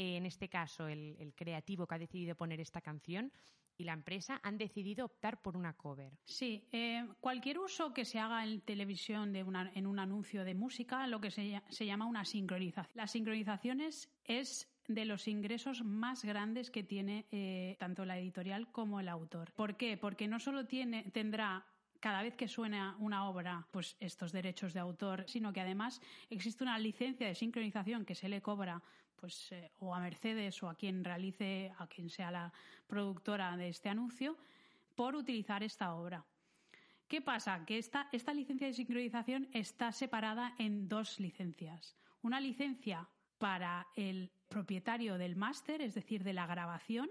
en 0.00 0.26
este 0.26 0.48
caso 0.48 0.88
el, 0.88 1.32
creativo 1.36 1.86
que 1.86 1.94
ha 1.94 1.98
decidido 1.98 2.34
poner 2.34 2.60
esta 2.60 2.80
canción 2.80 3.32
y 3.76 3.84
la 3.84 3.92
empresa 3.92 4.40
han 4.42 4.58
decidido 4.58 5.06
optar 5.06 5.40
por 5.40 5.56
una 5.56 5.72
cover. 5.72 6.12
Sí, 6.24 6.68
eh, 6.72 7.06
cualquier 7.20 7.58
uso 7.58 7.94
que 7.94 8.04
se 8.04 8.18
haga 8.18 8.44
en 8.44 8.60
televisión 8.60 9.34
en 9.34 9.86
un 9.86 9.98
anuncio 9.98 10.44
de 10.44 10.54
música, 10.54 11.06
lo 11.06 11.20
que 11.20 11.30
se 11.30 11.86
llama 11.86 12.04
una 12.04 12.24
sincronización. 12.24 12.92
Las 12.94 13.12
sincronizaciones 13.12 14.10
es 14.24 14.68
de 14.86 15.04
los 15.04 15.28
ingresos 15.28 15.84
más 15.84 16.24
grandes 16.24 16.70
que 16.70 16.82
tiene 16.82 17.26
eh, 17.30 17.76
tanto 17.78 18.04
la 18.04 18.18
editorial 18.18 18.70
como 18.72 19.00
el 19.00 19.08
autor. 19.08 19.52
¿Por 19.52 19.76
qué? 19.76 19.96
Porque 19.96 20.26
no 20.26 20.40
solo 20.40 20.66
tiene, 20.66 21.04
tendrá 21.12 21.64
cada 22.00 22.22
vez 22.22 22.34
que 22.34 22.48
suena 22.48 22.96
una 22.98 23.28
obra, 23.28 23.66
pues 23.70 23.96
estos 24.00 24.32
derechos 24.32 24.72
de 24.72 24.80
autor, 24.80 25.24
sino 25.28 25.52
que 25.52 25.60
además 25.60 26.00
existe 26.30 26.64
una 26.64 26.78
licencia 26.78 27.26
de 27.26 27.34
sincronización 27.34 28.04
que 28.04 28.14
se 28.14 28.28
le 28.28 28.40
cobra 28.40 28.82
pues 29.20 29.52
eh, 29.52 29.70
o 29.80 29.94
a 29.94 30.00
Mercedes 30.00 30.62
o 30.62 30.68
a 30.68 30.74
quien 30.74 31.04
realice, 31.04 31.72
a 31.78 31.86
quien 31.86 32.08
sea 32.08 32.30
la 32.30 32.52
productora 32.86 33.56
de 33.56 33.68
este 33.68 33.88
anuncio, 33.88 34.36
por 34.94 35.14
utilizar 35.14 35.62
esta 35.62 35.94
obra. 35.94 36.24
¿Qué 37.06 37.20
pasa? 37.20 37.64
Que 37.64 37.78
esta, 37.78 38.08
esta 38.12 38.32
licencia 38.32 38.66
de 38.66 38.72
sincronización 38.72 39.48
está 39.52 39.92
separada 39.92 40.54
en 40.58 40.88
dos 40.88 41.18
licencias. 41.18 41.96
Una 42.22 42.40
licencia 42.40 43.08
para 43.38 43.86
el 43.96 44.30
propietario 44.48 45.18
del 45.18 45.36
máster, 45.36 45.82
es 45.82 45.94
decir, 45.94 46.22
de 46.22 46.32
la 46.32 46.46
grabación, 46.46 47.10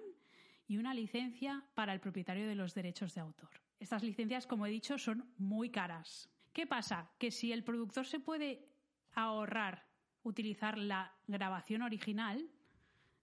y 0.68 0.78
una 0.78 0.94
licencia 0.94 1.66
para 1.74 1.94
el 1.94 2.00
propietario 2.00 2.48
de 2.48 2.56
los 2.56 2.74
derechos 2.74 3.16
de 3.16 3.22
autor. 3.22 3.50
Estas 3.80 4.04
licencias, 4.04 4.46
como 4.46 4.66
he 4.66 4.70
dicho, 4.70 4.98
son 4.98 5.34
muy 5.38 5.70
caras. 5.70 6.30
¿Qué 6.54 6.68
pasa? 6.68 7.12
Que 7.18 7.32
si 7.32 7.52
el 7.52 7.64
productor 7.64 8.06
se 8.06 8.20
puede 8.20 8.70
ahorrar 9.14 9.89
utilizar 10.24 10.78
la 10.78 11.14
grabación 11.28 11.82
original, 11.82 12.50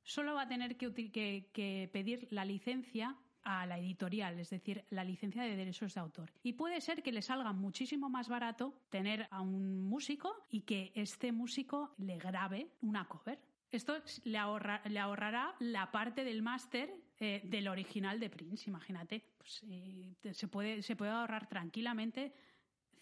solo 0.03 0.35
va 0.35 0.43
a 0.43 0.49
tener 0.49 0.77
que, 0.77 1.91
pedir 1.93 2.29
la 2.31 2.45
licencia 2.45 3.17
a 3.43 3.65
la 3.67 3.79
editorial, 3.79 4.41
es 4.41 4.51
decir, 4.51 4.85
la 4.91 5.05
licencia 5.05 5.43
de 5.43 5.55
derechos 5.57 5.95
de 5.95 6.01
autor. 6.01 6.33
Y 6.43 6.55
puede 6.55 6.81
ser 6.81 7.03
que 7.03 7.13
le 7.13 7.23
salga 7.23 7.53
muchísimo 7.53 8.09
más 8.09 8.29
barato 8.29 8.75
tener 8.91 9.29
a 9.31 9.41
un 9.41 9.83
músico 9.83 10.35
y 10.51 10.63
que 10.63 10.91
este 10.95 11.31
músico 11.31 11.95
le 11.99 12.19
grabe 12.19 12.71
una 12.81 13.07
cover. 13.07 13.39
Esto 13.71 14.03
le, 14.25 14.39
ahorra- 14.39 14.83
le 14.89 14.99
ahorrará 14.99 15.55
la 15.61 15.91
parte 15.93 16.25
del 16.25 16.43
máster 16.43 16.93
eh, 17.19 17.41
del 17.45 17.69
original 17.69 18.19
de 18.19 18.31
Prince, 18.31 18.69
imagínate. 18.69 19.25
Pues, 19.39 19.63
eh, 19.69 20.15
se 20.33 20.49
puede 20.49 21.11
ahorrar 21.11 21.49
tranquilamente 21.49 22.33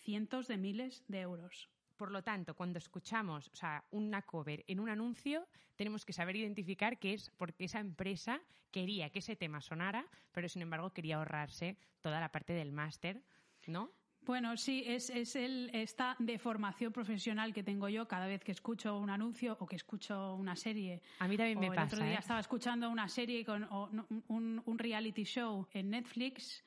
cientos 0.01 0.47
de 0.49 0.59
miles 0.59 1.05
de 1.09 1.21
euros. 1.21 1.71
Por 1.97 2.11
lo 2.11 2.23
tanto, 2.23 2.55
cuando 2.55 2.79
escuchamos 2.79 3.49
o 3.53 3.57
sea, 3.57 3.85
una 3.91 4.23
cover 4.23 4.65
en 4.67 4.81
un 4.81 4.89
anuncio, 4.89 5.47
tenemos 5.77 6.05
que 6.05 6.13
saber 6.13 6.37
identificar 6.37 6.99
qué 6.99 7.15
es 7.15 7.31
porque 7.37 7.65
esa 7.65 7.81
empresa 7.81 8.41
quería 8.71 9.11
que 9.11 9.21
ese 9.21 9.37
tema 9.37 9.61
sonara, 9.61 10.07
pero 10.33 10.49
sin 10.49 10.63
embargo 10.63 10.93
quería 10.93 11.17
ahorrarse 11.17 11.77
toda 12.01 12.21
la 12.21 12.31
parte 12.31 12.53
del 12.53 12.73
máster, 12.73 13.23
¿no? 13.67 13.93
Bueno, 14.23 14.57
sí, 14.57 14.83
es, 14.87 15.11
es 15.11 15.37
el, 15.37 15.71
esta 15.75 16.17
deformación 16.19 16.93
profesional 16.93 17.53
que 17.53 17.63
tengo 17.63 17.91
yo 17.91 18.09
cada 18.09 18.27
vez 18.27 18.43
que 18.43 18.53
escucho 18.53 18.99
un 18.99 19.11
anuncio 19.11 19.57
o 19.61 19.67
que 19.67 19.77
escucho 19.77 20.35
una 20.35 20.57
serie. 20.57 21.03
A 21.19 21.29
mí 21.29 21.37
también 21.37 21.59
O 21.59 21.61
me 21.61 21.67
el 21.67 21.75
pasa. 21.75 21.97
otro 21.97 22.07
día 22.07 22.17
¿eh? 22.17 22.21
estaba 22.21 22.41
escuchando 22.41 22.89
una 22.89 23.07
serie 23.09 23.45
con 23.45 23.65
o, 23.65 23.91
un 24.29 24.79
reality 24.79 25.25
show 25.25 25.69
en 25.73 25.91
Netflix 25.91 26.65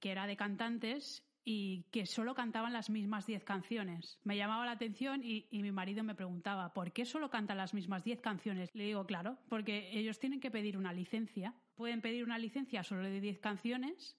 que 0.00 0.10
era 0.10 0.26
de 0.26 0.36
cantantes 0.36 1.22
y 1.44 1.84
que 1.90 2.06
solo 2.06 2.34
cantaban 2.34 2.72
las 2.72 2.90
mismas 2.90 3.26
10 3.26 3.44
canciones. 3.44 4.18
Me 4.24 4.36
llamaba 4.36 4.66
la 4.66 4.72
atención 4.72 5.22
y, 5.24 5.46
y 5.50 5.62
mi 5.62 5.72
marido 5.72 6.04
me 6.04 6.14
preguntaba, 6.14 6.72
¿por 6.72 6.92
qué 6.92 7.04
solo 7.04 7.30
cantan 7.30 7.56
las 7.56 7.74
mismas 7.74 8.04
10 8.04 8.20
canciones? 8.20 8.70
Le 8.74 8.84
digo, 8.84 9.06
claro, 9.06 9.38
porque 9.48 9.90
ellos 9.92 10.18
tienen 10.18 10.40
que 10.40 10.50
pedir 10.50 10.76
una 10.76 10.92
licencia. 10.92 11.54
Pueden 11.74 12.00
pedir 12.00 12.24
una 12.24 12.38
licencia 12.38 12.84
solo 12.84 13.02
de 13.02 13.20
10 13.20 13.38
canciones, 13.38 14.16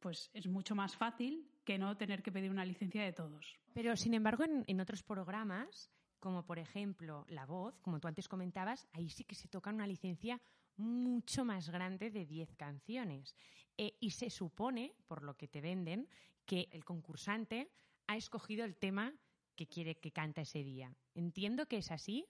pues 0.00 0.30
es 0.34 0.46
mucho 0.46 0.74
más 0.74 0.96
fácil 0.96 1.48
que 1.64 1.78
no 1.78 1.96
tener 1.96 2.22
que 2.22 2.32
pedir 2.32 2.50
una 2.50 2.64
licencia 2.64 3.02
de 3.02 3.12
todos. 3.12 3.58
Pero, 3.72 3.96
sin 3.96 4.14
embargo, 4.14 4.44
en, 4.44 4.64
en 4.66 4.80
otros 4.80 5.02
programas, 5.02 5.90
como 6.18 6.44
por 6.44 6.58
ejemplo 6.58 7.24
La 7.28 7.46
Voz, 7.46 7.78
como 7.80 7.98
tú 7.98 8.08
antes 8.08 8.28
comentabas, 8.28 8.86
ahí 8.92 9.08
sí 9.08 9.24
que 9.24 9.34
se 9.34 9.48
toca 9.48 9.70
una 9.70 9.86
licencia 9.86 10.40
mucho 10.76 11.44
más 11.44 11.70
grande 11.70 12.10
de 12.10 12.26
10 12.26 12.54
canciones. 12.54 13.34
Eh, 13.76 13.96
y 14.00 14.10
se 14.10 14.30
supone, 14.30 14.94
por 15.06 15.22
lo 15.22 15.36
que 15.36 15.48
te 15.48 15.60
venden, 15.60 16.08
que 16.44 16.68
el 16.72 16.84
concursante 16.84 17.70
ha 18.06 18.16
escogido 18.16 18.64
el 18.64 18.76
tema 18.76 19.14
que 19.56 19.66
quiere 19.66 19.96
que 19.96 20.12
canta 20.12 20.42
ese 20.42 20.62
día. 20.64 20.94
Entiendo 21.14 21.66
que 21.66 21.78
es 21.78 21.90
así 21.90 22.26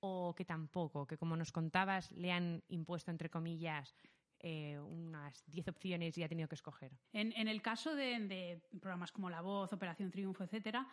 o 0.00 0.34
que 0.34 0.44
tampoco, 0.44 1.06
que 1.06 1.18
como 1.18 1.36
nos 1.36 1.52
contabas, 1.52 2.10
le 2.12 2.32
han 2.32 2.62
impuesto, 2.68 3.10
entre 3.10 3.30
comillas, 3.30 3.94
eh, 4.40 4.78
unas 4.78 5.44
10 5.46 5.68
opciones 5.68 6.16
y 6.18 6.22
ha 6.22 6.28
tenido 6.28 6.48
que 6.48 6.54
escoger. 6.54 6.92
En, 7.12 7.48
el 7.48 7.62
caso 7.62 7.94
de, 7.94 8.60
programas 8.80 9.10
como 9.10 9.30
La 9.30 9.40
Voz, 9.40 9.72
Operación 9.72 10.10
Triunfo, 10.10 10.44
etcétera, 10.44 10.86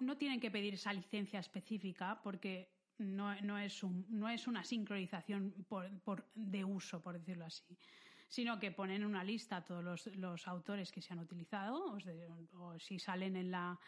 no 0.00 0.16
tienen 0.16 0.40
que 0.40 0.50
pedir 0.50 0.74
esa 0.74 0.92
licencia 0.92 1.38
específica 1.38 2.20
porque 2.22 2.72
no, 2.98 3.58
es, 3.58 3.82
una 3.82 4.64
sincronización 4.64 5.54
de 6.34 6.64
uso, 6.64 7.00
por 7.00 7.18
decirlo 7.18 7.44
así, 7.44 7.78
sino 8.28 8.58
que 8.58 8.70
ponen 8.70 9.02
en 9.02 9.08
una 9.08 9.24
lista 9.24 9.64
todos 9.64 9.82
los, 9.82 10.06
los 10.16 10.46
autores 10.46 10.92
que 10.92 11.02
se 11.02 11.12
han 11.12 11.18
utilizado, 11.18 11.94
o, 11.94 11.98
o 12.58 12.78
si 12.78 12.98
salen 12.98 13.36
en 13.36 13.50
la, 13.50 13.78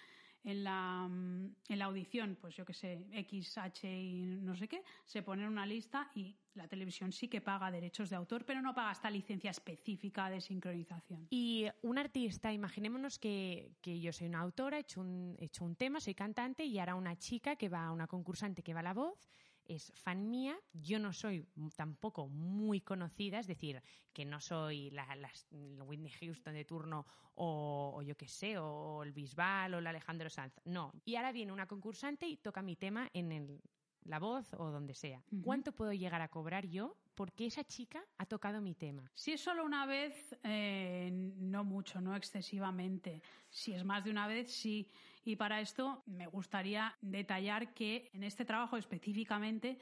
en 0.45 0.65
la, 0.65 1.07
mm, 1.09 1.55
en 1.69 1.79
la 1.79 1.85
audición, 1.85 2.37
pues 2.41 2.57
yo 2.57 2.65
que 2.65 2.73
sé, 2.73 3.07
X, 3.13 3.59
H 3.59 3.89
y 3.89 4.23
no 4.23 4.57
sé 4.57 4.69
qué, 4.69 4.83
se 5.05 5.23
pone 5.23 5.43
en 5.43 5.49
una 5.49 5.67
lista 5.67 6.11
y 6.15 6.35
la 6.55 6.67
televisión 6.67 7.13
sí 7.13 7.29
que 7.29 7.41
paga 7.41 7.71
derechos 7.71 8.11
de 8.11 8.17
autor, 8.17 8.45
pero 8.45 8.63
no 8.63 8.75
paga 8.75 8.93
esta 8.93 9.11
licencia 9.11 9.51
específica 9.51 10.31
de 10.31 10.41
sincronización. 10.41 11.27
Y 11.31 11.67
un 11.83 11.99
artista, 11.99 12.53
imaginémonos 12.53 13.19
que, 13.19 13.73
que 13.81 14.01
yo 14.01 14.13
soy 14.13 14.29
una 14.29 14.41
autora, 14.41 14.79
he 14.79 14.81
hecho, 14.81 15.01
un, 15.01 15.37
he 15.39 15.47
hecho 15.47 15.65
un 15.65 15.77
tema, 15.77 16.01
soy 16.01 16.15
cantante 16.15 16.65
y 16.65 16.79
ahora 16.79 16.95
una 16.95 17.17
chica 17.17 17.57
que 17.57 17.69
va, 17.69 17.91
una 17.91 18.07
concursante 18.07 18.63
que 18.63 18.75
va 18.75 18.81
a 18.81 18.85
la 18.85 18.95
voz, 18.95 19.29
es 19.71 19.93
fan 19.95 20.31
mía, 20.31 20.59
yo 20.73 20.99
no 20.99 21.13
soy 21.13 21.47
tampoco 21.77 22.29
muy 22.29 22.81
conocida, 22.81 23.39
es 23.39 23.47
decir, 23.47 23.83
que 24.13 24.25
no 24.25 24.41
soy 24.41 24.91
la, 24.91 25.15
la 25.15 25.85
Whitney 25.85 26.11
Houston 26.11 26.55
de 26.55 26.65
turno 26.65 27.07
o, 27.35 27.93
o 27.97 28.03
yo 28.03 28.17
qué 28.17 28.27
sé, 28.27 28.59
o 28.59 29.03
el 29.05 29.13
Bisbal 29.13 29.75
o 29.75 29.79
el 29.79 29.87
Alejandro 29.87 30.29
Sanz, 30.29 30.61
no. 30.65 30.93
Y 31.05 31.15
ahora 31.17 31.33
viene 31.33 31.53
una 31.53 31.67
concursante 31.67 32.27
y 32.27 32.37
toca 32.37 32.63
mi 32.63 32.75
tema 32.75 33.09
en 33.13 33.31
el, 33.31 33.61
la 34.05 34.19
voz 34.19 34.53
o 34.55 34.71
donde 34.71 34.95
sea. 34.95 35.23
¿Cuánto 35.43 35.73
puedo 35.73 35.93
llegar 35.93 36.21
a 36.23 36.29
cobrar 36.29 36.67
yo 36.67 36.97
porque 37.15 37.47
esa 37.47 37.65
chica 37.65 38.05
ha 38.19 38.27
tocado 38.27 38.61
mi 38.61 38.75
tema? 38.75 39.11
Si 39.15 39.33
es 39.33 39.41
solo 39.41 39.65
una 39.65 39.87
vez, 39.87 40.37
eh, 40.43 41.11
no 41.13 41.65
mucho, 41.65 42.01
no 42.01 42.17
excesivamente. 42.17 43.23
Si 43.49 43.73
es 43.73 43.85
más 43.85 44.05
de 44.05 44.11
una 44.11 44.27
vez, 44.27 44.51
sí. 44.51 44.89
Y 45.25 45.37
para 45.37 45.61
esto 45.61 46.03
me 46.07 46.27
gustaría 46.27 46.97
detallar 47.03 47.75
que 47.75 48.11
en 48.15 48.25
este 48.25 48.45
trabajo 48.45 48.77
específicamente 48.77 49.79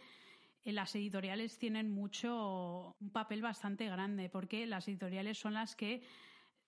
eh, 0.65 0.73
las 0.73 0.95
editoriales 0.95 1.59
tienen 1.59 1.91
mucho, 1.91 2.97
un 3.01 3.11
papel 3.11 3.43
bastante 3.43 3.87
grande, 3.87 4.29
porque 4.29 4.67
las 4.67 4.89
editoriales 4.89 5.39
son 5.39 5.55
las 5.55 5.77
que 5.77 6.03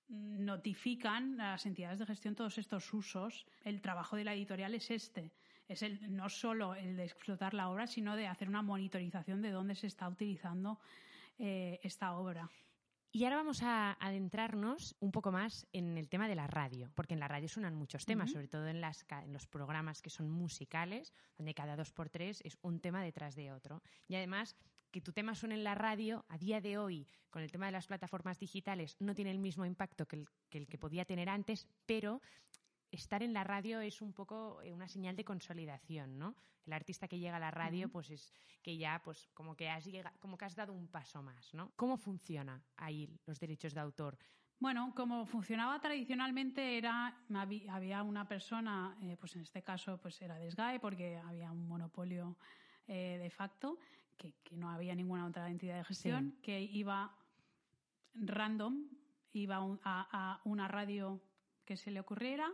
notifican 0.08 1.40
a 1.40 1.52
las 1.52 1.66
entidades 1.66 1.98
de 1.98 2.06
gestión 2.06 2.34
todos 2.34 2.58
estos 2.58 2.92
usos. 2.92 3.46
El 3.64 3.80
trabajo 3.80 4.16
de 4.16 4.24
la 4.24 4.34
editorial 4.34 4.74
es 4.74 4.90
este. 4.90 5.32
Es 5.68 5.82
el, 5.82 6.16
no 6.16 6.28
solo 6.28 6.74
el 6.74 6.96
de 6.96 7.04
explotar 7.04 7.54
la 7.54 7.68
obra, 7.68 7.86
sino 7.86 8.16
de 8.16 8.26
hacer 8.26 8.48
una 8.48 8.62
monitorización 8.62 9.40
de 9.40 9.50
dónde 9.50 9.76
se 9.76 9.86
está 9.86 10.08
utilizando 10.08 10.80
eh, 11.38 11.78
esta 11.82 12.12
obra. 12.12 12.50
Y 13.12 13.24
ahora 13.24 13.36
vamos 13.36 13.62
a 13.64 13.92
adentrarnos 13.98 14.94
un 15.00 15.10
poco 15.10 15.32
más 15.32 15.66
en 15.72 15.98
el 15.98 16.08
tema 16.08 16.28
de 16.28 16.36
la 16.36 16.46
radio, 16.46 16.92
porque 16.94 17.14
en 17.14 17.20
la 17.20 17.26
radio 17.26 17.48
suenan 17.48 17.74
muchos 17.74 18.06
temas, 18.06 18.30
sobre 18.30 18.46
todo 18.46 18.68
en, 18.68 18.80
las, 18.80 19.02
ca- 19.02 19.24
en 19.24 19.32
los 19.32 19.48
programas 19.48 20.00
que 20.00 20.10
son 20.10 20.30
musicales, 20.30 21.12
donde 21.36 21.52
cada 21.54 21.74
dos 21.74 21.90
por 21.92 22.08
tres 22.08 22.40
es 22.44 22.56
un 22.62 22.78
tema 22.78 23.02
detrás 23.02 23.34
de 23.34 23.50
otro. 23.50 23.82
Y 24.06 24.14
además, 24.14 24.54
que 24.92 25.00
tu 25.00 25.12
tema 25.12 25.34
suene 25.34 25.56
en 25.56 25.64
la 25.64 25.74
radio, 25.74 26.24
a 26.28 26.38
día 26.38 26.60
de 26.60 26.78
hoy, 26.78 27.08
con 27.30 27.42
el 27.42 27.50
tema 27.50 27.66
de 27.66 27.72
las 27.72 27.88
plataformas 27.88 28.38
digitales, 28.38 28.96
no 29.00 29.12
tiene 29.14 29.32
el 29.32 29.40
mismo 29.40 29.64
impacto 29.64 30.06
que 30.06 30.16
el 30.16 30.28
que, 30.48 30.58
el 30.58 30.68
que 30.68 30.78
podía 30.78 31.04
tener 31.04 31.28
antes, 31.28 31.66
pero 31.86 32.20
estar 32.90 33.22
en 33.22 33.32
la 33.32 33.44
radio 33.44 33.80
es 33.80 34.00
un 34.02 34.12
poco 34.12 34.60
eh, 34.62 34.72
una 34.72 34.88
señal 34.88 35.16
de 35.16 35.24
consolidación, 35.24 36.18
¿no? 36.18 36.34
El 36.66 36.72
artista 36.72 37.08
que 37.08 37.18
llega 37.18 37.36
a 37.36 37.40
la 37.40 37.50
radio, 37.50 37.88
pues 37.88 38.10
es 38.10 38.32
que 38.62 38.76
ya, 38.76 39.00
pues 39.02 39.28
como 39.34 39.56
que 39.56 39.68
has 39.70 39.84
llega- 39.84 40.12
como 40.20 40.36
que 40.36 40.44
has 40.44 40.54
dado 40.54 40.72
un 40.72 40.88
paso 40.88 41.22
más, 41.22 41.54
¿no? 41.54 41.72
¿Cómo 41.76 41.96
funciona 41.96 42.62
ahí 42.76 43.08
los 43.26 43.40
derechos 43.40 43.74
de 43.74 43.80
autor? 43.80 44.18
Bueno, 44.58 44.92
como 44.94 45.24
funcionaba 45.24 45.80
tradicionalmente 45.80 46.76
era 46.76 47.16
había 47.70 48.02
una 48.02 48.28
persona, 48.28 48.96
eh, 49.02 49.16
pues 49.18 49.34
en 49.36 49.42
este 49.42 49.62
caso 49.62 49.98
pues 49.98 50.20
era 50.20 50.36
de 50.36 50.50
Sky 50.50 50.78
porque 50.80 51.16
había 51.16 51.50
un 51.50 51.66
monopolio 51.66 52.36
eh, 52.86 53.18
de 53.22 53.30
facto, 53.30 53.78
que, 54.18 54.34
que 54.44 54.56
no 54.56 54.68
había 54.68 54.94
ninguna 54.94 55.24
otra 55.26 55.48
entidad 55.48 55.78
de 55.78 55.84
gestión, 55.84 56.36
que 56.42 56.60
iba 56.60 57.16
random, 58.14 58.84
iba 59.32 59.56
a 59.82 60.40
una 60.44 60.68
radio 60.68 61.22
que 61.64 61.76
se 61.76 61.90
le 61.90 62.00
ocurriera 62.00 62.50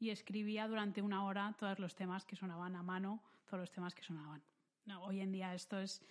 y 0.00 0.10
escribía 0.10 0.66
durante 0.66 1.02
una 1.02 1.24
hora 1.24 1.54
todos 1.58 1.78
los 1.78 1.94
temas 1.94 2.24
que 2.24 2.34
sonaban 2.34 2.74
a 2.74 2.82
mano, 2.82 3.22
todos 3.46 3.60
los 3.60 3.70
temas 3.70 3.94
que 3.94 4.02
sonaban. 4.02 4.42
No, 4.86 5.04
hoy 5.04 5.20
en 5.20 5.30
día 5.30 5.54
esto 5.54 5.78
es 5.78 6.02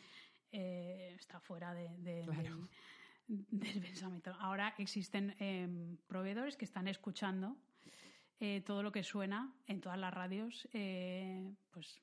eh, 0.51 1.15
está 1.19 1.39
fuera 1.39 1.73
de, 1.73 1.89
de- 1.97 2.23
Claro. 2.25 2.69
del, 3.27 3.45
del 3.51 3.81
pensamiento. 3.81 4.33
Ahora 4.39 4.73
existen 4.77 5.35
eh, 5.39 5.67
proveedores 6.07 6.55
que 6.55 6.65
están 6.65 6.87
escuchando 6.87 7.57
eh, 8.39 8.61
todo 8.65 8.83
lo 8.83 8.91
que 8.91 9.03
suena 9.03 9.51
en 9.67 9.81
todas 9.81 9.97
las 9.99 10.13
radios, 10.13 10.67
eh, 10.71 11.51
pues 11.71 12.01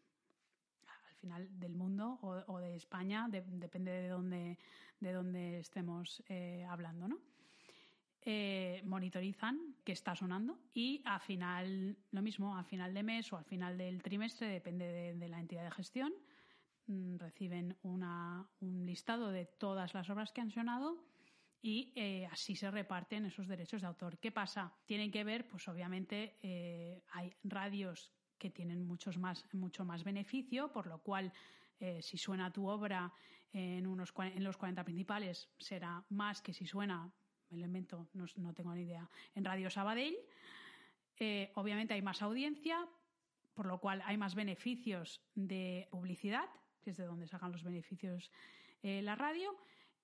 al 0.86 1.14
final 1.16 1.58
del 1.58 1.74
mundo 1.74 2.18
o, 2.20 2.42
o 2.52 2.58
de 2.58 2.74
España, 2.76 3.26
de- 3.30 3.42
depende 3.46 3.90
de 3.92 4.08
dónde, 4.08 4.58
de 5.00 5.12
dónde 5.12 5.60
estemos 5.60 6.22
eh, 6.28 6.66
hablando, 6.68 7.06
¿no? 7.08 7.18
Monitorizan 8.84 9.75
qué 9.86 9.92
está 9.92 10.16
sonando 10.16 10.58
y 10.74 11.00
a 11.04 11.20
final, 11.20 11.96
lo 12.10 12.20
mismo, 12.20 12.58
a 12.58 12.64
final 12.64 12.92
de 12.92 13.04
mes 13.04 13.32
o 13.32 13.36
al 13.38 13.44
final 13.44 13.78
del 13.78 14.02
trimestre, 14.02 14.48
depende 14.48 15.14
de, 15.14 15.28
la 15.28 15.38
entidad 15.38 15.62
de 15.62 15.70
gestión, 15.70 16.12
mm, 16.88 17.16
reciben 17.18 17.78
una- 17.82 18.50
un 18.60 18.84
listado 18.84 19.30
de 19.30 19.46
todas 19.46 19.94
las 19.94 20.10
obras 20.10 20.32
que 20.32 20.40
han 20.40 20.50
sonado 20.50 21.06
y 21.62 21.92
eh, 21.94 22.26
así 22.32 22.56
se 22.56 22.68
reparten 22.70 23.26
esos 23.26 23.46
derechos 23.46 23.80
de 23.80 23.86
autor. 23.86 24.18
¿Qué 24.18 24.32
pasa? 24.32 24.74
Tienen 24.86 25.12
que 25.12 25.22
ver, 25.22 25.48
pues 25.48 25.68
obviamente 25.68 26.36
eh, 26.42 27.04
hay 27.12 27.32
radios 27.44 28.12
que 28.38 28.50
tienen 28.50 28.84
muchos 28.84 29.18
más, 29.18 29.44
mucho 29.54 29.84
más 29.84 30.02
beneficio, 30.02 30.72
por 30.72 30.88
lo 30.88 30.98
cual 30.98 31.32
eh, 31.78 32.02
si 32.02 32.18
suena 32.18 32.52
tu 32.52 32.66
obra 32.68 33.12
en, 33.52 33.86
unos, 33.86 34.12
en 34.18 34.42
los 34.42 34.56
40 34.56 34.82
principales 34.82 35.48
será 35.58 36.04
más 36.08 36.42
que 36.42 36.52
si 36.52 36.66
suena, 36.66 37.12
me 37.50 37.58
lo 37.58 38.26
no 38.36 38.54
tengo 38.54 38.74
ni 38.74 38.82
idea, 38.82 39.08
en 39.34 39.44
Radio 39.44 39.70
Sabadell. 39.70 40.16
Eh, 41.18 41.50
obviamente 41.54 41.94
hay 41.94 42.02
más 42.02 42.22
audiencia, 42.22 42.86
por 43.54 43.66
lo 43.66 43.78
cual 43.78 44.02
hay 44.04 44.16
más 44.16 44.34
beneficios 44.34 45.20
de 45.34 45.88
publicidad, 45.90 46.48
que 46.82 46.90
es 46.90 46.96
de 46.96 47.04
donde 47.04 47.26
sacan 47.26 47.52
los 47.52 47.64
beneficios 47.64 48.30
eh, 48.82 49.02
la 49.02 49.14
radio, 49.14 49.56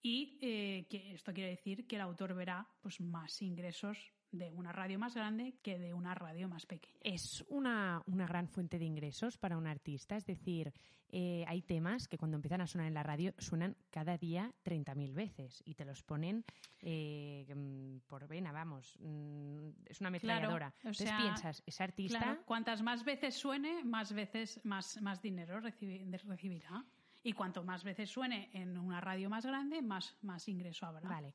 y 0.03 0.39
eh, 0.41 0.87
que 0.89 1.15
esto 1.15 1.33
quiere 1.33 1.51
decir 1.51 1.87
que 1.87 1.97
el 1.97 2.03
autor 2.03 2.35
verá 2.35 2.67
pues, 2.81 3.01
más 3.01 3.43
ingresos 3.43 4.13
de 4.33 4.51
una 4.51 4.73
radio 4.73 4.99
más 4.99 5.15
grande 5.15 5.55
que 5.63 5.79
de 5.79 5.95
una 5.95 6.15
radio 6.15 6.49
más 6.49 6.67
pequeña. 6.67 6.97
Es 7.03 7.45
una, 7.49 8.03
una 8.07 8.27
gran 8.27 8.49
fuente 8.49 8.79
de 8.79 8.85
ingresos 8.87 9.39
para 9.39 9.57
un 9.57 9.67
artista, 9.67 10.17
es 10.17 10.27
decir, 10.27 10.73
eh, 11.11 11.45
hay 11.47 11.61
temas 11.63 12.09
que 12.09 12.17
cuando 12.17 12.37
empiezan 12.37 12.63
a 12.63 12.67
sonar 12.67 12.87
en 12.87 12.95
la 12.95 13.03
radio 13.03 13.35
suenan 13.39 13.77
cada 13.91 14.17
día 14.17 14.51
30.000 14.65 15.13
veces 15.13 15.63
y 15.67 15.75
te 15.75 15.85
los 15.85 16.03
ponen 16.03 16.45
eh, 16.81 17.47
mm, 17.55 17.99
por 18.09 18.27
vena, 18.27 18.51
vamos, 18.53 18.97
mm, 19.01 19.69
es 19.87 20.01
una 20.01 20.09
ametralladora. 20.09 20.69
o 20.69 20.79
Entonces 20.79 21.09
sea, 21.09 21.19
piensas, 21.19 21.63
ese 21.67 21.83
artista 21.83 22.19
Claro, 22.19 22.43
cuantas 22.47 22.81
más 22.83 23.05
veces 23.05 23.35
suene, 23.37 23.85
más 23.85 24.13
veces 24.15 24.61
más, 24.65 25.01
más 25.03 25.21
dinero 25.21 25.61
recibi- 25.61 26.09
recibirá. 26.25 26.85
Y 27.25 27.35
cuanto 27.35 27.63
más 27.63 27.85
veces 27.85 28.11
suene 28.11 28.51
en 28.53 28.77
una 28.77 29.01
radio 29.01 29.31
más 29.31 29.47
grande, 29.47 29.81
más, 29.81 30.17
más 30.23 30.49
ingreso 30.49 30.87
habrá. 30.87 31.09
Vale. 31.09 31.33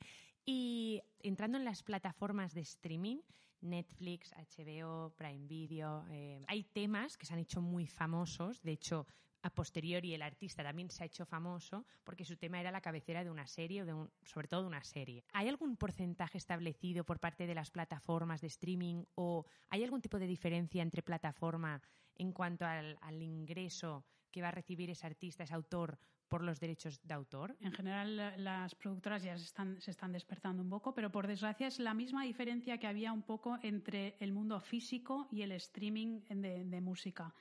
Y 0.50 1.04
entrando 1.20 1.58
en 1.58 1.66
las 1.66 1.84
plataformas 1.84 2.54
de 2.54 2.62
streaming, 2.62 3.18
Netflix, 3.60 4.32
HBO, 4.32 5.14
Prime 5.18 5.46
Video, 5.46 6.06
eh, 6.10 6.42
hay 6.48 6.64
temas 6.64 7.18
que 7.18 7.26
se 7.26 7.34
han 7.34 7.42
hecho 7.42 7.62
muy 7.62 7.86
famosos. 7.86 8.62
De 8.64 8.72
hecho, 8.72 9.06
a 9.42 9.50
posteriori 9.50 10.14
el 10.14 10.22
artista 10.22 10.64
también 10.64 10.90
se 10.90 11.04
ha 11.04 11.08
hecho 11.08 11.26
famoso 11.26 11.86
porque 12.06 12.24
su 12.24 12.38
tema 12.38 12.62
era 12.62 12.72
la 12.72 12.80
cabecera 12.80 13.26
de 13.26 13.30
una 13.30 13.46
serie 13.46 13.82
o 13.82 13.86
de 13.86 13.94
un, 13.94 14.10
sobre 14.24 14.48
todo 14.48 14.62
de 14.62 14.68
una 14.68 14.86
serie. 14.86 15.26
¿Hay 15.34 15.50
algún 15.50 15.76
porcentaje 15.76 16.38
establecido 16.38 17.04
por 17.04 17.20
parte 17.20 17.46
de 17.46 17.54
las 17.54 17.70
plataformas 17.70 18.40
de 18.40 18.48
streaming 18.48 19.04
o 19.16 19.46
hay 19.68 19.84
algún 19.84 20.02
tipo 20.02 20.18
de 20.18 20.28
diferencia 20.28 20.82
entre 20.82 21.04
plataforma 21.04 21.82
en 22.16 22.32
cuanto 22.32 22.66
al, 22.66 22.98
al 23.02 23.22
ingreso 23.22 24.06
que 24.32 24.42
va 24.42 24.48
a 24.48 24.52
recibir 24.52 24.90
ese 24.90 25.06
artista, 25.06 25.44
ese 25.44 25.56
autor, 25.56 26.00
por 26.28 26.44
los 26.44 26.60
derechos 26.60 27.00
de 27.04 27.14
autor? 27.14 27.56
En 27.62 27.72
general, 27.72 28.16
la- 28.16 28.38
las 28.38 28.76
productoras 28.76 29.24
ya 29.24 29.38
se 29.38 29.46
están, 29.46 29.82
se 29.82 29.92
están 29.92 30.12
despertando 30.12 30.62
un 30.62 30.70
poco, 30.70 30.94
pero 30.94 31.12
por 31.12 31.28
desgracia 31.28 31.68
es 31.68 31.80
la 31.80 31.94
misma 31.94 32.24
diferencia 32.24 32.78
que 32.78 32.88
había 32.88 33.12
un 33.12 33.24
poco 33.24 33.58
entre 33.62 34.16
el 34.20 34.32
mundo 34.32 34.60
físico 34.60 35.28
y 35.32 35.42
el 35.42 35.52
streaming 35.54 36.22
de, 36.30 36.82
música. 36.82 37.34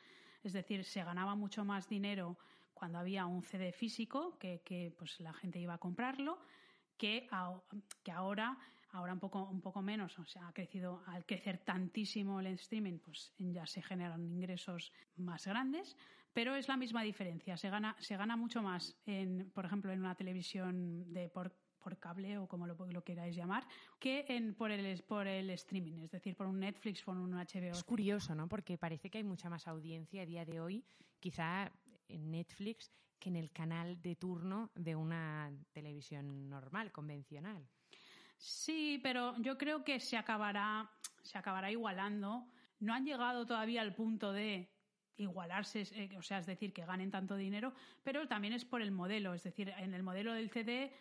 Es 0.43 0.53
decir, 0.53 0.85
se 0.85 1.03
ganaba 1.03 1.35
mucho 1.35 1.65
más 1.65 1.89
dinero 1.89 2.37
cuando 2.75 2.99
había 2.99 3.27
un 3.27 3.43
CD 3.43 3.73
físico, 3.73 4.39
que, 4.39 4.93
pues 4.99 5.21
la 5.21 5.33
gente 5.33 5.59
iba 5.59 5.75
a 5.75 5.79
comprarlo, 5.79 6.39
que 6.97 7.29
ahora, 8.13 8.59
ahora 8.97 9.13
un 9.13 9.21
poco, 9.21 9.45
un 9.45 9.61
poco 9.61 9.83
menos. 9.83 10.19
O 10.19 10.25
sea, 10.25 10.49
ha 10.49 10.53
crecido, 10.53 11.03
al 11.07 11.25
crecer 11.25 11.59
tantísimo 11.59 12.41
el 12.41 12.47
streaming, 12.49 12.99
pues 12.99 13.33
ya 13.39 13.67
se 13.67 13.83
generan 13.83 14.25
ingresos 14.27 14.93
más 15.17 15.47
grandes, 15.47 15.97
pero 16.33 16.55
es 16.55 16.69
la 16.69 16.77
misma 16.77 17.03
diferencia. 17.03 17.57
Se 17.57 17.71
gana, 17.71 17.97
se 17.99 18.17
gana 18.17 18.37
mucho 18.37 18.63
más, 18.63 18.97
en, 19.07 19.51
por 19.51 19.65
ejemplo, 19.65 19.93
en 19.93 20.01
una 20.01 20.15
televisión 20.15 21.13
de 21.13 21.29
por, 21.29 21.55
por 21.79 21.99
cable 21.99 22.39
o 22.39 22.49
como 22.49 22.67
lo, 22.67 22.75
lo 22.75 23.05
queráis 23.05 23.37
llamar, 23.37 23.67
que 23.99 24.25
en, 24.29 24.55
por, 24.55 24.71
el, 24.71 25.03
por 25.05 25.27
el 25.27 25.51
streaming, 25.51 26.01
es 26.03 26.11
decir, 26.11 26.35
por 26.35 26.47
un 26.47 26.61
Netflix, 26.61 27.03
por 27.03 27.17
un 27.17 27.33
HBO. 27.33 27.73
Es 27.73 27.85
curioso, 27.85 28.35
¿no? 28.35 28.49
Porque 28.49 28.79
parece 28.79 29.11
que 29.11 29.19
hay 29.19 29.25
mucha 29.25 29.51
más 29.51 29.69
audiencia 29.69 30.23
a 30.23 30.27
día 30.27 30.45
de 30.45 30.61
hoy, 30.61 30.85
quizá 31.21 31.71
en 32.09 32.31
Netflix, 32.31 32.91
que 33.19 33.29
en 33.29 33.37
el 33.37 33.51
canal 33.51 34.01
de 34.01 34.17
turno 34.17 34.71
de 34.75 34.95
una 34.97 35.53
televisión 35.73 36.49
normal, 36.49 36.93
convencional. 36.93 37.67
Sí, 38.37 39.01
pero 39.03 39.37
yo 39.41 39.57
creo 39.59 39.85
que 39.85 39.99
se 40.01 40.17
acabará, 40.17 40.91
se 41.23 41.39
acabará 41.39 41.71
igualando. 41.71 42.49
No 42.79 42.95
han 42.95 43.05
llegado 43.05 43.47
todavía 43.47 43.81
al 43.83 43.95
punto 43.95 44.33
de 44.33 44.73
igualarse, 45.17 45.83
eh, 45.93 46.17
o 46.19 46.23
sea, 46.23 46.39
es 46.39 46.47
decir, 46.47 46.73
que 46.75 46.85
ganen 46.85 47.11
tanto 47.11 47.37
dinero, 47.37 47.73
pero 48.03 48.29
también 48.29 48.53
es 48.53 48.65
por 48.67 48.83
el 48.83 48.93
modelo. 48.93 49.33
Es 49.35 49.43
decir, 49.45 49.71
en 49.79 49.95
el 49.95 50.03
modelo 50.03 50.33
del 50.35 50.51
CD, 50.51 50.93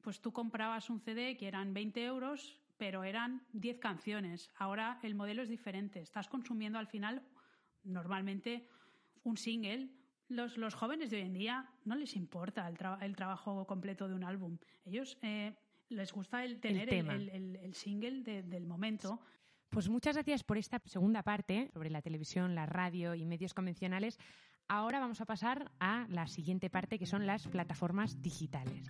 pues 0.00 0.20
tú 0.20 0.32
comprabas 0.32 0.90
un 0.90 1.00
CD 1.00 1.36
que 1.36 1.48
eran 1.48 1.74
20 1.74 2.04
euros, 2.04 2.60
pero 2.76 3.02
eran 3.04 3.46
10 3.52 3.78
canciones. 3.80 4.50
Ahora 4.56 5.00
el 5.02 5.14
modelo 5.16 5.42
es 5.42 5.48
diferente. 5.48 6.00
Estás 6.00 6.28
consumiendo 6.28 6.78
al 6.78 6.86
final, 6.86 7.26
normalmente, 7.82 8.68
un 9.24 9.36
single. 9.36 9.90
Los, 10.28 10.56
los 10.56 10.74
jóvenes 10.74 11.10
de 11.10 11.16
hoy 11.18 11.22
en 11.22 11.34
día 11.34 11.70
no 11.84 11.96
les 11.96 12.14
importa 12.16 12.66
el, 12.68 12.76
tra- 12.78 13.02
el 13.02 13.16
trabajo 13.16 13.66
completo 13.66 14.08
de 14.08 14.14
un 14.14 14.24
álbum. 14.24 14.58
Ellos 14.84 15.18
eh, 15.22 15.56
les 15.94 16.12
gusta 16.12 16.44
el 16.44 16.60
tener 16.60 16.82
el, 16.82 16.88
tema. 16.88 17.14
el- 17.14 17.28
el- 17.30 17.56
el 17.56 17.74
single 17.74 18.22
de- 18.22 18.42
del 18.42 18.66
momento. 18.66 19.20
Pues 19.70 19.88
muchas 19.88 20.14
gracias 20.14 20.44
por 20.44 20.56
esta 20.58 20.80
segunda 20.84 21.22
parte 21.22 21.70
sobre 21.72 21.90
la 21.90 22.02
televisión, 22.02 22.54
la 22.54 22.66
radio 22.66 23.14
y 23.14 23.24
medios 23.24 23.54
convencionales. 23.54 24.18
Ahora 24.68 24.98
vamos 25.00 25.20
a 25.20 25.26
pasar 25.26 25.70
a 25.80 26.06
la 26.08 26.26
siguiente 26.26 26.70
parte, 26.70 26.98
que 26.98 27.06
son 27.06 27.26
las 27.26 27.48
plataformas 27.48 28.22
digitales. 28.22 28.88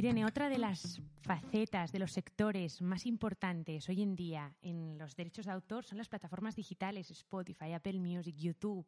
Irene, 0.00 0.24
otra 0.24 0.48
de 0.48 0.56
las 0.56 0.98
facetas 1.20 1.92
de 1.92 1.98
los 1.98 2.12
sectores 2.12 2.80
más 2.80 3.04
importantes 3.04 3.86
hoy 3.86 4.00
en 4.00 4.16
día 4.16 4.56
en 4.62 4.96
los 4.96 5.14
derechos 5.14 5.44
de 5.44 5.52
autor 5.52 5.84
son 5.84 5.98
las 5.98 6.08
plataformas 6.08 6.56
digitales, 6.56 7.10
Spotify, 7.10 7.74
Apple 7.74 8.00
Music, 8.00 8.34
YouTube. 8.34 8.86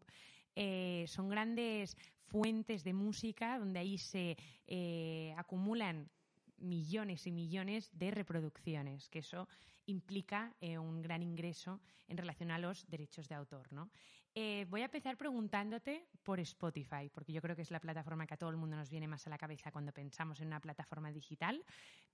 Eh, 0.56 1.04
son 1.06 1.28
grandes 1.28 1.98
fuentes 2.28 2.82
de 2.82 2.94
música 2.94 3.58
donde 3.58 3.80
ahí 3.80 3.98
se 3.98 4.38
eh, 4.66 5.34
acumulan 5.36 6.08
millones 6.56 7.26
y 7.26 7.30
millones 7.30 7.90
de 7.92 8.10
reproducciones, 8.10 9.10
que 9.10 9.18
eso 9.18 9.46
implica 9.84 10.54
eh, 10.62 10.78
un 10.78 11.02
gran 11.02 11.22
ingreso 11.22 11.82
en 12.08 12.16
relación 12.16 12.50
a 12.50 12.58
los 12.58 12.88
derechos 12.88 13.28
de 13.28 13.34
autor. 13.34 13.70
¿no? 13.70 13.90
Eh, 14.34 14.66
voy 14.70 14.80
a 14.80 14.86
empezar 14.86 15.16
preguntándote 15.18 16.08
por 16.22 16.40
Spotify, 16.40 17.10
porque 17.12 17.32
yo 17.32 17.42
creo 17.42 17.54
que 17.54 17.62
es 17.62 17.70
la 17.70 17.80
plataforma 17.80 18.26
que 18.26 18.34
a 18.34 18.38
todo 18.38 18.48
el 18.48 18.56
mundo 18.56 18.76
nos 18.76 18.88
viene 18.88 19.06
más 19.06 19.26
a 19.26 19.30
la 19.30 19.36
cabeza 19.36 19.70
cuando 19.70 19.92
pensamos 19.92 20.40
en 20.40 20.46
una 20.46 20.60
plataforma 20.60 21.12
digital. 21.12 21.62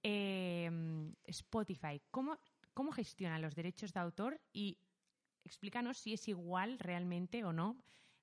Eh, 0.02 0.68
Spotify, 1.24 2.02
¿cómo, 2.10 2.38
¿cómo 2.74 2.90
gestiona 2.90 3.38
los 3.38 3.54
derechos 3.54 3.92
de 3.92 4.00
autor? 4.00 4.40
Y 4.52 4.78
explícanos 5.44 5.98
si 5.98 6.12
es 6.12 6.26
igual 6.26 6.78
realmente 6.78 7.44
o 7.44 7.52
no 7.52 7.76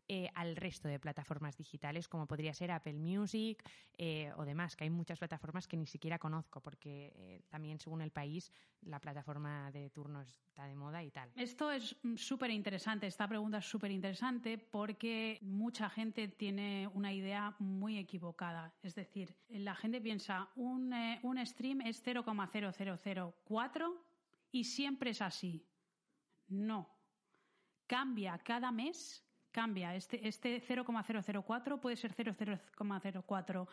eh, 0.08 0.30
al 0.36 0.56
resto 0.56 0.88
de 0.88 1.00
plataformas 1.00 1.58
digitales, 1.58 2.08
como 2.08 2.28
podría 2.28 2.54
ser 2.54 2.70
Apple 2.72 2.94
Music 2.94 3.64
eh, 3.98 4.32
o 4.38 4.46
demás, 4.46 4.76
que 4.76 4.84
hay 4.84 4.92
muchas 4.92 5.18
plataformas 5.18 5.68
que 5.68 5.78
ni 5.78 5.88
siquiera 5.88 6.20
conozco, 6.20 6.62
porque 6.62 7.12
eh, 7.16 7.42
también 7.50 7.80
según 7.80 8.02
el 8.02 8.12
país 8.12 8.52
la 8.82 9.00
plataforma 9.00 9.72
de 9.72 9.90
turno 9.90 10.22
está 10.22 10.66
de 10.66 10.76
moda 10.76 11.04
y 11.04 11.10
tal. 11.10 11.32
Esto 11.36 11.72
es 11.72 11.96
mm, 12.04 12.18
súper 12.18 12.52
interesante, 12.52 13.08
esta 13.08 13.28
pregunta 13.28 13.58
es 13.58 13.66
súper 13.66 13.90
interesante 13.90 14.60
porque 14.60 15.40
mucha 15.42 15.90
gente 15.90 16.28
tiene 16.28 16.88
una 16.94 17.12
idea 17.12 17.56
muy 17.58 17.98
equivocada. 17.98 18.76
Es 18.84 18.94
decir, 18.94 19.36
la 19.50 19.74
gente 19.74 20.02
piensa 20.02 20.50
un, 20.56 20.94
un 21.24 21.44
stream 21.44 21.82
es 21.82 22.06
0,0004 22.06 23.94
y 24.52 24.64
siempre 24.66 25.10
es 25.10 25.22
así. 25.24 25.66
No. 26.48 26.90
Cambia 27.88 28.38
cada 28.38 28.72
mes, 28.72 29.25
cambia. 29.56 29.96
Este, 29.96 30.28
este 30.28 30.60
0,004 30.60 31.80
puede 31.80 31.96
ser 31.96 32.14
0,004 32.14 33.68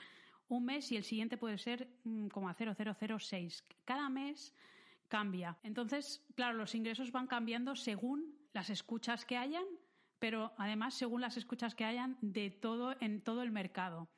un 0.48 0.64
mes 0.64 0.92
y 0.92 0.96
el 0.96 1.02
siguiente 1.02 1.36
puede 1.36 1.58
ser 1.58 1.88
mm, 2.04 2.28
como 2.28 2.48
a 2.48 2.54
0,006. 2.54 3.64
Cada 3.84 4.08
mes 4.08 4.54
cambia. 5.08 5.58
Entonces, 5.64 6.24
claro, 6.36 6.56
los 6.56 6.76
ingresos 6.76 7.10
van 7.10 7.26
cambiando 7.26 7.74
según 7.74 8.32
las 8.52 8.70
escuchas 8.70 9.24
que 9.24 9.36
hayan, 9.36 9.64
pero 10.20 10.52
además 10.56 10.94
según 10.94 11.20
las 11.20 11.36
escuchas 11.36 11.74
que 11.74 11.84
hayan 11.84 12.16
de 12.20 12.50
todo 12.50 12.94
en 13.00 13.20
todo 13.20 13.42
el 13.42 13.50
mercado. 13.50 14.08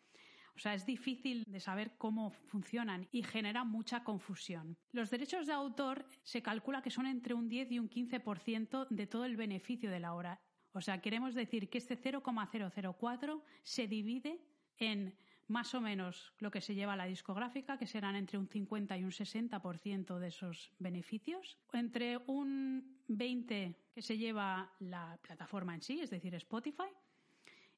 O 0.56 0.58
sea, 0.58 0.74
es 0.74 0.84
difícil 0.84 1.44
de 1.46 1.60
saber 1.60 1.96
cómo 1.96 2.30
funcionan 2.30 3.08
y 3.10 3.22
genera 3.22 3.64
mucha 3.64 4.04
confusión. 4.04 4.76
Los 4.92 5.10
derechos 5.10 5.46
de 5.46 5.54
autor 5.54 6.06
se 6.22 6.42
calcula 6.42 6.82
que 6.82 6.90
son 6.90 7.06
entre 7.06 7.32
un 7.32 7.48
10 7.48 7.72
y 7.72 7.78
un 7.78 7.88
15% 7.88 8.86
de 8.90 9.06
todo 9.06 9.24
el 9.24 9.36
beneficio 9.36 9.90
de 9.90 10.00
la 10.00 10.14
obra. 10.14 10.40
O 10.74 10.80
sea, 10.80 11.00
queremos 11.00 11.34
decir 11.34 11.70
que 11.70 11.78
este 11.78 11.96
0,004 11.96 13.42
se 13.62 13.86
divide 13.86 14.40
en 14.78 15.14
más 15.46 15.72
o 15.74 15.80
menos 15.80 16.32
lo 16.38 16.50
que 16.50 16.60
se 16.60 16.74
lleva 16.74 16.96
la 16.96 17.06
discográfica, 17.06 17.78
que 17.78 17.86
serán 17.86 18.16
entre 18.16 18.38
un 18.38 18.48
50 18.48 18.98
y 18.98 19.04
un 19.04 19.12
60% 19.12 20.18
de 20.18 20.28
esos 20.28 20.72
beneficios, 20.80 21.58
entre 21.72 22.18
un 22.26 22.98
20 23.06 23.76
que 23.94 24.02
se 24.02 24.18
lleva 24.18 24.72
la 24.80 25.16
plataforma 25.22 25.74
en 25.74 25.82
sí, 25.82 26.00
es 26.00 26.10
decir, 26.10 26.34
Spotify, 26.34 26.90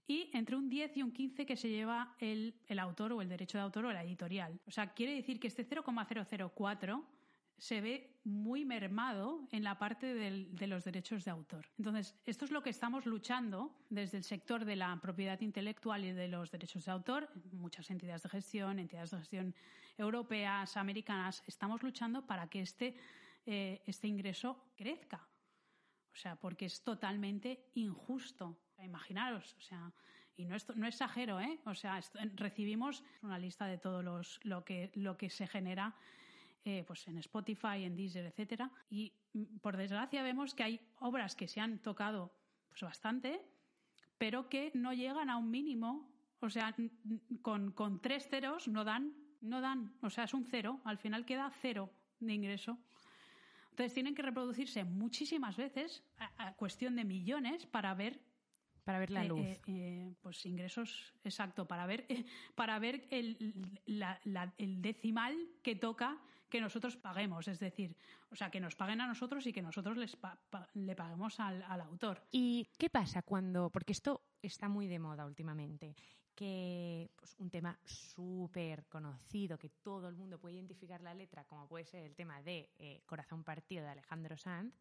y 0.06 0.30
entre 0.32 0.56
un 0.56 0.70
10 0.70 0.96
y 0.96 1.02
un 1.02 1.12
15 1.12 1.44
que 1.44 1.56
se 1.56 1.68
lleva 1.68 2.14
el, 2.18 2.54
el 2.66 2.78
autor 2.78 3.12
o 3.12 3.20
el 3.20 3.28
derecho 3.28 3.58
de 3.58 3.64
autor 3.64 3.86
o 3.86 3.92
la 3.92 4.04
editorial. 4.04 4.58
O 4.66 4.70
sea, 4.70 4.94
quiere 4.94 5.14
decir 5.14 5.38
que 5.38 5.48
este 5.48 5.64
0,004 5.64 7.04
se 7.58 7.80
ve 7.80 8.18
muy 8.24 8.64
mermado 8.64 9.46
en 9.52 9.64
la 9.64 9.78
parte 9.78 10.14
de 10.14 10.66
los 10.66 10.84
derechos 10.84 11.24
de 11.24 11.30
autor. 11.30 11.66
Entonces, 11.78 12.14
esto 12.26 12.44
es 12.44 12.50
lo 12.50 12.62
que 12.62 12.70
estamos 12.70 13.06
luchando 13.06 13.74
desde 13.88 14.18
el 14.18 14.24
sector 14.24 14.64
de 14.64 14.76
la 14.76 14.98
propiedad 15.00 15.40
intelectual 15.40 16.04
y 16.04 16.12
de 16.12 16.28
los 16.28 16.50
derechos 16.50 16.84
de 16.84 16.92
autor. 16.92 17.28
Muchas 17.52 17.90
entidades 17.90 18.22
de 18.24 18.28
gestión, 18.28 18.78
entidades 18.78 19.10
de 19.12 19.18
gestión 19.18 19.54
europeas, 19.96 20.76
americanas, 20.76 21.42
estamos 21.46 21.82
luchando 21.82 22.26
para 22.26 22.48
que 22.48 22.60
este, 22.60 22.96
eh, 23.46 23.82
este 23.86 24.08
ingreso 24.08 24.72
crezca. 24.76 25.26
O 26.12 26.16
sea, 26.16 26.36
porque 26.36 26.66
es 26.66 26.82
totalmente 26.82 27.70
injusto. 27.74 28.58
Imaginaros, 28.82 29.54
o 29.58 29.60
sea, 29.60 29.92
y 30.36 30.44
no, 30.44 30.56
esto- 30.56 30.74
no 30.74 30.86
exagero, 30.86 31.40
¿eh? 31.40 31.58
O 31.64 31.74
sea, 31.74 31.98
recibimos 32.34 33.02
una 33.22 33.38
lista 33.38 33.66
de 33.66 33.78
todo 33.78 34.02
los, 34.02 34.38
lo, 34.44 34.64
que, 34.64 34.90
lo 34.94 35.16
que 35.16 35.30
se 35.30 35.46
genera 35.46 35.94
eh, 36.66 36.82
pues 36.86 37.06
en 37.06 37.16
Spotify, 37.18 37.84
en 37.84 37.94
Deezer, 37.96 38.26
etcétera. 38.26 38.70
Y 38.90 39.12
mm, 39.32 39.58
por 39.62 39.76
desgracia 39.76 40.22
vemos 40.22 40.52
que 40.54 40.64
hay 40.64 40.80
obras 40.98 41.36
que 41.36 41.46
se 41.48 41.60
han 41.60 41.78
tocado 41.78 42.32
pues 42.68 42.82
bastante, 42.82 43.40
pero 44.18 44.48
que 44.48 44.72
no 44.74 44.92
llegan 44.92 45.30
a 45.30 45.36
un 45.36 45.50
mínimo. 45.50 46.10
O 46.40 46.50
sea, 46.50 46.74
con, 47.40 47.70
con 47.72 48.02
tres 48.02 48.28
ceros 48.28 48.66
no 48.68 48.84
dan, 48.84 49.14
no 49.40 49.60
dan. 49.60 49.94
O 50.02 50.10
sea, 50.10 50.24
es 50.24 50.34
un 50.34 50.44
cero. 50.44 50.80
Al 50.84 50.98
final 50.98 51.24
queda 51.24 51.50
cero 51.62 51.88
de 52.20 52.34
ingreso. 52.34 52.78
Entonces 53.70 53.94
tienen 53.94 54.14
que 54.14 54.22
reproducirse 54.22 54.84
muchísimas 54.84 55.56
veces, 55.56 56.02
a, 56.18 56.48
a 56.48 56.54
cuestión 56.54 56.96
de 56.96 57.04
millones, 57.04 57.66
para 57.66 57.94
ver 57.94 58.20
Para 58.84 58.98
ver 58.98 59.10
la 59.10 59.24
eh, 59.24 59.28
luz. 59.28 59.40
eh, 59.40 59.60
eh, 59.68 60.14
pues 60.22 60.44
ingresos, 60.46 61.14
exacto, 61.22 61.66
para 61.68 61.86
ver, 61.86 62.06
para 62.56 62.78
ver 62.78 63.06
el, 63.10 63.54
la- 63.86 64.18
la- 64.24 64.52
el 64.58 64.80
decimal 64.82 65.36
que 65.62 65.76
toca 65.76 66.18
que 66.48 66.60
nosotros 66.60 66.96
paguemos, 66.96 67.48
es 67.48 67.58
decir, 67.58 67.96
o 68.30 68.36
sea, 68.36 68.50
que 68.50 68.60
nos 68.60 68.76
paguen 68.76 69.00
a 69.00 69.06
nosotros 69.06 69.46
y 69.46 69.52
que 69.52 69.62
nosotros 69.62 69.96
les 69.96 70.14
pa- 70.16 70.38
le 70.74 70.94
paguemos 70.94 71.38
al, 71.40 71.62
al 71.62 71.80
autor. 71.80 72.22
¿Y 72.30 72.68
qué 72.78 72.88
pasa 72.90 73.22
cuando.? 73.22 73.70
Porque 73.70 73.92
esto 73.92 74.22
está 74.42 74.68
muy 74.68 74.86
de 74.86 74.98
moda 74.98 75.26
últimamente. 75.26 75.94
Que 76.34 77.10
pues, 77.16 77.34
un 77.38 77.48
tema 77.50 77.78
súper 77.82 78.84
conocido, 78.86 79.58
que 79.58 79.70
todo 79.70 80.06
el 80.08 80.16
mundo 80.16 80.38
puede 80.38 80.56
identificar 80.56 81.00
la 81.00 81.14
letra, 81.14 81.44
como 81.44 81.66
puede 81.66 81.86
ser 81.86 82.04
el 82.04 82.14
tema 82.14 82.42
de 82.42 82.70
eh, 82.78 83.02
Corazón 83.06 83.42
Partido 83.42 83.84
de 83.84 83.90
Alejandro 83.90 84.36
Sanz, 84.36 84.74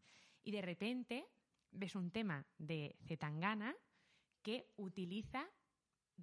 y 0.44 0.50
de 0.50 0.60
repente 0.60 1.26
ves 1.70 1.94
un 1.94 2.10
tema 2.10 2.44
de 2.58 2.94
Zetangana 3.06 3.74
que 4.42 4.68
utiliza 4.76 5.46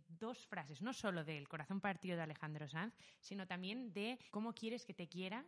dos 0.08 0.46
frases, 0.48 0.82
no 0.82 0.94
solo 0.94 1.24
del 1.24 1.48
Corazón 1.48 1.82
Partido 1.82 2.16
de 2.16 2.24
Alejandro 2.24 2.68
Sanz, 2.68 2.94
sino 3.20 3.48
también 3.48 3.94
de 3.94 4.20
Cómo 4.32 4.54
quieres 4.54 4.86
que 4.86 4.94
te 4.94 5.08
quiera 5.08 5.46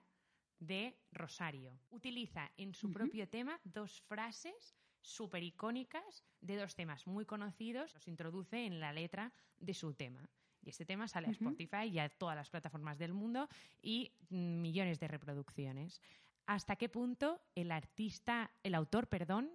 de 0.59 0.97
Rosario. 1.11 1.79
Utiliza 1.89 2.51
en 2.57 2.73
su 2.73 2.91
propio 2.91 3.27
tema 3.27 3.59
dos 3.63 4.01
frases 4.01 4.75
súper 5.01 5.43
icónicas 5.43 6.23
de 6.41 6.57
dos 6.57 6.75
temas 6.75 7.05
muy 7.05 7.25
conocidos, 7.25 7.93
los 7.93 8.07
introduce 8.07 8.65
en 8.65 8.79
la 8.79 8.91
letra 8.91 9.31
de 9.57 9.73
su 9.73 9.93
tema. 9.93 10.29
Y 10.61 10.69
este 10.69 10.85
tema 10.85 11.07
sale 11.07 11.27
a. 11.27 11.31
Spotify 11.31 11.87
y 11.91 11.99
a 11.99 12.09
todas 12.09 12.35
las 12.35 12.49
plataformas 12.49 12.97
del 12.97 13.13
mundo 13.13 13.47
y 13.81 14.11
mm, 14.29 14.61
millones 14.61 14.99
de 14.99 15.07
reproducciones. 15.07 16.01
¿Hasta 16.47 16.75
qué 16.75 16.89
punto 16.89 17.39
el 17.53 17.71
artista, 17.71 18.51
el 18.63 18.73
autor, 18.73 19.07
perdón, 19.07 19.51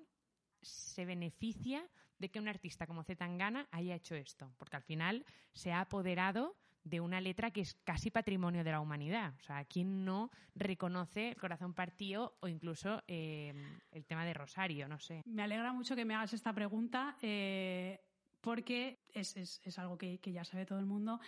se 0.63 1.05
beneficia 1.05 1.89
de 2.21 2.29
que 2.29 2.39
un 2.39 2.49
artista 2.49 2.87
como 2.87 3.03
Zetangana 3.03 3.67
haya 3.73 3.97
hecho 3.97 4.15
esto? 4.15 4.53
Porque 4.59 4.77
al 4.77 4.83
final 4.83 5.25
se 5.53 5.73
ha 5.73 5.81
apoderado 5.81 6.57
de 6.85 7.01
una 7.01 7.21
letra 7.21 7.51
que 7.51 7.61
es 7.63 7.75
casi 7.85 8.11
patrimonio 8.11 8.65
de 8.65 8.71
la 8.71 8.81
humanidad. 8.81 9.35
O 9.39 9.43
sea, 9.43 9.65
¿quién 9.65 10.05
no 10.05 10.31
reconoce 10.55 11.31
el 11.31 11.37
corazón 11.37 11.75
partido 11.75 12.37
o 12.41 12.49
incluso 12.49 13.03
eh, 13.07 13.53
el 13.91 14.07
tema 14.07 14.25
de 14.25 14.35
Rosario? 14.35 14.89
No 14.89 14.99
sé. 14.99 15.23
Me 15.27 15.43
alegra 15.43 15.73
mucho 15.73 15.97
que 15.97 16.05
me 16.05 16.15
hagas 16.15 16.33
esta 16.33 16.53
pregunta 16.53 17.17
eh, 17.23 18.01
porque 18.41 19.05
es, 19.13 19.79
algo 19.79 19.99
que, 19.99 20.19
ya 20.25 20.45
sabe 20.45 20.67
todo 20.67 20.79
el 20.79 20.87
mundo. 20.87 21.21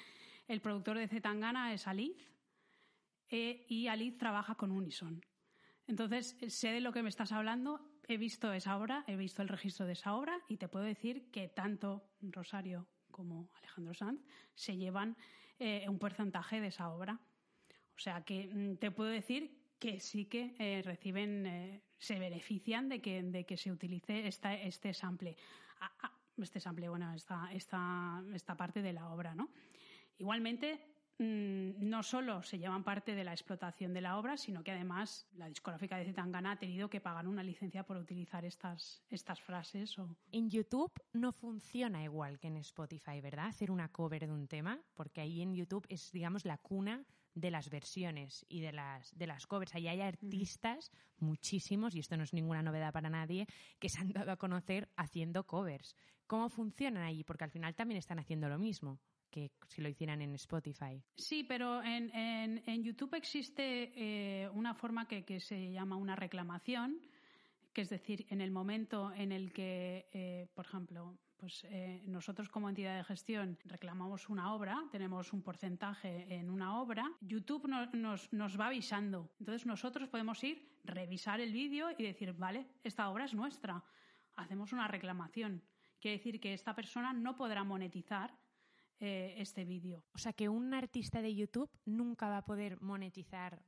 El 0.48 0.60
productor 0.60 0.98
de 0.98 1.08
Zetangana 1.08 1.72
es 1.72 1.86
Aliz 1.86 2.16
eh, 3.28 3.64
y 3.68 3.88
Aliz 3.88 4.16
trabaja 4.16 4.54
con 4.54 4.70
Unison. 4.70 5.20
Entonces, 5.86 6.36
sé 6.48 6.68
de 6.68 6.80
lo 6.80 6.92
que 6.92 7.02
me 7.02 7.08
estás 7.08 7.32
hablando, 7.32 7.91
he 8.08 8.16
visto 8.16 8.52
esa 8.52 8.76
obra, 8.76 9.04
he 9.06 9.16
visto 9.16 9.42
el 9.42 9.48
registro 9.48 9.86
de 9.86 9.92
esa 9.92 10.14
obra 10.14 10.40
y 10.48 10.56
te 10.56 10.68
puedo 10.68 10.84
decir 10.84 11.30
que 11.30 11.48
tanto 11.48 12.04
Rosario 12.20 12.88
como 13.10 13.50
Alejandro 13.54 13.94
Sanz 13.94 14.20
se 14.54 14.76
llevan 14.76 15.16
eh, 15.58 15.86
un 15.88 15.98
porcentaje 15.98 16.60
de 16.60 16.68
esa 16.68 16.90
obra. 16.90 17.20
O 17.96 17.98
sea 17.98 18.22
que 18.24 18.48
mm, 18.52 18.76
te 18.76 18.90
puedo 18.90 19.10
decir 19.10 19.62
que 19.78 20.00
sí 20.00 20.26
que 20.26 20.54
eh, 20.58 20.82
reciben, 20.84 21.46
eh, 21.46 21.82
se 21.98 22.18
benefician 22.18 22.88
de 22.88 23.00
que, 23.00 23.22
de 23.22 23.44
que 23.44 23.56
se 23.56 23.70
utilice 23.70 24.26
esta, 24.26 24.54
este 24.54 24.94
sample. 24.94 25.36
Ah, 25.80 25.92
ah, 26.02 26.18
este 26.38 26.60
sample, 26.60 26.88
bueno, 26.88 27.12
esta, 27.14 27.52
esta, 27.52 28.22
esta 28.34 28.56
parte 28.56 28.82
de 28.82 28.92
la 28.92 29.10
obra, 29.10 29.34
¿no? 29.34 29.50
Igualmente, 30.18 30.94
no 31.18 32.02
solo 32.02 32.42
se 32.42 32.58
llevan 32.58 32.84
parte 32.84 33.14
de 33.14 33.24
la 33.24 33.32
explotación 33.32 33.92
de 33.94 34.00
la 34.00 34.18
obra, 34.18 34.36
sino 34.36 34.64
que 34.64 34.72
además 34.72 35.26
la 35.34 35.48
discográfica 35.48 35.96
de 35.96 36.06
Zetangana 36.06 36.52
ha 36.52 36.58
tenido 36.58 36.88
que 36.88 37.00
pagar 37.00 37.28
una 37.28 37.42
licencia 37.42 37.84
por 37.84 37.96
utilizar 37.96 38.44
estas, 38.44 39.02
estas 39.08 39.40
frases. 39.40 39.98
O... 39.98 40.16
En 40.32 40.50
YouTube 40.50 40.92
no 41.12 41.32
funciona 41.32 42.02
igual 42.02 42.38
que 42.38 42.48
en 42.48 42.56
Spotify, 42.56 43.20
¿verdad? 43.20 43.46
Hacer 43.46 43.70
una 43.70 43.90
cover 43.90 44.26
de 44.26 44.32
un 44.32 44.48
tema, 44.48 44.80
porque 44.94 45.20
ahí 45.20 45.42
en 45.42 45.54
YouTube 45.54 45.86
es, 45.88 46.10
digamos, 46.12 46.44
la 46.44 46.58
cuna 46.58 47.04
de 47.34 47.50
las 47.50 47.70
versiones 47.70 48.44
y 48.48 48.60
de 48.60 48.72
las, 48.72 49.16
de 49.16 49.26
las 49.26 49.46
covers. 49.46 49.74
Ahí 49.74 49.88
hay 49.88 50.00
artistas, 50.00 50.90
muchísimos, 51.18 51.94
y 51.94 52.00
esto 52.00 52.16
no 52.16 52.24
es 52.24 52.32
ninguna 52.32 52.62
novedad 52.62 52.92
para 52.92 53.10
nadie, 53.10 53.46
que 53.78 53.88
se 53.88 54.00
han 54.00 54.12
dado 54.12 54.32
a 54.32 54.36
conocer 54.36 54.90
haciendo 54.96 55.46
covers. 55.46 55.96
¿Cómo 56.26 56.48
funcionan 56.48 57.04
ahí? 57.04 57.24
Porque 57.24 57.44
al 57.44 57.50
final 57.50 57.74
también 57.74 57.98
están 57.98 58.18
haciendo 58.18 58.48
lo 58.48 58.58
mismo 58.58 59.00
que 59.32 59.50
si 59.66 59.82
lo 59.82 59.88
hicieran 59.88 60.22
en 60.22 60.34
Spotify. 60.36 61.02
Sí, 61.16 61.42
pero 61.42 61.82
en, 61.82 62.14
en- 62.14 62.62
en 62.66 62.84
YouTube 62.84 63.14
existe 63.14 63.92
eh, 63.96 64.48
una 64.50 64.74
forma 64.74 65.08
que, 65.08 65.24
que 65.24 65.40
se 65.40 65.72
llama 65.72 65.96
una 65.96 66.14
reclamación, 66.14 67.00
que 67.72 67.80
es 67.80 67.88
decir, 67.90 68.26
en 68.28 68.40
el 68.40 68.50
momento 68.52 69.12
en 69.14 69.32
el 69.32 69.52
que, 69.52 70.06
eh, 70.12 70.46
por 70.54 70.66
ejemplo, 70.66 71.18
pues 71.38 71.64
eh, 71.64 72.02
nosotros 72.06 72.48
como 72.50 72.68
entidad 72.68 72.96
de 72.98 73.02
gestión 73.04 73.58
reclamamos 73.64 74.28
una 74.28 74.54
obra, 74.54 74.80
tenemos 74.92 75.32
un 75.32 75.42
porcentaje 75.42 76.32
en 76.32 76.50
una 76.50 76.80
obra, 76.80 77.10
YouTube 77.22 77.66
no- 77.66 77.86
nos, 77.86 78.32
nos 78.32 78.60
va 78.60 78.66
avisando. 78.66 79.28
Entonces 79.40 79.66
nosotros 79.66 80.08
podemos 80.08 80.44
ir, 80.44 80.78
revisar 80.84 81.40
el 81.40 81.52
vídeo 81.52 81.88
y 81.98 82.02
decir, 82.04 82.32
vale, 82.34 82.66
esta 82.84 83.08
obra 83.10 83.24
es 83.24 83.34
nuestra. 83.34 83.82
Hacemos 84.36 84.72
una 84.72 84.86
reclamación. 84.86 85.62
Quiere 86.00 86.18
decir 86.18 86.38
que 86.40 86.52
esta 86.52 86.74
persona 86.74 87.12
no 87.12 87.34
podrá 87.36 87.64
monetizar 87.64 88.32
eh, 89.02 89.34
este 89.36 89.64
vídeo. 89.64 90.04
O 90.14 90.18
sea 90.18 90.32
que 90.32 90.48
un 90.48 90.72
artista 90.72 91.20
de 91.20 91.34
YouTube 91.34 91.68
nunca 91.84 92.28
va 92.28 92.38
a 92.38 92.44
poder 92.44 92.80
monetizar, 92.80 93.62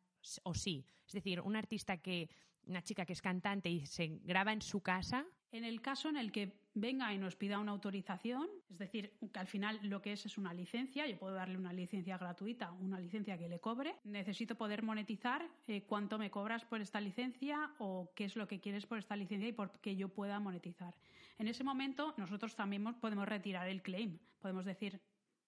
o 0.44 0.54
sí. 0.54 0.86
Es 1.06 1.12
decir, 1.12 1.40
un 1.40 1.56
artista 1.56 1.98
que, 1.98 2.28
una 2.66 2.80
chica 2.82 3.04
que 3.04 3.12
es 3.12 3.20
cantante 3.20 3.68
y 3.68 3.84
se 3.84 4.20
graba 4.24 4.52
en 4.52 4.62
su 4.62 4.80
casa, 4.80 5.26
En 5.52 5.64
el 5.64 5.80
caso 5.80 6.08
en 6.08 6.16
el 6.16 6.30
que 6.32 6.52
venga 6.74 7.12
y 7.14 7.18
nos 7.18 7.36
pida 7.36 7.60
una 7.60 7.70
autorización, 7.70 8.48
es 8.68 8.78
decir, 8.78 9.12
que 9.32 9.38
al 9.38 9.46
final 9.46 9.78
lo 9.82 10.00
que 10.02 10.10
es 10.12 10.26
es 10.26 10.36
una 10.36 10.52
licencia, 10.52 11.06
yo 11.06 11.16
puedo 11.16 11.34
darle 11.34 11.56
una 11.56 11.72
licencia 11.72 12.18
gratuita, 12.18 12.72
una 12.72 12.98
licencia 12.98 13.38
que 13.38 13.48
le 13.48 13.60
cobre, 13.60 13.94
necesito 14.02 14.56
poder 14.56 14.82
monetizar 14.82 15.46
eh, 15.68 15.82
cuánto 15.86 16.18
me 16.18 16.30
cobras 16.30 16.64
por 16.64 16.80
esta 16.80 17.00
licencia 17.00 17.72
o 17.78 18.10
qué 18.16 18.24
es 18.24 18.34
lo 18.34 18.48
que 18.48 18.58
quieres 18.58 18.84
por 18.86 18.98
esta 18.98 19.14
licencia 19.14 19.46
y 19.48 19.52
por 19.52 19.70
que 19.80 19.94
yo 19.94 20.08
pueda 20.08 20.40
monetizar. 20.40 20.94
En 21.38 21.46
ese 21.46 21.62
momento 21.62 22.14
nosotros 22.16 22.56
también 22.56 22.82
mo- 22.82 22.98
podemos 22.98 23.28
retirar 23.28 23.68
el 23.68 23.80
claim, 23.82 24.18
podemos 24.40 24.64
decir, 24.64 25.00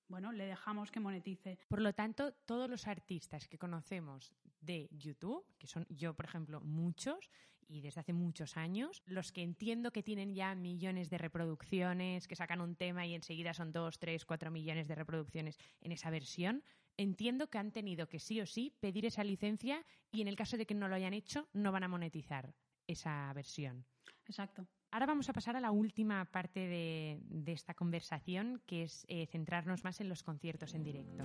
bueno, 0.09 0.33
le 0.33 0.47
dejamos 0.47 0.91
que 0.91 1.01
monetice. 1.01 1.59
Por 1.69 1.81
lo 1.81 1.93
tanto, 1.93 2.33
todos 2.45 2.69
los 2.71 2.87
artistas 2.87 3.49
que 3.49 3.59
conocemos 3.59 4.35
de 4.61 4.89
YouTube, 4.91 5.45
que 5.59 5.67
son 5.67 5.87
yo, 5.89 6.15
por 6.15 6.27
ejemplo, 6.27 6.61
muchos, 6.61 7.31
y 7.69 7.81
desde 7.81 8.01
hace 8.01 8.13
muchos 8.13 8.57
años, 8.57 9.03
los 9.07 9.33
que 9.33 9.43
entiendo 9.43 9.91
que 9.91 10.03
tienen 10.03 10.35
ya 10.35 10.55
millones 10.55 11.11
de 11.11 11.19
reproducciones, 11.19 12.29
que 12.29 12.37
sacan 12.37 12.61
un 12.61 12.77
tema 12.77 13.07
y 13.07 13.15
enseguida 13.15 13.55
son 13.55 13.73
dos, 13.73 13.99
tres, 13.99 14.25
cuatro 14.25 14.51
millones 14.51 14.87
de 14.89 14.95
reproducciones 14.95 15.59
en 15.81 15.93
esa 15.93 16.11
versión, 16.11 16.63
entiendo 16.97 17.49
que 17.49 17.59
han 17.59 17.73
tenido 17.73 18.09
que 18.09 18.21
sí 18.21 18.41
o 18.41 18.47
sí 18.47 18.73
pedir 18.81 19.05
esa 19.05 19.25
licencia 19.25 19.85
y 20.13 20.23
en 20.23 20.29
el 20.29 20.37
caso 20.37 20.57
de 20.57 20.67
que 20.67 20.75
no 20.75 20.89
lo 20.89 20.95
hayan 20.95 21.15
hecho, 21.15 21.49
no 21.53 21.73
van 21.73 21.83
a 21.83 21.89
monetizar 21.89 22.55
esa 22.87 23.33
versión. 23.35 23.85
Exacto. 24.27 24.67
Ahora 24.91 25.07
vamos 25.07 25.29
a 25.29 25.33
pasar 25.33 25.57
a 25.57 25.61
la 25.61 25.71
última 25.71 26.25
parte 26.25 26.61
de, 26.61 27.19
de 27.29 27.53
esta 27.53 27.75
conversación, 27.75 28.63
que 28.67 28.85
es 28.85 29.05
eh, 29.09 29.27
centrarnos 29.27 29.85
más 29.85 30.01
en 30.01 30.09
los 30.09 30.23
conciertos 30.23 30.75
en 30.75 30.85
directo. 30.85 31.25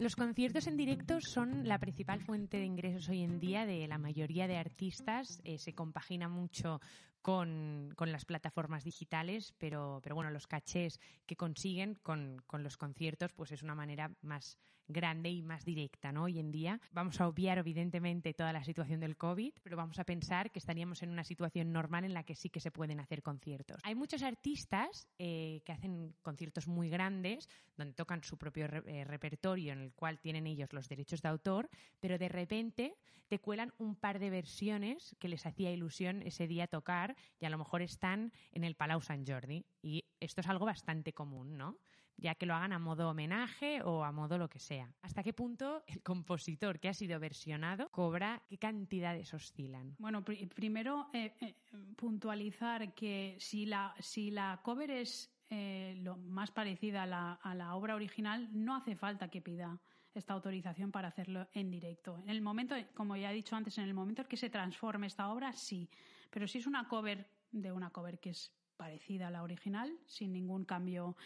Los 0.00 0.16
conciertos 0.16 0.66
en 0.66 0.78
directo 0.78 1.20
son 1.20 1.68
la 1.68 1.78
principal 1.78 2.22
fuente 2.22 2.56
de 2.56 2.64
ingresos 2.64 3.10
hoy 3.10 3.22
en 3.22 3.38
día 3.38 3.66
de 3.66 3.86
la 3.86 3.98
mayoría 3.98 4.48
de 4.48 4.56
artistas. 4.56 5.42
Eh, 5.44 5.58
se 5.58 5.74
compagina 5.74 6.26
mucho 6.26 6.80
con, 7.22 7.92
con 7.96 8.12
las 8.12 8.24
plataformas 8.24 8.84
digitales, 8.84 9.54
pero, 9.58 10.00
pero 10.02 10.14
bueno, 10.14 10.30
los 10.30 10.46
cachés 10.46 11.00
que 11.26 11.36
consiguen 11.36 11.96
con, 12.02 12.42
con 12.46 12.62
los 12.62 12.76
conciertos, 12.76 13.32
pues 13.32 13.52
es 13.52 13.62
una 13.62 13.74
manera 13.74 14.10
más 14.22 14.58
grande 14.90 15.30
y 15.30 15.42
más 15.42 15.64
directa, 15.64 16.12
¿no? 16.12 16.24
Hoy 16.24 16.38
en 16.38 16.50
día 16.50 16.80
vamos 16.92 17.20
a 17.20 17.28
obviar 17.28 17.58
evidentemente 17.58 18.34
toda 18.34 18.52
la 18.52 18.64
situación 18.64 19.00
del 19.00 19.16
COVID, 19.16 19.52
pero 19.62 19.76
vamos 19.76 19.98
a 19.98 20.04
pensar 20.04 20.50
que 20.50 20.58
estaríamos 20.58 21.02
en 21.02 21.10
una 21.10 21.24
situación 21.24 21.72
normal 21.72 22.04
en 22.04 22.14
la 22.14 22.24
que 22.24 22.34
sí 22.34 22.50
que 22.50 22.60
se 22.60 22.70
pueden 22.70 23.00
hacer 23.00 23.22
conciertos. 23.22 23.80
Hay 23.84 23.94
muchos 23.94 24.22
artistas 24.22 25.08
eh, 25.18 25.62
que 25.64 25.72
hacen 25.72 26.14
conciertos 26.22 26.66
muy 26.66 26.90
grandes, 26.90 27.48
donde 27.76 27.94
tocan 27.94 28.22
su 28.22 28.36
propio 28.36 28.66
eh, 28.66 29.04
repertorio 29.04 29.72
en 29.72 29.80
el 29.80 29.92
cual 29.92 30.20
tienen 30.20 30.46
ellos 30.46 30.72
los 30.72 30.88
derechos 30.88 31.22
de 31.22 31.28
autor, 31.28 31.68
pero 32.00 32.18
de 32.18 32.28
repente 32.28 32.96
te 33.28 33.38
cuelan 33.38 33.72
un 33.78 33.94
par 33.94 34.18
de 34.18 34.28
versiones 34.28 35.14
que 35.20 35.28
les 35.28 35.46
hacía 35.46 35.70
ilusión 35.70 36.20
ese 36.22 36.48
día 36.48 36.66
tocar 36.66 37.09
y 37.38 37.44
a 37.44 37.50
lo 37.50 37.58
mejor 37.58 37.82
están 37.82 38.32
en 38.52 38.64
el 38.64 38.74
Palau 38.74 39.00
Sant 39.00 39.28
Jordi. 39.28 39.64
Y 39.82 40.04
esto 40.20 40.40
es 40.40 40.48
algo 40.48 40.66
bastante 40.66 41.12
común, 41.12 41.56
¿no? 41.56 41.78
Ya 42.16 42.34
que 42.34 42.44
lo 42.44 42.54
hagan 42.54 42.72
a 42.74 42.78
modo 42.78 43.08
homenaje 43.08 43.80
o 43.82 44.04
a 44.04 44.12
modo 44.12 44.36
lo 44.36 44.48
que 44.48 44.58
sea. 44.58 44.92
¿Hasta 45.00 45.22
qué 45.22 45.32
punto 45.32 45.82
el 45.86 46.02
compositor 46.02 46.78
que 46.78 46.90
ha 46.90 46.94
sido 46.94 47.18
versionado 47.18 47.88
cobra? 47.90 48.42
¿Qué 48.46 48.58
cantidades 48.58 49.32
oscilan? 49.32 49.96
Bueno, 49.98 50.22
pri- 50.22 50.46
primero 50.46 51.08
eh, 51.14 51.32
eh, 51.40 51.54
puntualizar 51.96 52.92
que 52.94 53.36
si 53.38 53.64
la, 53.64 53.94
si 54.00 54.30
la 54.30 54.60
cover 54.62 54.90
es 54.90 55.32
eh, 55.48 55.96
lo 56.02 56.16
más 56.16 56.50
parecida 56.50 57.04
a 57.04 57.06
la, 57.06 57.32
a 57.34 57.54
la 57.54 57.74
obra 57.74 57.94
original, 57.94 58.50
no 58.52 58.76
hace 58.76 58.96
falta 58.96 59.28
que 59.28 59.40
pida 59.40 59.80
esta 60.12 60.34
autorización 60.34 60.90
para 60.90 61.08
hacerlo 61.08 61.48
en 61.54 61.70
directo. 61.70 62.18
En 62.18 62.28
el 62.28 62.42
momento, 62.42 62.74
como 62.94 63.16
ya 63.16 63.30
he 63.30 63.34
dicho 63.34 63.56
antes, 63.56 63.78
en 63.78 63.84
el 63.84 63.94
momento 63.94 64.22
en 64.22 64.28
que 64.28 64.36
se 64.36 64.50
transforme 64.50 65.06
esta 65.06 65.30
obra, 65.32 65.52
sí. 65.52 65.88
Pero 66.30 66.46
si 66.48 66.58
es 66.58 66.66
una 66.66 66.88
cover 66.88 67.28
de 67.50 67.72
una 67.72 67.90
cover 67.90 68.18
que 68.18 68.30
es 68.30 68.52
parecida 68.76 69.28
a 69.28 69.30
la 69.30 69.42
original, 69.42 69.98
sin 70.06 70.32
ningún 70.32 70.64
cambio 70.64 71.16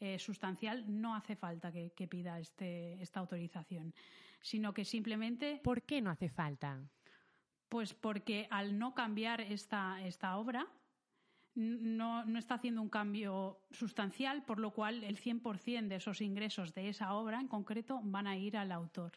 eh, 0.00 0.18
sustancial, 0.18 0.84
no 0.86 1.14
hace 1.14 1.36
falta 1.36 1.72
que, 1.72 1.92
que 1.92 2.06
pida 2.06 2.38
este, 2.38 3.00
esta 3.02 3.20
autorización, 3.20 3.94
sino 4.40 4.74
que 4.74 4.84
simplemente 4.84 5.60
¿Por 5.64 5.82
qué 5.82 6.00
no 6.00 6.10
hace 6.10 6.28
falta? 6.28 6.80
pues 7.68 7.94
porque 7.94 8.48
al 8.50 8.78
no 8.78 8.94
cambiar 8.94 9.40
esta, 9.40 10.02
esta 10.02 10.36
obra, 10.36 10.66
no, 11.54 12.24
no 12.24 12.38
está 12.38 12.54
haciendo 12.54 12.80
un 12.80 12.88
cambio 12.88 13.60
sustancial, 13.70 14.44
por 14.44 14.58
lo 14.58 14.72
cual 14.72 15.02
el 15.04 15.18
100% 15.20 15.88
de 15.88 15.96
esos 15.96 16.20
ingresos 16.20 16.72
de 16.72 16.88
esa 16.88 17.12
obra 17.14 17.40
en 17.40 17.48
concreto 17.48 18.00
van 18.04 18.26
a 18.26 18.36
ir 18.36 18.56
al 18.56 18.72
autor. 18.72 19.12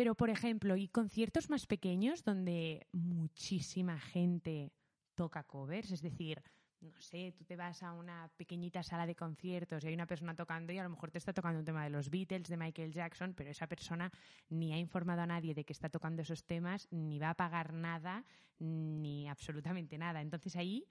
Pero, 0.00 0.14
por 0.14 0.30
ejemplo, 0.30 0.76
¿y 0.76 0.88
conciertos 0.88 1.50
más 1.50 1.66
pequeños 1.66 2.24
donde 2.24 2.86
muchísima 2.90 4.00
gente 4.00 4.72
toca 5.14 5.44
covers? 5.44 5.90
Es 5.90 6.00
decir, 6.00 6.42
no 6.80 6.98
sé, 7.02 7.34
tú 7.36 7.44
te 7.44 7.54
vas 7.54 7.82
a 7.82 7.92
una 7.92 8.30
pequeñita 8.38 8.82
sala 8.82 9.04
de 9.04 9.14
conciertos 9.14 9.84
y 9.84 9.88
hay 9.88 9.92
una 9.92 10.06
persona 10.06 10.34
tocando 10.34 10.72
y 10.72 10.78
a 10.78 10.84
lo 10.84 10.88
mejor 10.88 11.10
te 11.10 11.18
está 11.18 11.34
tocando 11.34 11.58
un 11.58 11.66
tema 11.66 11.84
de 11.84 11.90
los 11.90 12.08
Beatles, 12.08 12.48
de 12.48 12.56
Michael 12.56 12.94
Jackson, 12.94 13.34
pero 13.34 13.50
esa 13.50 13.66
persona 13.66 14.10
ni 14.48 14.72
ha 14.72 14.78
informado 14.78 15.20
a 15.20 15.26
nadie 15.26 15.52
de 15.52 15.64
que 15.64 15.74
está 15.74 15.90
tocando 15.90 16.22
esos 16.22 16.46
temas, 16.46 16.88
ni 16.90 17.18
va 17.18 17.28
a 17.28 17.34
pagar 17.34 17.74
nada, 17.74 18.24
ni 18.58 19.28
absolutamente 19.28 19.98
nada. 19.98 20.22
Entonces 20.22 20.56
ahí, 20.56 20.86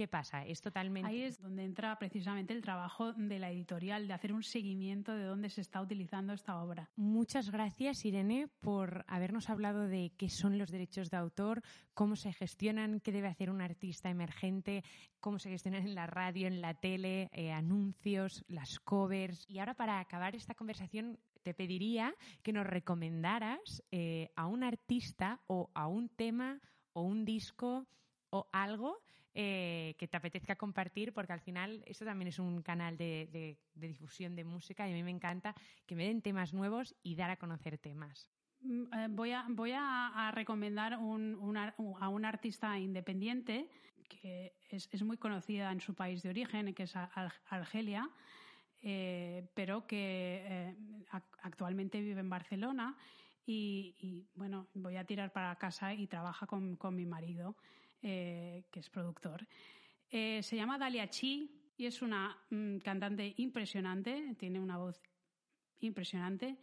¿qué 0.00 0.08
pasa? 0.08 0.46
Es 0.46 0.62
totalmente... 0.62 1.10
Ahí 1.10 1.24
es 1.24 1.42
donde 1.42 1.62
entra 1.62 1.98
precisamente 1.98 2.54
el 2.54 2.62
trabajo 2.62 3.12
de 3.12 3.38
la 3.38 3.50
editorial, 3.50 4.08
de 4.08 4.14
hacer 4.14 4.32
un 4.32 4.42
seguimiento 4.42 5.14
de 5.14 5.24
dónde 5.24 5.50
se 5.50 5.60
está 5.60 5.82
utilizando 5.82 6.32
esta 6.32 6.62
obra. 6.62 6.88
Muchas 6.96 7.50
gracias, 7.50 8.06
Irene, 8.06 8.48
por 8.60 9.04
habernos 9.08 9.50
hablado 9.50 9.88
de 9.88 10.14
qué 10.16 10.30
son 10.30 10.56
los 10.56 10.70
derechos 10.70 11.10
de 11.10 11.18
autor, 11.18 11.60
cómo 11.92 12.16
se 12.16 12.32
gestionan, 12.32 13.00
qué 13.00 13.12
debe 13.12 13.28
hacer 13.28 13.50
un 13.50 13.60
artista 13.60 14.08
emergente, 14.08 14.84
cómo 15.20 15.38
se 15.38 15.50
gestionan 15.50 15.86
en 15.86 15.94
la 15.94 16.06
radio, 16.06 16.46
en 16.46 16.62
la 16.62 16.72
tele, 16.72 17.28
eh, 17.34 17.52
anuncios, 17.52 18.42
las 18.48 18.80
covers. 18.80 19.44
Y 19.50 19.58
ahora, 19.58 19.74
para 19.74 20.00
acabar 20.00 20.34
esta 20.34 20.54
conversación, 20.54 21.18
te 21.42 21.52
pediría 21.52 22.14
que 22.42 22.54
nos 22.54 22.66
recomendaras 22.66 23.82
eh, 23.90 24.30
a 24.34 24.46
un 24.46 24.64
artista 24.64 25.42
o 25.46 25.68
a 25.74 25.88
un 25.88 26.08
tema 26.08 26.58
o 26.94 27.02
un 27.02 27.26
disco 27.26 27.86
o 28.30 28.48
algo 28.50 29.02
eh, 29.34 29.94
que 29.98 30.08
te 30.08 30.16
apetezca 30.16 30.56
compartir, 30.56 31.12
porque 31.12 31.32
al 31.32 31.40
final 31.40 31.82
esto 31.86 32.04
también 32.04 32.28
es 32.28 32.38
un 32.38 32.62
canal 32.62 32.96
de, 32.96 33.28
de- 33.30 33.58
difusión 33.88 34.34
de 34.36 34.44
música 34.44 34.88
y 34.88 34.92
a 34.92 34.94
mí 34.94 35.02
me 35.02 35.10
encanta 35.10 35.54
que 35.86 35.94
me 35.96 36.06
den 36.06 36.22
temas 36.22 36.52
nuevos 36.52 36.94
y 37.02 37.14
dar 37.14 37.30
a 37.30 37.36
conocer 37.36 37.78
temas. 37.78 38.30
Mm, 38.60 38.82
eh, 38.92 39.06
Voy 39.10 39.32
a, 39.32 39.46
voy 39.48 39.72
a, 39.74 40.30
recomendar 40.34 40.94
a 40.94 40.98
un 40.98 42.24
artista 42.24 42.78
independiente 42.78 43.68
que 44.08 44.56
es, 44.70 44.88
es 44.92 45.02
muy 45.02 45.16
conocida 45.16 45.70
en 45.72 45.80
su 45.80 45.94
país 45.94 46.22
de 46.22 46.30
origen, 46.30 46.74
que 46.74 46.82
es 46.82 46.94
Argelia, 46.96 48.10
eh, 48.82 49.48
pero 49.54 49.86
que 49.86 50.42
eh, 50.46 50.76
ac- 51.10 51.38
actualmente 51.42 52.00
vive 52.00 52.20
en 52.20 52.28
Barcelona 52.30 52.96
y, 53.46 53.94
y, 53.98 54.28
bueno, 54.34 54.68
voy 54.74 54.96
a 54.96 55.04
tirar 55.04 55.32
para 55.32 55.54
casa 55.56 55.94
y 55.94 56.06
trabaja 56.06 56.46
con, 56.46 56.76
con 56.76 56.94
mi 56.96 57.06
marido, 57.06 57.56
eh, 58.02 58.64
que 58.70 58.80
es 58.80 58.90
productor. 58.90 59.46
Eh, 60.08 60.42
se 60.42 60.56
llama 60.56 60.78
Dalia 60.78 61.08
Chi 61.08 61.72
y 61.76 61.86
es 61.86 62.02
una 62.02 62.36
mm, 62.50 62.78
cantante 62.78 63.34
impresionante, 63.36 64.34
tiene 64.38 64.60
una 64.60 64.78
voz 64.78 65.00
impresionante 65.80 66.58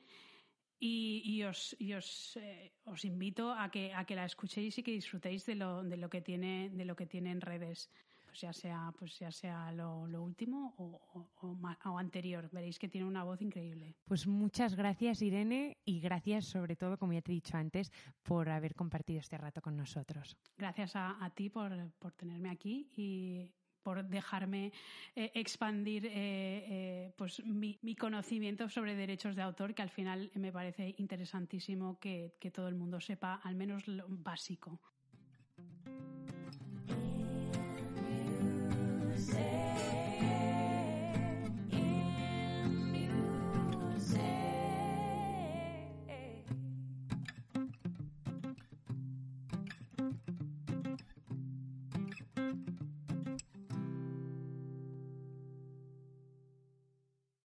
y, 0.80 1.22
y 1.26 1.44
os, 1.44 1.76
y 1.80 1.94
os, 1.94 2.38
eh, 2.38 2.74
os 2.86 3.04
invito 3.06 3.52
a 3.52 3.72
que, 3.72 3.94
a 3.94 4.06
que 4.06 4.16
la 4.16 4.26
escuchéis 4.26 4.78
y 4.78 4.84
que 4.84 4.92
disfrutéis 4.92 5.46
de 5.46 5.56
lo, 5.56 5.84
de 5.84 5.98
lo 5.98 6.10
que 6.10 6.22
tiene 6.22 6.70
de 6.72 6.86
lo 6.86 6.96
que 6.96 7.08
tiene 7.08 7.32
en 7.32 7.42
redes 7.42 7.90
pues 8.38 8.42
ya 8.42 8.54
sea 8.54 8.94
pues 9.00 9.18
ya 9.18 9.32
sea 9.32 9.72
lo, 9.72 10.06
lo 10.06 10.22
último 10.22 10.76
o, 10.78 11.02
o- 11.42 11.58
o 11.92 11.98
anterior 11.98 12.50
veréis 12.52 12.78
que 12.78 12.88
tiene 12.88 13.08
una 13.08 13.24
voz 13.24 13.42
increíble 13.42 13.96
Pues 14.06 14.28
muchas 14.28 14.76
gracias, 14.76 15.22
Irene, 15.24 15.78
y 15.86 16.00
gracias 16.00 16.46
sobre 16.46 16.76
todo, 16.76 16.98
como 17.00 17.14
ya 17.14 17.22
te 17.22 17.32
he 17.32 17.36
dicho 17.36 17.58
antes, 17.58 17.92
por 18.22 18.50
haber 18.50 18.76
compartido 18.76 19.20
este 19.20 19.38
rato 19.40 19.60
con 19.62 19.76
nosotros. 19.76 20.38
gracias 20.56 20.96
a, 20.96 21.24
a 21.24 21.30
ti 21.32 21.50
por, 21.50 21.72
por 21.98 22.14
tenerme 22.14 22.50
aquí 22.52 22.90
y 22.96 23.52
por 23.82 24.04
dejarme 24.06 24.72
eh, 25.16 25.32
expandir 25.34 26.06
eh, 26.06 26.12
eh, 26.14 27.14
pues 27.18 27.44
mi, 27.46 27.80
mi 27.82 27.96
conocimiento 27.96 28.70
sobre 28.70 28.96
derechos 28.96 29.36
de 29.36 29.42
autor, 29.42 29.74
que 29.74 29.82
al 29.82 29.90
final 29.90 30.30
me 30.36 30.52
parece 30.52 30.94
interesantísimo 30.98 31.98
que, 32.00 32.36
que 32.40 32.52
todo 32.52 32.68
el 32.68 32.76
mundo 32.76 33.00
sepa 33.00 33.36
al 33.44 33.56
menos 33.56 33.88
lo 33.88 34.06
básico. 34.10 34.80